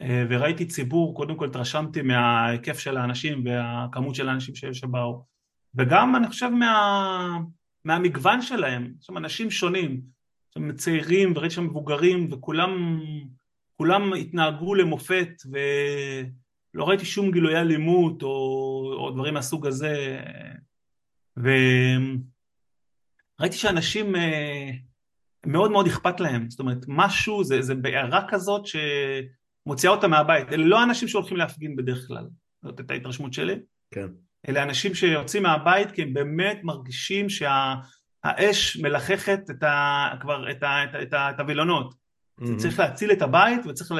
אה, 0.00 0.24
וראיתי 0.28 0.66
ציבור, 0.66 1.16
קודם 1.16 1.36
כל 1.36 1.46
התרשמתי 1.46 2.02
מההיקף 2.02 2.78
של 2.78 2.96
האנשים 2.96 3.44
והכמות 3.44 4.14
של 4.14 4.28
האנשים 4.28 4.54
שבאו 4.54 5.24
וגם 5.74 6.16
אני 6.16 6.28
חושב 6.28 6.48
מה, 6.48 7.38
מהמגוון 7.84 8.42
שלהם, 8.42 8.92
יש 9.00 9.06
שם 9.06 9.16
אנשים 9.16 9.50
שונים, 9.50 10.00
שם 10.54 10.72
צעירים 10.72 11.32
וראיתי 11.36 11.54
שם 11.54 11.64
מבוגרים 11.64 12.28
וכולם 12.32 13.00
כולם 13.76 14.12
התנהגו 14.12 14.74
למופת 14.74 15.28
ו... 15.52 15.58
לא 16.74 16.84
ראיתי 16.84 17.04
שום 17.04 17.30
גילויי 17.30 17.60
אלימות 17.60 18.22
או, 18.22 18.28
או 18.98 19.10
דברים 19.10 19.34
מהסוג 19.34 19.66
הזה. 19.66 20.20
וראיתי 21.36 21.56
שאנשים 23.56 24.16
אה, 24.16 24.70
מאוד 25.46 25.70
מאוד 25.70 25.86
אכפת 25.86 26.20
להם, 26.20 26.50
זאת 26.50 26.60
אומרת 26.60 26.84
משהו, 26.88 27.44
זה, 27.44 27.62
זה 27.62 27.74
בעירה 27.74 28.26
כזאת 28.28 28.62
שמוציאה 28.66 29.92
אותם 29.92 30.10
מהבית, 30.10 30.52
אלה 30.52 30.64
לא 30.64 30.82
אנשים 30.82 31.08
שהולכים 31.08 31.36
להפגין 31.36 31.76
בדרך 31.76 32.06
כלל, 32.06 32.26
זאת 32.64 32.78
הייתה 32.78 32.94
ההתרשמות 32.94 33.32
שלי, 33.32 33.54
כן. 33.90 34.06
אלה 34.48 34.62
אנשים 34.62 34.94
שיוצאים 34.94 35.42
מהבית 35.42 35.90
כי 35.90 36.02
הם 36.02 36.14
באמת 36.14 36.60
מרגישים 36.62 37.28
שהאש 37.28 38.72
שה, 38.72 38.82
מלחכת 38.82 39.40
את 39.50 39.62
ה, 39.62 40.08
כבר 40.20 40.50
את, 40.50 40.62
ה, 40.62 40.84
את, 40.84 40.94
ה, 40.94 41.02
את, 41.02 41.12
ה, 41.12 41.30
את 41.30 41.40
הווילונות 41.40 42.00
Mm-hmm. 42.40 42.56
צריך 42.56 42.78
להציל 42.78 43.12
את 43.12 43.22
הבית 43.22 43.66
וצריך 43.66 43.92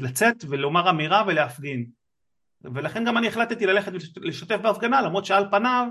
לצאת 0.00 0.44
ולומר 0.48 0.90
אמירה 0.90 1.24
ולהפגין. 1.26 1.86
ולכן 2.64 3.04
גם 3.04 3.18
אני 3.18 3.28
החלטתי 3.28 3.66
ללכת 3.66 3.92
ולשתף 4.16 4.56
בהפגנה 4.62 5.02
למרות 5.02 5.24
שעל 5.24 5.50
פניו 5.50 5.86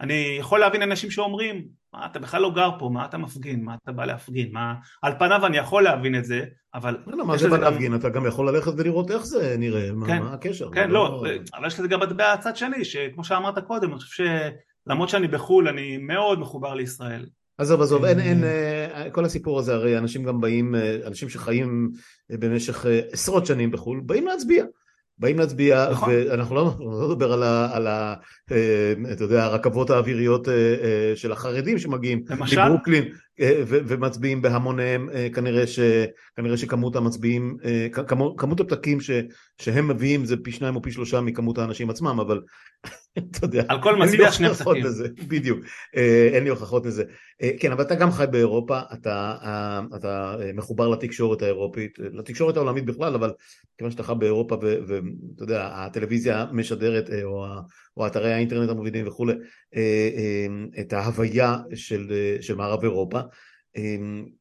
אני 0.00 0.36
יכול 0.38 0.60
להבין 0.60 0.82
אנשים 0.82 1.10
שאומרים 1.10 1.68
מה 1.94 2.06
אתה 2.06 2.18
בכלל 2.18 2.42
לא 2.42 2.50
גר 2.54 2.70
פה, 2.78 2.90
מה 2.92 3.04
אתה 3.04 3.18
מפגין, 3.18 3.64
מה 3.64 3.74
אתה 3.82 3.92
בא 3.92 4.04
להפגין, 4.04 4.52
מה... 4.52 4.74
על 5.02 5.12
פניו 5.18 5.46
אני 5.46 5.56
יכול 5.56 5.82
להבין 5.82 6.18
את 6.18 6.24
זה, 6.24 6.44
אבל... 6.74 6.96
לא, 7.06 7.18
לא 7.18 7.26
מה 7.26 7.36
זה 7.36 7.48
בא 7.48 7.56
להפגין? 7.56 7.94
אתה 7.94 8.08
גם 8.08 8.26
יכול 8.26 8.48
ללכת 8.48 8.72
ולראות 8.76 9.10
איך 9.10 9.26
זה 9.26 9.56
נראה, 9.58 9.88
כן, 10.06 10.22
מה 10.22 10.32
הקשר? 10.32 10.70
כן, 10.72 10.90
לא, 10.90 11.22
לא, 11.22 11.30
אבל 11.54 11.66
יש 11.66 11.78
לזה 11.78 11.88
גם 11.88 12.00
מטבע 12.00 12.32
הצד 12.32 12.56
שני, 12.56 12.84
שכמו 12.84 13.24
שאמרת 13.24 13.58
קודם, 13.58 13.90
אני 13.90 14.00
חושב 14.00 14.24
שלמרות 14.86 15.08
שאני 15.08 15.28
בחו"ל 15.28 15.68
אני 15.68 15.96
מאוד 15.96 16.38
מחובר 16.38 16.74
לישראל. 16.74 17.26
עזוב, 17.58 17.82
עזוב, 17.82 18.04
אין, 18.04 18.20
אין, 18.20 18.44
אה, 18.44 19.10
כל 19.12 19.24
הסיפור 19.24 19.58
הזה, 19.58 19.74
הרי 19.74 19.98
אנשים 19.98 20.24
גם 20.24 20.40
באים, 20.40 20.74
אה, 20.74 20.96
אנשים 21.06 21.28
שחיים 21.28 21.90
אה, 22.30 22.36
במשך 22.36 22.86
עשרות 23.12 23.46
שנים 23.46 23.70
בחו"ל, 23.70 24.00
באים 24.06 24.26
להצביע. 24.26 24.64
באים 25.20 25.38
להצביע, 25.38 25.88
נכון. 25.90 26.08
ואנחנו 26.12 26.54
לא, 26.54 26.74
לא 26.80 27.08
נדבר 27.08 27.32
על, 27.32 27.42
ה, 27.42 27.68
על 27.72 27.86
ה, 27.86 28.14
אתה 29.12 29.24
יודע, 29.24 29.44
הרכבות 29.44 29.90
האוויריות 29.90 30.48
של 31.14 31.32
החרדים 31.32 31.78
שמגיעים 31.78 32.22
למשל? 32.30 32.64
מברוקלין 32.64 33.04
ומצביעים 33.68 34.42
בהמוניהם, 34.42 35.08
כנראה, 35.34 35.66
ש, 35.66 35.80
כנראה 36.36 36.56
שכמות 36.56 36.96
המצביעים, 36.96 37.56
כמות, 38.06 38.34
כמות 38.38 38.60
הפתקים 38.60 39.00
ש, 39.00 39.10
שהם 39.60 39.88
מביאים 39.88 40.24
זה 40.24 40.36
פי 40.36 40.52
שניים 40.52 40.76
או 40.76 40.82
פי 40.82 40.92
שלושה 40.92 41.20
מכמות 41.20 41.58
האנשים 41.58 41.90
עצמם, 41.90 42.20
אבל 42.20 42.40
אתה 43.18 43.44
יודע, 43.44 43.62
על 43.68 43.82
כל 43.82 43.96
מצביע 43.96 44.32
שני 44.32 44.48
פתקים. 44.54 44.84
לזה, 44.84 45.08
בדיוק, 45.28 45.58
אה, 45.96 46.28
אין 46.32 46.44
לי 46.44 46.50
הוכחות 46.50 46.86
לזה. 46.86 47.04
אה, 47.42 47.50
כן, 47.60 47.72
אבל 47.72 47.82
אתה 47.84 47.94
גם 47.94 48.10
חי 48.10 48.24
באירופה, 48.30 48.80
אתה, 48.92 49.36
אה, 49.42 49.80
אתה 49.96 50.36
מחובר 50.54 50.88
לתקשורת 50.88 51.42
האירופית, 51.42 51.98
לתקשורת 51.98 52.56
העולמית 52.56 52.84
בכלל, 52.84 53.14
אבל 53.14 53.32
כיוון 53.78 53.90
שאתה 53.90 54.02
חי 54.02 54.12
באירופה 54.18 54.56
ואתה 54.62 55.42
יודע, 55.42 55.68
הטלוויזיה 55.72 56.46
משדרת, 56.52 57.10
או, 57.24 57.46
או 58.00 58.06
אתרי 58.06 58.32
האינטרנט 58.32 58.70
המובילים 58.70 59.08
וכולי, 59.08 59.32
את 60.80 60.92
ההוויה 60.92 61.56
של, 61.74 62.12
של 62.40 62.54
מערב 62.54 62.82
אירופה, 62.82 63.20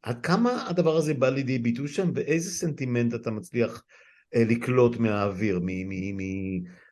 עד 0.03 0.21
כמה 0.23 0.65
הדבר 0.67 0.97
הזה 0.97 1.13
בא 1.13 1.29
לידי 1.29 1.59
ביטוי 1.59 1.87
שם, 1.87 2.11
ואיזה 2.15 2.51
סנטימנט 2.51 3.13
אתה 3.13 3.31
מצליח 3.31 3.83
לקלוט 4.35 4.97
מהאוויר, 4.97 5.59
מ... 5.63 5.65
מ, 5.65 6.17
מ 6.17 6.19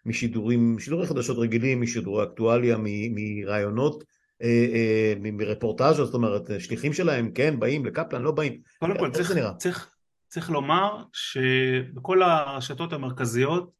משידורים, 0.07 0.79
שידורי 0.79 1.07
חדשות 1.07 1.37
רגילים, 1.37 1.81
משידורי 1.81 2.23
אקטואליה, 2.23 2.77
מרעיונות, 3.11 4.03
אה, 4.41 4.67
אה, 4.73 5.13
מרפורטאז' 5.31 5.95
זאת 5.95 6.13
אומרת, 6.13 6.49
שליחים 6.59 6.93
שלהם, 6.93 7.31
כן, 7.31 7.59
באים 7.59 7.85
לקפלן, 7.85 8.21
לא 8.21 8.31
באים. 8.31 8.61
קודם 8.79 8.97
כל, 8.99 9.11
צריך, 9.11 9.31
צריך, 9.57 9.91
צריך 10.27 10.49
לומר 10.49 11.03
שבכל 11.13 12.21
הרשתות 12.21 12.93
המרכזיות, 12.93 13.71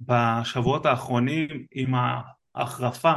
בשבועות 0.00 0.86
האחרונים, 0.86 1.48
עם 1.72 1.94
ההחרפה 2.54 3.12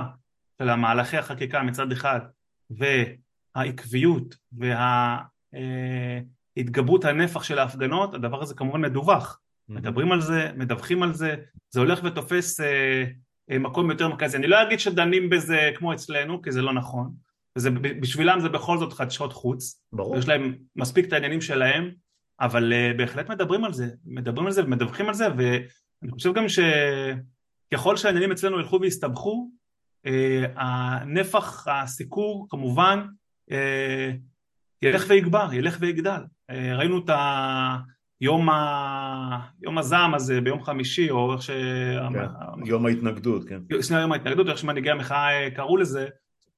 של 0.58 0.70
המהלכי 0.70 1.18
החקיקה 1.18 1.64
מצד 1.64 1.92
אחד, 1.92 2.20
והעקביות 3.56 4.36
וההתגברות 6.56 7.06
הנפח 7.06 7.44
של 7.44 7.60
ההפגנות, 7.60 8.14
הדבר 8.14 8.42
הזה 8.42 8.56
כמובן 8.56 8.82
מדווח. 8.82 9.40
מדברים 9.70 10.12
על 10.12 10.22
זה, 10.22 10.52
מדווחים 10.56 11.04
על 11.04 11.14
זה, 11.14 11.36
זה 11.70 11.80
הולך 11.80 12.00
ותופס 12.04 12.60
אה, 12.60 13.04
אה, 13.52 13.60
מקום 13.60 13.92
יותר 13.92 14.08
מרכזי. 14.08 14.38
אני 14.38 14.48
לא 14.48 14.64
אגיד 14.64 14.80
שדנים 14.80 15.30
בזה 15.30 15.72
כמו 15.76 15.94
אצלנו, 15.94 16.42
כי 16.42 16.52
זה 16.52 16.62
לא 16.62 16.74
נכון, 16.74 17.12
וזה, 17.58 17.70
בשבילם 17.72 18.40
זה 18.40 18.50
בכל 18.50 18.78
זאת 18.78 18.94
חדשות 18.94 19.34
חוץ, 19.34 19.82
ברור. 19.94 20.18
יש 20.18 20.28
להם 20.28 20.56
מספיק 20.76 21.08
את 21.08 21.14
העניינים 21.14 21.42
שלהם, 21.42 21.92
אבל 22.40 22.74
אה, 22.74 22.92
בהחלט 22.98 23.30
מדברים 23.30 23.64
על 23.64 23.74
זה, 23.74 23.88
מדברים 24.06 24.48
על 24.48 24.52
זה 24.52 24.64
ומדווחים 24.64 25.08
על 25.08 25.14
זה, 25.14 25.28
ואני 26.04 26.12
חושב 26.12 26.34
גם 26.34 26.46
שככל 26.50 27.98
שהעניינים 27.98 28.32
אצלנו 28.32 28.60
ילכו 28.60 28.82
ויסתבכו, 28.82 29.50
אה, 30.06 30.46
הנפח 30.56 31.68
הסיקור 31.68 32.48
כמובן 32.50 33.06
אה, 33.52 34.12
ילך 34.82 35.06
ויגבר, 35.08 35.54
ילך 35.54 35.78
ויגדל. 35.80 36.22
אה, 36.50 36.78
ראינו 36.78 36.98
את 36.98 37.10
ה... 37.10 37.78
יום, 38.22 38.50
ה... 38.50 39.40
יום 39.62 39.78
הזעם 39.78 40.14
הזה 40.14 40.42
ביום 40.42 40.64
חמישי, 40.64 41.10
או 41.10 41.34
איך 41.34 41.42
ש... 41.42 41.50
כן, 42.14 42.66
יום 42.66 42.86
ההתנגדות, 42.86 43.44
כן. 43.50 43.82
שנייה 43.82 44.02
יום 44.02 44.12
ההתנגדות, 44.12 44.48
איך 44.48 44.58
שמנהיגי 44.58 44.92
המחאה 44.92 45.50
קראו 45.56 45.78
לזה, 45.78 46.08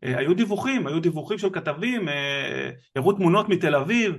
היו 0.02 0.34
דיווחים, 0.34 0.88
היו 0.88 1.00
דיווחים 1.00 1.38
של 1.38 1.50
כתבים, 1.54 2.08
הראו 2.96 3.14
תמונות 3.14 3.50
מתל 3.50 3.76
אביב, 3.76 4.16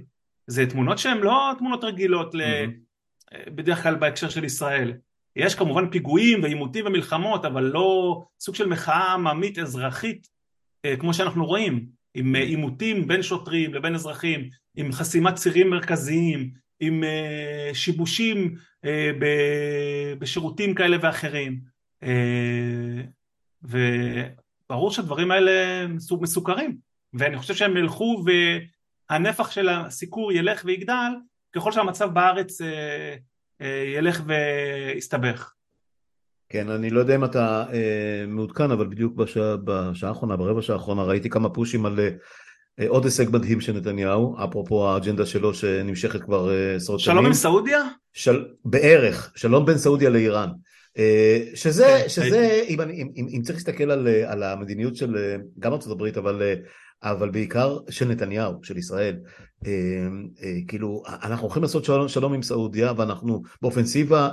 זה 0.47 0.67
תמונות 0.67 0.99
שהן 0.99 1.19
לא 1.19 1.53
תמונות 1.59 1.85
רגילות 1.85 2.35
mm-hmm. 2.35 3.51
בדרך 3.51 3.83
כלל 3.83 3.95
בהקשר 3.95 4.29
של 4.29 4.45
ישראל. 4.45 4.93
יש 5.37 5.55
כמובן 5.55 5.91
פיגועים 5.91 6.43
ועימותים 6.43 6.87
ומלחמות, 6.87 7.45
אבל 7.45 7.63
לא 7.63 8.23
סוג 8.41 8.55
של 8.55 8.69
מחאה 8.69 9.13
עממית 9.13 9.59
אזרחית 9.59 10.29
כמו 10.99 11.15
שאנחנו 11.15 11.47
רואים, 11.47 11.87
עם 12.15 12.35
עימותים 12.35 13.09
בין 13.09 13.23
שוטרים 13.23 13.75
לבין 13.75 13.95
אזרחים, 13.95 14.49
עם 14.77 14.93
חסימת 14.93 15.35
צירים 15.35 15.71
מרכזיים, 15.71 16.51
עם 16.81 17.05
שיבושים 17.73 18.55
בשירותים 20.19 20.75
כאלה 20.75 20.97
ואחרים. 21.01 21.61
וברור 23.63 24.91
שהדברים 24.91 25.31
האלה 25.31 25.87
מסוכרים, 26.21 26.77
ואני 27.15 27.37
חושב 27.37 27.55
שהם 27.55 27.77
ילכו 27.77 28.25
והנפח 29.11 29.51
של 29.51 29.69
הסיקור 29.69 30.33
ילך 30.33 30.63
ויגדל 30.65 31.13
ככל 31.53 31.73
שהמצב 31.73 32.15
בארץ 32.15 32.59
ילך 33.97 34.23
ויסתבך. 34.27 35.53
כן, 36.49 36.69
אני 36.69 36.91
לא 36.91 37.01
יודע 37.01 37.15
אם 37.15 37.25
אתה 37.25 37.65
אה, 37.73 38.25
מעודכן, 38.29 38.71
אבל 38.71 38.87
בדיוק 38.87 39.15
בשעה, 39.15 39.57
בשעה 39.65 40.09
האחרונה, 40.09 40.37
ברבע 40.37 40.63
שעה 40.63 40.77
האחרונה, 40.77 41.03
ראיתי 41.03 41.31
כמה 41.31 41.49
פושים 41.49 41.87
על 41.87 42.01
אה, 42.81 42.89
עוד 42.89 43.05
הישג 43.05 43.27
מדהים 43.33 43.61
של 43.61 43.73
נתניהו, 43.73 44.37
אפרופו 44.45 44.89
האג'נדה 44.89 45.27
שלו 45.27 45.55
שנמשכת 45.55 46.23
כבר 46.23 46.51
אה, 46.51 46.75
עשרות 46.75 47.01
שנים. 47.01 47.15
שלום 47.15 47.27
עם 47.27 47.33
סעודיה? 47.33 47.83
של, 48.13 48.45
בערך, 48.65 49.33
שלום 49.37 49.67
בין 49.67 49.79
סעודיה 49.79 50.11
לאיראן. 50.11 50.49
אה, 50.99 51.39
שזה, 51.55 51.99
כן, 52.03 52.09
שזה 52.09 52.61
אם, 52.69 52.81
אם, 52.81 53.09
אם, 53.17 53.27
אם 53.37 53.43
צריך 53.43 53.57
להסתכל 53.57 53.91
על, 53.91 54.09
על 54.27 54.43
המדיניות 54.43 54.97
של 54.97 55.17
אה, 55.17 55.37
גם 55.59 55.73
ארצות 55.73 55.93
הברית, 55.93 56.17
אבל, 56.17 56.43
אה, 56.43 56.55
אבל 57.11 57.31
בעיקר 57.31 57.79
של 57.91 58.09
נתניהו, 58.09 58.55
של 58.63 58.79
ישראל, 58.79 59.17
כאילו, 60.69 61.03
אנחנו 61.07 61.45
הולכים 61.47 61.63
לעשות 61.63 61.85
שלום, 61.85 62.09
שלום 62.09 62.33
עם 62.33 62.43
סעודיה, 62.43 62.93
ואנחנו 62.97 63.43
באופנסיבה 63.63 64.31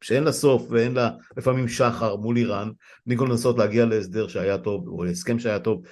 שאין 0.00 0.24
לה 0.24 0.32
סוף 0.32 0.66
ואין 0.70 0.94
לה 0.94 1.10
לפעמים 1.36 1.68
שחר 1.68 2.16
מול 2.16 2.36
איראן, 2.36 2.70
במקום 3.06 3.30
לנסות 3.30 3.58
להגיע 3.58 3.84
להסדר 3.84 4.28
שהיה 4.28 4.58
טוב, 4.58 4.88
או 4.88 5.04
להסכם 5.04 5.38
שהיה 5.38 5.58
טוב. 5.58 5.82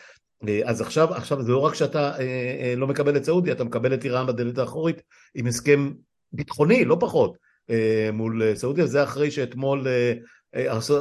אז 0.64 0.80
עכשיו, 0.80 1.14
עכשיו 1.14 1.42
זה 1.42 1.52
לא 1.52 1.58
רק 1.58 1.74
שאתה 1.74 2.12
לא 2.76 2.86
מקבל 2.86 3.16
את 3.16 3.24
סעודיה, 3.24 3.52
אתה 3.54 3.64
מקבל 3.64 3.94
את 3.94 4.04
איראן 4.04 4.26
בדלת 4.26 4.58
האחורית 4.58 5.02
עם 5.34 5.46
הסכם 5.46 5.92
ביטחוני, 6.32 6.84
לא 6.84 6.96
פחות. 7.00 7.36
אה, 7.70 8.10
מול 8.12 8.42
אה, 8.42 8.56
סעודיה, 8.56 8.86
זה 8.86 9.02
אחרי 9.02 9.30
שאתמול 9.30 9.88
אה, 9.88 10.14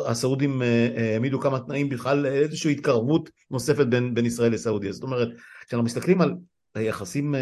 הסעודים 0.05 0.61
העמידו 0.97 1.39
כמה 1.39 1.59
תנאים 1.59 1.89
בכלל 1.89 2.17
לאיזושהי 2.17 2.71
התקרבות 2.71 3.29
נוספת 3.51 3.87
בין, 3.87 4.13
בין 4.13 4.25
ישראל 4.25 4.53
לסעודיה. 4.53 4.91
זאת 4.91 5.03
אומרת, 5.03 5.29
כשאנחנו 5.67 5.85
מסתכלים 5.85 6.21
על 6.21 6.33
היחסים, 6.75 7.35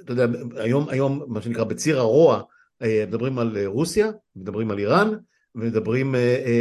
אתה 0.00 0.12
יודע, 0.12 0.26
היום, 0.56 0.88
היום 0.88 1.22
מה 1.26 1.42
שנקרא 1.42 1.64
בציר 1.64 1.98
הרוע, 1.98 2.42
מדברים 2.82 3.38
על 3.38 3.66
רוסיה, 3.66 4.10
מדברים 4.36 4.70
על 4.70 4.78
איראן, 4.78 5.10
ומדברים 5.54 6.14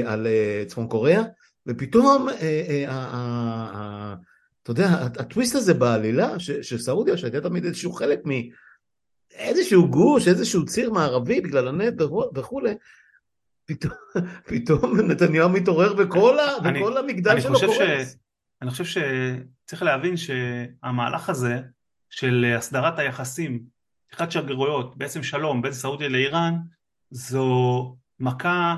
על 0.05 0.27
צפון 0.67 0.87
קוריאה, 0.87 1.23
ופתאום, 1.67 2.27
אתה 4.63 4.71
יודע, 4.71 4.87
הטוויסט 4.89 5.55
הזה 5.55 5.73
בעלילה, 5.73 6.39
שסעודיה, 6.39 7.17
שהייתה 7.17 7.41
תמיד 7.41 7.65
איזשהו 7.65 7.93
חלק 7.93 8.19
איזשהו 9.31 9.87
גוש, 9.87 10.27
איזשהו 10.27 10.65
ציר 10.65 10.91
מערבי 10.91 11.41
בגלל 11.41 11.67
הנט 11.67 11.93
וכולי, 12.35 12.73
פתאום, 13.65 13.93
פתאום 14.49 14.99
נתניהו 14.99 15.49
מתעורר 15.49 15.93
וכל, 15.97 16.37
אני, 16.65 16.79
וכל 16.79 16.97
המגדל 16.97 17.39
שלו 17.39 17.59
קורס. 17.59 18.17
אני 18.61 18.71
חושב 18.71 18.85
שצריך 18.85 19.83
להבין 19.83 20.15
שהמהלך 20.17 21.29
הזה 21.29 21.59
של 22.09 22.53
הסדרת 22.57 22.99
היחסים, 22.99 23.63
פתיחת 24.07 24.31
שגרירויות, 24.31 24.97
בעצם 24.97 25.23
שלום 25.23 25.61
בין 25.61 25.73
סעודיה 25.73 26.09
לאיראן, 26.09 26.53
זו 27.11 27.95
מכה 28.19 28.75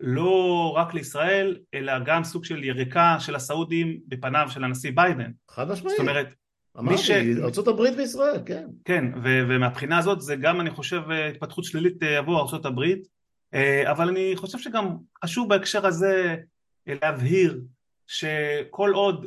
לא 0.00 0.72
רק 0.76 0.94
לישראל, 0.94 1.56
אלא 1.74 1.92
גם 1.98 2.24
סוג 2.24 2.44
של 2.44 2.64
יריקה 2.64 3.16
של 3.20 3.34
הסעודים 3.34 4.00
בפניו 4.08 4.46
של 4.50 4.64
הנשיא 4.64 4.92
ביידן. 4.94 5.30
חד 5.50 5.70
משמעית. 5.70 5.96
זאת 5.96 6.00
אומרת, 6.00 6.34
אמרתי, 6.78 6.98
ש... 6.98 7.10
ארה"ב 7.10 7.80
וישראל, 7.96 8.42
כן. 8.46 8.66
כן, 8.84 9.04
ו- 9.24 9.42
ומהבחינה 9.48 9.98
הזאת 9.98 10.20
זה 10.20 10.36
גם 10.36 10.60
אני 10.60 10.70
חושב 10.70 11.10
התפתחות 11.10 11.64
שלילית 11.64 12.02
אה, 12.02 12.18
עבור 12.18 12.40
ארה"ב, 12.40 12.80
אבל 13.90 14.08
אני 14.08 14.32
חושב 14.36 14.58
שגם 14.58 14.96
חשוב 15.24 15.48
בהקשר 15.48 15.86
הזה 15.86 16.36
אה, 16.88 16.94
להבהיר 17.02 17.60
שכל 18.06 18.90
עוד 18.94 19.26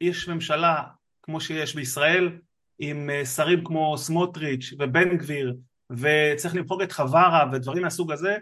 יש 0.00 0.28
ממשלה 0.28 0.82
כמו 1.22 1.40
שיש 1.40 1.74
בישראל, 1.74 2.38
עם 2.78 3.10
שרים 3.34 3.64
כמו 3.64 3.98
סמוטריץ' 3.98 4.74
ובן 4.78 5.16
גביר, 5.16 5.56
וצריך 5.90 6.54
למחוק 6.54 6.82
את 6.82 6.92
חווארה 6.92 7.50
ודברים 7.52 7.82
מהסוג 7.82 8.12
הזה, 8.12 8.36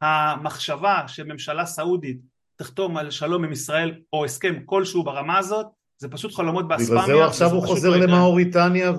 המחשבה 0.00 1.08
שממשלה 1.08 1.66
סעודית 1.66 2.18
תחתום 2.56 2.96
על 2.96 3.10
שלום 3.10 3.44
עם 3.44 3.52
ישראל 3.52 3.94
או 4.12 4.24
הסכם 4.24 4.54
כלשהו 4.64 5.04
ברמה 5.04 5.38
הזאת 5.38 5.66
זה 5.98 6.08
פשוט 6.08 6.34
חלומות 6.34 6.68
באספמיה. 6.68 7.02
בגלל 7.02 7.16
זה 7.16 7.24
עכשיו 7.24 7.50
הוא 7.50 7.66
חוזר 7.66 7.90
לא 7.90 7.96
למאוריטניה 7.96 8.92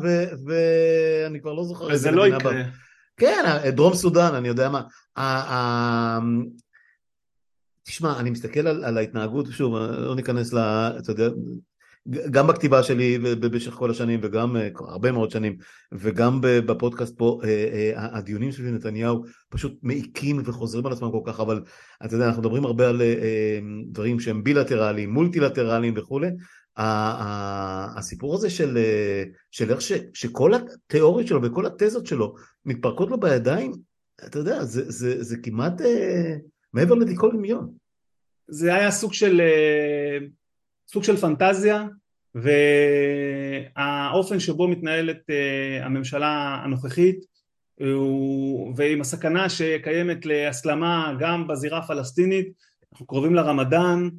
ואני 0.48 1.42
כבר 1.42 1.54
לא 1.54 1.64
זוכר 1.64 1.86
וזה 1.86 2.12
לא 2.12 2.28
יקרה. 2.28 2.64
כן, 3.20 3.70
דרום 3.70 3.94
סודאן, 3.94 4.36
אני 4.36 4.48
יודע 4.48 4.70
מה. 4.70 4.82
תשמע, 7.84 8.20
אני 8.20 8.30
מסתכל 8.30 8.68
על, 8.68 8.84
על 8.84 8.98
ההתנהגות, 8.98 9.46
שוב, 9.52 9.76
לא 9.78 10.16
ניכנס 10.16 10.54
ל... 10.54 10.58
אתה 11.00 11.12
יודע, 11.12 11.30
גם 12.08 12.48
בכתיבה 12.48 12.84
שלי 12.84 13.18
במשך 13.18 13.72
כל 13.72 13.92
השנים 13.92 14.20
וגם 14.24 14.58
אה, 14.58 14.70
הרבה 14.80 15.12
מאוד 15.12 15.32
שנים 15.32 15.58
וגם 15.92 16.40
בפודקאסט 16.42 17.18
פה 17.18 17.40
אה, 17.44 17.50
אה, 17.50 18.18
הדיונים 18.18 18.52
של 18.52 18.64
נתניהו 18.64 19.24
פשוט 19.50 19.80
מעיקים 19.84 20.42
וחוזרים 20.46 20.86
על 20.86 20.92
עצמם 20.92 21.12
כל 21.12 21.22
כך 21.26 21.40
אבל 21.40 21.62
אתה 22.06 22.16
יודע 22.16 22.28
אנחנו 22.28 22.42
מדברים 22.42 22.66
הרבה 22.66 22.90
על 22.90 23.02
דברים 23.92 24.20
שהם 24.20 24.44
בילטרליים 24.44 25.14
מולטילטרליים 25.14 25.94
וכולי 25.98 26.30
הסיפור 26.80 28.36
הזה 28.36 28.50
של, 28.50 28.78
של 29.52 29.72
איך 29.72 29.82
ש, 29.82 29.92
שכל 30.14 30.52
התיאוריות 30.54 31.28
שלו 31.28 31.44
וכל 31.44 31.66
התזות 31.66 32.06
שלו 32.06 32.36
מתפרקות 32.66 33.10
לו 33.10 33.20
בידיים, 33.20 33.72
אתה 34.28 34.40
יודע, 34.40 34.64
זה, 34.64 34.92
זה, 34.92 35.24
זה 35.24 35.38
כמעט 35.44 35.82
אה, 35.82 36.36
מעבר 36.74 36.96
לכל 36.96 37.32
דמיון. 37.34 37.74
זה 38.48 38.76
היה 38.76 38.92
סוג 38.92 39.14
של, 39.14 39.42
אה, 39.42 40.18
סוג 40.92 41.04
של 41.04 41.18
פנטזיה, 41.18 41.88
והאופן 43.76 44.40
שבו 44.40 44.68
מתנהלת 44.68 45.30
אה, 45.30 45.86
הממשלה 45.86 46.62
הנוכחית, 46.64 47.40
ועם 48.76 49.02
הסכנה 49.02 49.50
שקיימת 49.50 50.26
להסלמה 50.26 51.14
גם 51.20 51.48
בזירה 51.48 51.78
הפלסטינית, 51.78 52.48
אנחנו 52.94 53.08
קרובים 53.08 53.36
לרמדאן, 53.36 54.10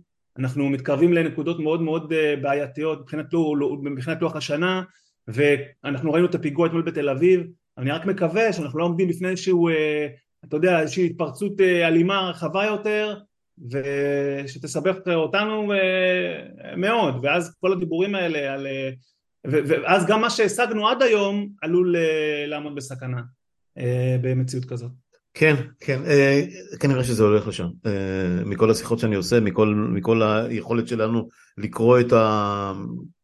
אנחנו 0.41 0.69
מתקרבים 0.69 1.13
לנקודות 1.13 1.61
מאוד 1.61 1.83
מאוד 1.83 2.13
אה, 2.13 2.35
בעייתיות 2.43 3.01
מבחינת, 3.01 3.33
לא, 3.33 3.77
מבחינת 3.83 4.23
לוח 4.23 4.37
השנה 4.37 4.83
ואנחנו 5.29 6.13
ראינו 6.13 6.27
את 6.27 6.35
הפיגוע 6.35 6.67
אתמול 6.67 6.83
בתל 6.83 7.09
אביב. 7.09 7.47
אני 7.79 7.91
רק 7.91 8.07
מקווה 8.07 8.53
שאנחנו 8.53 8.79
לא 8.79 8.85
עומדים 8.85 9.09
לפני 9.09 9.29
איזשהו 9.29 9.69
אה, 9.69 10.07
אתה 10.45 10.57
יודע 10.57 10.81
איזושהי 10.81 11.07
התפרצות 11.07 11.61
אה, 11.61 11.89
אלימה 11.89 12.31
רחבה 12.31 12.65
יותר 12.65 13.19
ושתסבך 13.71 14.97
אותנו 15.15 15.73
מאוד. 16.77 17.15
ואז 17.23 17.57
כל 17.61 17.73
הדיבורים 17.73 18.15
האלה 18.15 18.55
על 18.55 18.67
ואז 19.45 20.07
גם 20.07 20.21
מה 20.21 20.31
שהשגנו 20.31 20.89
עד 20.89 21.03
היום 21.03 21.49
עלול 21.63 21.97
לעמוד 22.47 22.75
בסכנה 22.75 23.21
במציאות 24.23 24.65
כזאת 24.65 24.91
כן, 25.35 25.57
כן, 25.81 26.01
אה, 26.07 26.45
כנראה 26.81 27.05
שזה 27.05 27.23
הולך 27.23 27.49
לשם. 27.49 27.67
אה, 27.87 28.45
מכל 28.45 28.71
השיחות 28.71 28.99
שאני 28.99 29.15
עושה, 29.15 29.41
מכל, 29.41 29.75
מכל 29.75 30.23
היכולת 30.23 30.89
שלנו 30.89 31.29
לקרוא 31.59 32.01
את 32.01 32.13
ה... 32.13 32.73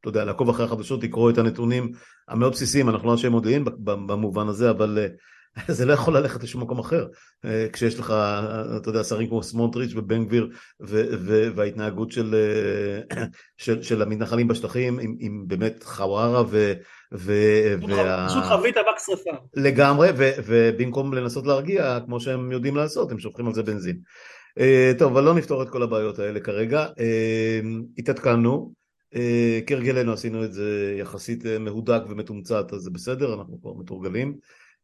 אתה 0.00 0.08
יודע, 0.08 0.24
לעקוב 0.24 0.48
אחרי 0.48 0.64
החדשות, 0.64 1.02
לקרוא 1.02 1.30
את 1.30 1.38
הנתונים 1.38 1.92
המאוד 2.28 2.52
בסיסיים, 2.52 2.88
אנחנו 2.88 3.06
לא 3.08 3.12
אנשי 3.12 3.28
מודיעין 3.28 3.64
במובן 3.84 4.48
הזה, 4.48 4.70
אבל 4.70 4.98
אה, 4.98 5.06
זה 5.76 5.84
לא 5.84 5.92
יכול 5.92 6.16
ללכת 6.16 6.42
לשום 6.42 6.62
מקום 6.62 6.78
אחר. 6.78 7.06
אה, 7.44 7.66
כשיש 7.72 7.98
לך, 7.98 8.14
אתה 8.76 8.88
יודע, 8.88 9.04
שרים 9.04 9.28
כמו 9.28 9.42
סמוטריץ' 9.42 9.92
ובן 9.94 10.24
גביר 10.24 10.48
וההתנהגות 11.54 12.12
של, 12.12 12.34
אה, 12.34 13.24
של, 13.64 13.82
של 13.82 14.02
המתנחלים 14.02 14.48
בשטחים 14.48 14.98
עם, 14.98 15.16
עם 15.18 15.44
באמת 15.46 15.84
חווארה 15.84 16.42
ו... 16.50 16.72
ו 17.14 17.32
וה... 17.88 18.26
פשוט 18.28 18.44
חבית 18.44 18.76
אבק 18.76 18.98
שרפה. 19.06 19.30
לגמרי, 19.54 20.08
ו, 20.16 20.30
ובמקום 20.46 21.14
לנסות 21.14 21.46
להרגיע, 21.46 21.98
כמו 22.06 22.20
שהם 22.20 22.52
יודעים 22.52 22.76
לעשות, 22.76 23.12
הם 23.12 23.18
שופכים 23.18 23.46
על 23.46 23.54
זה 23.54 23.62
בנזין. 23.62 23.96
אה, 24.58 24.92
טוב, 24.98 25.12
אבל 25.12 25.24
לא 25.24 25.34
נפתור 25.34 25.62
את 25.62 25.70
כל 25.70 25.82
הבעיות 25.82 26.18
האלה 26.18 26.40
כרגע. 26.40 26.86
התעדכנו, 27.98 28.72
כהרגלנו 29.66 30.12
עשינו 30.12 30.44
את 30.44 30.52
זה 30.52 30.94
יחסית 30.98 31.44
מהודק 31.60 32.02
ומתומצת, 32.08 32.72
אז 32.72 32.80
זה 32.80 32.90
בסדר, 32.90 33.34
אנחנו 33.34 33.60
כבר 33.60 33.72
מתורגלים. 33.72 34.36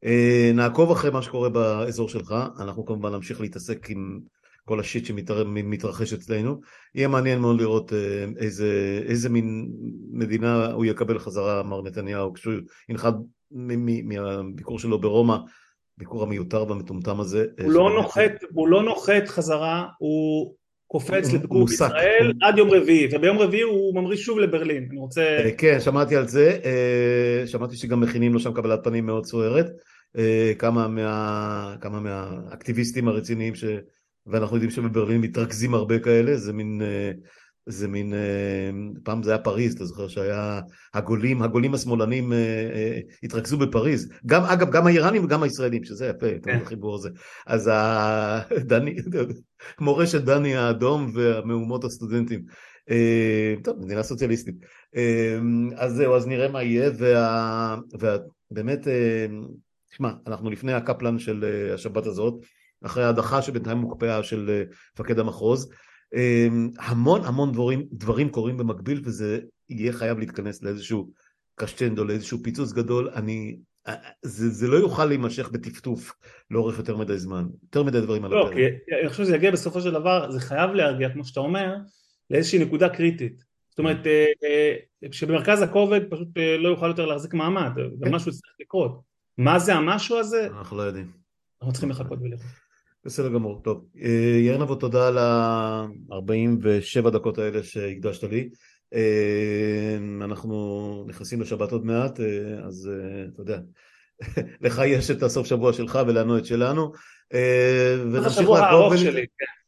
אה, 0.05 0.51
נעקוב 0.55 0.91
אחרי 0.91 1.11
מה 1.11 1.23
שקורה 1.23 1.49
באזור 1.49 2.09
שלך, 2.09 2.35
אנחנו 2.59 2.87
כמובן 2.87 3.13
נמשיך 3.13 3.41
להתעסק 3.41 3.91
עם 3.91 4.21
כל 4.65 4.81
השיט 4.81 5.05
שמתרחש 5.05 6.13
אצלנו. 6.13 6.61
יהיה 6.95 7.09
מעניין 7.09 7.39
מאוד 7.39 7.61
לראות 7.61 7.93
אה, 7.93 8.25
איזה, 8.37 9.01
איזה 9.07 9.29
מין 9.29 9.69
מדינה 10.13 10.73
הוא 10.73 10.85
יקבל 10.85 11.19
חזרה, 11.19 11.63
מר 11.63 11.83
נתניהו, 11.83 12.33
כשהוא 12.33 12.55
ינחת 12.89 13.15
מהביקור 13.51 14.79
שלו 14.79 15.01
ברומא, 15.01 15.37
ביקור 15.99 16.23
המיותר 16.23 16.65
והמטומטם 16.69 17.21
הזה. 17.21 17.45
אה, 17.61 17.65
הוא 17.65 17.73
לא, 17.73 17.91
נוחת, 17.95 18.33
הוא 18.53 18.69
לא 18.69 18.83
נוחת 18.83 19.29
חזרה, 19.29 19.87
הוא 19.99 20.55
קופץ 20.87 21.33
לביקור 21.33 21.67
בישראל 21.67 22.33
עד 22.43 22.59
יום 22.59 22.71
רביעי, 22.71 23.09
וביום 23.13 23.39
רביעי 23.39 23.63
הוא 23.63 23.95
ממריא 23.95 24.19
שוב 24.19 24.39
לברלין, 24.39 24.87
אני 24.91 24.99
רוצה... 24.99 25.23
אה, 25.23 25.51
כן, 25.59 25.81
שמעתי 25.81 26.17
על 26.17 26.29
זה, 26.29 26.59
שמעתי 27.47 27.77
שגם 27.77 28.01
מכינים 28.01 28.33
לו 28.33 28.41
שם 28.41 28.53
קבלת 28.53 28.81
פנים 28.85 29.07
מאוד 29.07 29.27
סוערת, 29.27 29.67
כמה, 30.59 30.89
מה, 30.89 31.77
כמה 31.81 32.01
מהאקטיביסטים 32.01 33.09
הרציניים 33.09 33.55
ש... 33.55 33.65
ואנחנו 34.27 34.57
יודעים 34.57 34.71
שבברלין 34.71 35.21
מתרכזים 35.21 35.75
הרבה 35.75 35.99
כאלה, 35.99 36.37
זה 36.37 36.53
מין, 36.53 36.83
אה, 36.83 37.11
זה 37.67 37.89
מין, 37.89 38.15
אה, 38.15 38.71
פעם 39.05 39.23
זה 39.23 39.31
היה 39.31 39.39
פריז, 39.39 39.75
אתה 39.75 39.85
זוכר 39.85 40.09
שהיה 40.09 40.61
הגולים, 40.95 41.43
הגולים 41.43 41.75
השמאלנים 41.75 42.33
אה, 42.33 43.01
התרכזו 43.23 43.59
בפריז, 43.59 44.13
גם 44.27 44.43
אגב, 44.43 44.71
גם 44.71 44.87
האיראנים 44.87 45.25
וגם 45.25 45.43
הישראלים, 45.43 45.85
שזה 45.85 46.07
יפה, 46.07 46.29
את 46.29 46.45
כן. 46.45 46.59
החיבור 46.63 46.95
הזה, 46.95 47.09
אז 47.47 47.71
דני, 48.71 48.97
מורשת 49.81 50.21
דני 50.21 50.57
האדום 50.57 51.11
והמהומות 51.15 51.85
הסטודנטים. 51.85 52.45
טוב, 53.65 53.79
מדינה 53.85 54.03
סוציאליסטית. 54.03 54.55
אז 55.77 55.93
זהו, 55.93 56.15
אז 56.15 56.27
נראה 56.27 56.49
מה 56.49 56.63
יהיה, 56.63 56.91
ובאמת, 58.51 58.89
תשמע, 59.91 60.13
אנחנו 60.27 60.51
לפני 60.51 60.73
הקפלן 60.73 61.19
של 61.19 61.45
השבת 61.75 62.07
הזאת, 62.07 62.35
אחרי 62.83 63.05
ההדחה 63.05 63.43
שבינתיים 63.43 63.79
מוקפאה 63.79 64.23
של 64.23 64.51
אה, 64.51 64.63
מפקד 64.95 65.19
המחוז. 65.19 65.71
אמ, 66.15 66.71
המון 66.79 67.25
המון 67.25 67.53
דברים, 67.53 67.87
דברים 67.93 68.29
קורים 68.29 68.57
במקביל 68.57 69.01
וזה 69.05 69.41
יהיה 69.71 69.93
חייב 69.93 70.19
להתכנס 70.19 70.63
לאיזשהו 70.63 71.11
קשטנדו, 71.55 72.05
לאיזשהו 72.05 72.39
פיצוץ 72.43 72.73
גדול. 72.73 73.11
אני, 73.15 73.57
אה, 73.89 73.95
זה, 74.23 74.49
זה 74.49 74.69
לא 74.69 74.77
יוכל 74.77 75.05
להימשך 75.05 75.51
בטפטוף 75.51 76.13
לאורך 76.51 76.79
יותר 76.79 76.97
מדי 76.97 77.19
זמן, 77.19 77.45
יותר 77.63 77.83
מדי 77.83 78.01
דברים 78.01 78.25
על 78.25 78.31
לא, 78.31 78.47
הפרק. 78.47 78.55
כי 78.55 78.95
אני 79.01 79.09
חושב 79.09 79.25
שזה 79.25 79.37
יגיע 79.37 79.51
בסופו 79.51 79.81
של 79.81 79.91
דבר, 79.91 80.31
זה 80.31 80.41
חייב 80.41 80.71
להרגיע, 80.71 81.09
כמו 81.11 81.25
שאתה 81.25 81.41
אומר, 81.41 81.77
לאיזושהי 82.31 82.59
נקודה 82.59 82.89
קריטית. 82.89 83.45
זאת 83.71 83.79
אומרת, 83.79 84.07
אה, 84.07 84.75
שבמרכז 85.13 85.63
הכובד 85.63 86.01
פשוט 86.11 86.29
לא 86.59 86.69
יוכל 86.69 86.89
יותר 86.89 87.07
להחזיק 87.07 87.35
מעמד, 87.35 87.71
ומשהו 88.01 88.31
כן. 88.31 88.37
יצטרך 88.37 88.55
לקרות. 88.61 89.01
מה 89.39 89.59
זה 89.59 89.75
המשהו 89.75 90.19
הזה? 90.19 90.47
אנחנו 90.47 90.77
לא 90.77 90.83
יודעים. 90.83 91.13
אנחנו 91.61 91.73
צריכים 91.73 91.91
לחכות 91.91 92.19
ולראות. 92.23 92.62
בסדר 93.05 93.29
גמור, 93.29 93.61
טוב. 93.65 93.85
אה, 94.03 94.39
יאיר 94.39 94.59
נבו, 94.59 94.75
תודה 94.75 95.09
על 95.09 95.19
ה-47 95.19 97.11
דקות 97.11 97.39
האלה 97.39 97.63
שהקדשת 97.63 98.25
לי. 98.25 98.49
אה, 98.95 99.97
אנחנו 100.21 101.05
נכנסים 101.09 101.41
לשבת 101.41 101.73
עוד 101.73 101.85
מעט, 101.85 102.21
אה, 102.21 102.67
אז 102.67 102.91
אתה 103.33 103.43
יודע, 103.43 103.59
לך 104.65 104.83
יש 104.87 105.11
את 105.11 105.23
הסוף 105.23 105.47
שבוע 105.47 105.73
שלך 105.73 105.99
ולנו 106.07 106.39
את 106.39 106.45
שלנו. 106.47 106.93
ונמשיך 108.13 108.49
לעקוב. 108.49 108.97
שלי, 108.97 109.27
כן. 109.39 109.62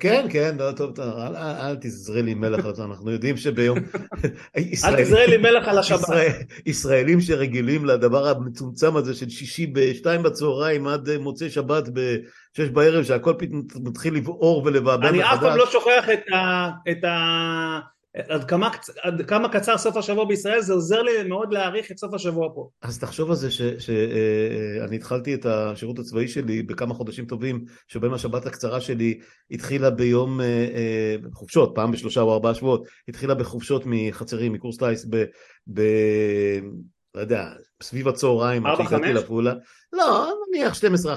כן, 0.00 0.26
כן, 0.30 0.56
לא, 0.58 0.72
טוב, 0.72 0.94
טוב, 0.94 1.18
אל, 1.18 1.36
אל 1.36 1.76
תזרה 1.80 2.22
לי 2.22 2.34
מלח 2.34 2.66
על 2.66 2.74
זה, 2.74 2.84
אנחנו 2.84 3.10
יודעים 3.10 3.36
שביום... 3.36 3.78
אל 4.84 5.02
תזרה 5.02 5.26
לי 5.26 5.36
מלח 5.36 5.68
על 5.68 5.78
השבת. 5.78 6.00
ישראל, 6.00 6.32
ישראלים 6.66 7.20
שרגילים 7.20 7.84
לדבר 7.84 8.28
המצומצם 8.28 8.96
הזה 8.96 9.14
של 9.14 9.28
שישי 9.28 9.66
בשתיים 9.66 10.22
בצהריים 10.22 10.86
עד 10.86 11.16
מוצאי 11.16 11.50
שבת 11.50 11.88
בשש 11.88 12.68
בערב, 12.68 13.04
שהכל 13.04 13.34
פתאום 13.38 13.62
מתחיל 13.82 14.14
לבעור 14.14 14.62
ולבעבע 14.64 15.12
מחדש. 15.12 15.20
אני 15.20 15.34
אף 15.34 15.40
פעם 15.40 15.56
לא 15.56 15.66
שוכח 15.66 16.04
את 16.90 17.04
ה... 17.04 17.93
עד 18.14 18.44
כמה, 18.44 18.70
עד 19.02 19.22
כמה 19.22 19.48
קצר 19.48 19.78
סוף 19.78 19.96
השבוע 19.96 20.24
בישראל 20.24 20.60
זה 20.60 20.72
עוזר 20.72 21.02
לי 21.02 21.28
מאוד 21.28 21.52
להעריך 21.52 21.90
את 21.90 21.98
סוף 21.98 22.14
השבוע 22.14 22.48
פה. 22.54 22.68
אז 22.82 22.98
תחשוב 22.98 23.30
על 23.30 23.36
זה 23.36 23.50
שאני 23.50 23.96
אה, 24.78 24.88
אה, 24.90 24.94
התחלתי 24.94 25.34
את 25.34 25.46
השירות 25.46 25.98
הצבאי 25.98 26.28
שלי 26.28 26.62
בכמה 26.62 26.94
חודשים 26.94 27.26
טובים 27.26 27.64
שבהם 27.88 28.14
השבת 28.14 28.46
הקצרה 28.46 28.80
שלי 28.80 29.18
התחילה 29.50 29.90
ביום 29.90 30.40
אה, 30.40 31.16
חופשות 31.32 31.72
פעם 31.74 31.92
בשלושה 31.92 32.20
או 32.20 32.32
ארבעה 32.32 32.54
שבועות 32.54 32.86
התחילה 33.08 33.34
בחופשות 33.34 33.82
מחצרים 33.86 34.52
מקורס 34.52 34.76
טיס 34.76 35.06
ב... 35.10 35.24
ב 35.74 35.82
לא 37.14 37.20
יודע, 37.20 37.52
סביב 37.82 38.08
הצהריים, 38.08 38.66
עד 38.66 38.76
שהגעתי 38.76 39.12
לפעולה. 39.12 39.54
לא, 39.92 40.32
נניח 40.48 40.74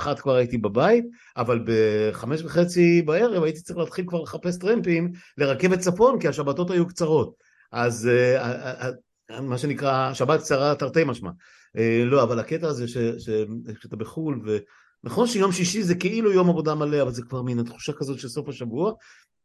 12-1 0.08 0.16
כבר 0.16 0.36
הייתי 0.36 0.58
בבית, 0.58 1.06
אבל 1.38 1.60
בחמש 1.66 2.42
וחצי 2.42 3.02
בערב 3.02 3.44
הייתי 3.44 3.62
צריך 3.62 3.80
להתחיל 3.80 4.06
כבר 4.08 4.22
לחפש 4.22 4.58
טרמפים 4.58 5.12
לרכבת 5.38 5.80
צפון, 5.80 6.20
כי 6.20 6.28
השבתות 6.28 6.72
היו 6.72 6.88
קצרות. 6.88 7.34
אז 7.72 8.10
uh, 8.10 8.42
uh, 8.42 9.36
uh, 9.38 9.42
מה 9.42 9.58
שנקרא, 9.58 10.14
שבת 10.14 10.40
קצרה 10.40 10.76
תרתי 10.76 11.04
משמע. 11.04 11.30
לא, 12.06 12.24
אבל 12.24 12.40
הקטע 12.40 12.68
הזה 12.68 12.88
שאתה 12.88 13.96
בחו"ל, 13.96 14.42
ונכון 15.04 15.28
שיום 15.28 15.52
שישי 15.52 15.84
זה 15.84 15.96
כאילו 15.96 16.32
יום 16.32 16.50
עבודה 16.50 16.76
מלא, 16.76 17.02
אבל 17.02 17.12
זה 17.12 17.22
כבר 17.22 17.42
מין 17.42 17.60
התחושה 17.60 17.94
כזאת 17.94 18.20
של 18.20 18.28
סוף 18.28 18.50
השבוע, 18.50 18.94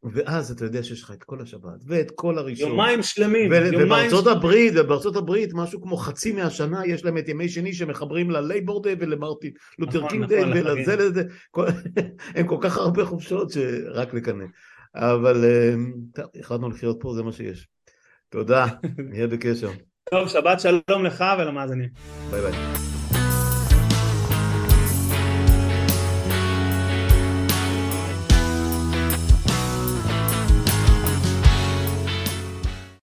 ואז 0.05 0.51
אתה 0.51 0.65
יודע 0.65 0.83
שיש 0.83 1.03
לך 1.03 1.11
את 1.11 1.25
כל 1.25 1.41
השבת 1.43 1.81
ואת 1.87 2.11
כל 2.15 2.39
הראשון. 2.39 2.69
יומיים 2.69 3.03
שלמים. 3.03 3.53
ובארצות 3.53 4.27
הברית, 4.27 4.73
ובארצות 4.77 5.17
הברית 5.17 5.51
משהו 5.55 5.83
כמו 5.83 5.97
חצי 5.97 6.33
מהשנה 6.33 6.87
יש 6.87 7.05
להם 7.05 7.19
את 7.19 7.29
ימי 7.29 7.49
שני 7.49 7.73
שמחברים 7.73 8.31
ללייבור 8.31 8.83
דיי 8.83 8.97
ולמרטין 8.99 9.51
לותר 9.79 9.99
נכון, 9.99 10.11
קינג 10.11 10.25
דיי 10.25 10.45
נכון, 10.45 10.53
ולזה 10.59 10.97
לזה. 10.97 11.23
הם 12.37 12.47
כל 12.47 12.59
כך 12.61 12.77
הרבה 12.77 13.05
חופשות 13.05 13.51
שרק 13.51 14.15
לקנא. 14.15 14.45
אבל 14.95 15.45
אה, 15.45 15.75
טוב, 16.15 16.25
החלטנו 16.41 16.69
לחיות 16.69 16.97
פה, 17.01 17.15
זה 17.15 17.23
מה 17.23 17.33
שיש. 17.33 17.69
תודה, 18.29 18.67
נהיה 19.11 19.27
בקשר. 19.27 19.71
טוב, 20.11 20.29
שבת 20.29 20.61
שלום 20.61 21.05
לך 21.05 21.25
ולמאזינים. 21.39 21.89
ביי 22.31 22.41
ביי. 22.41 23.02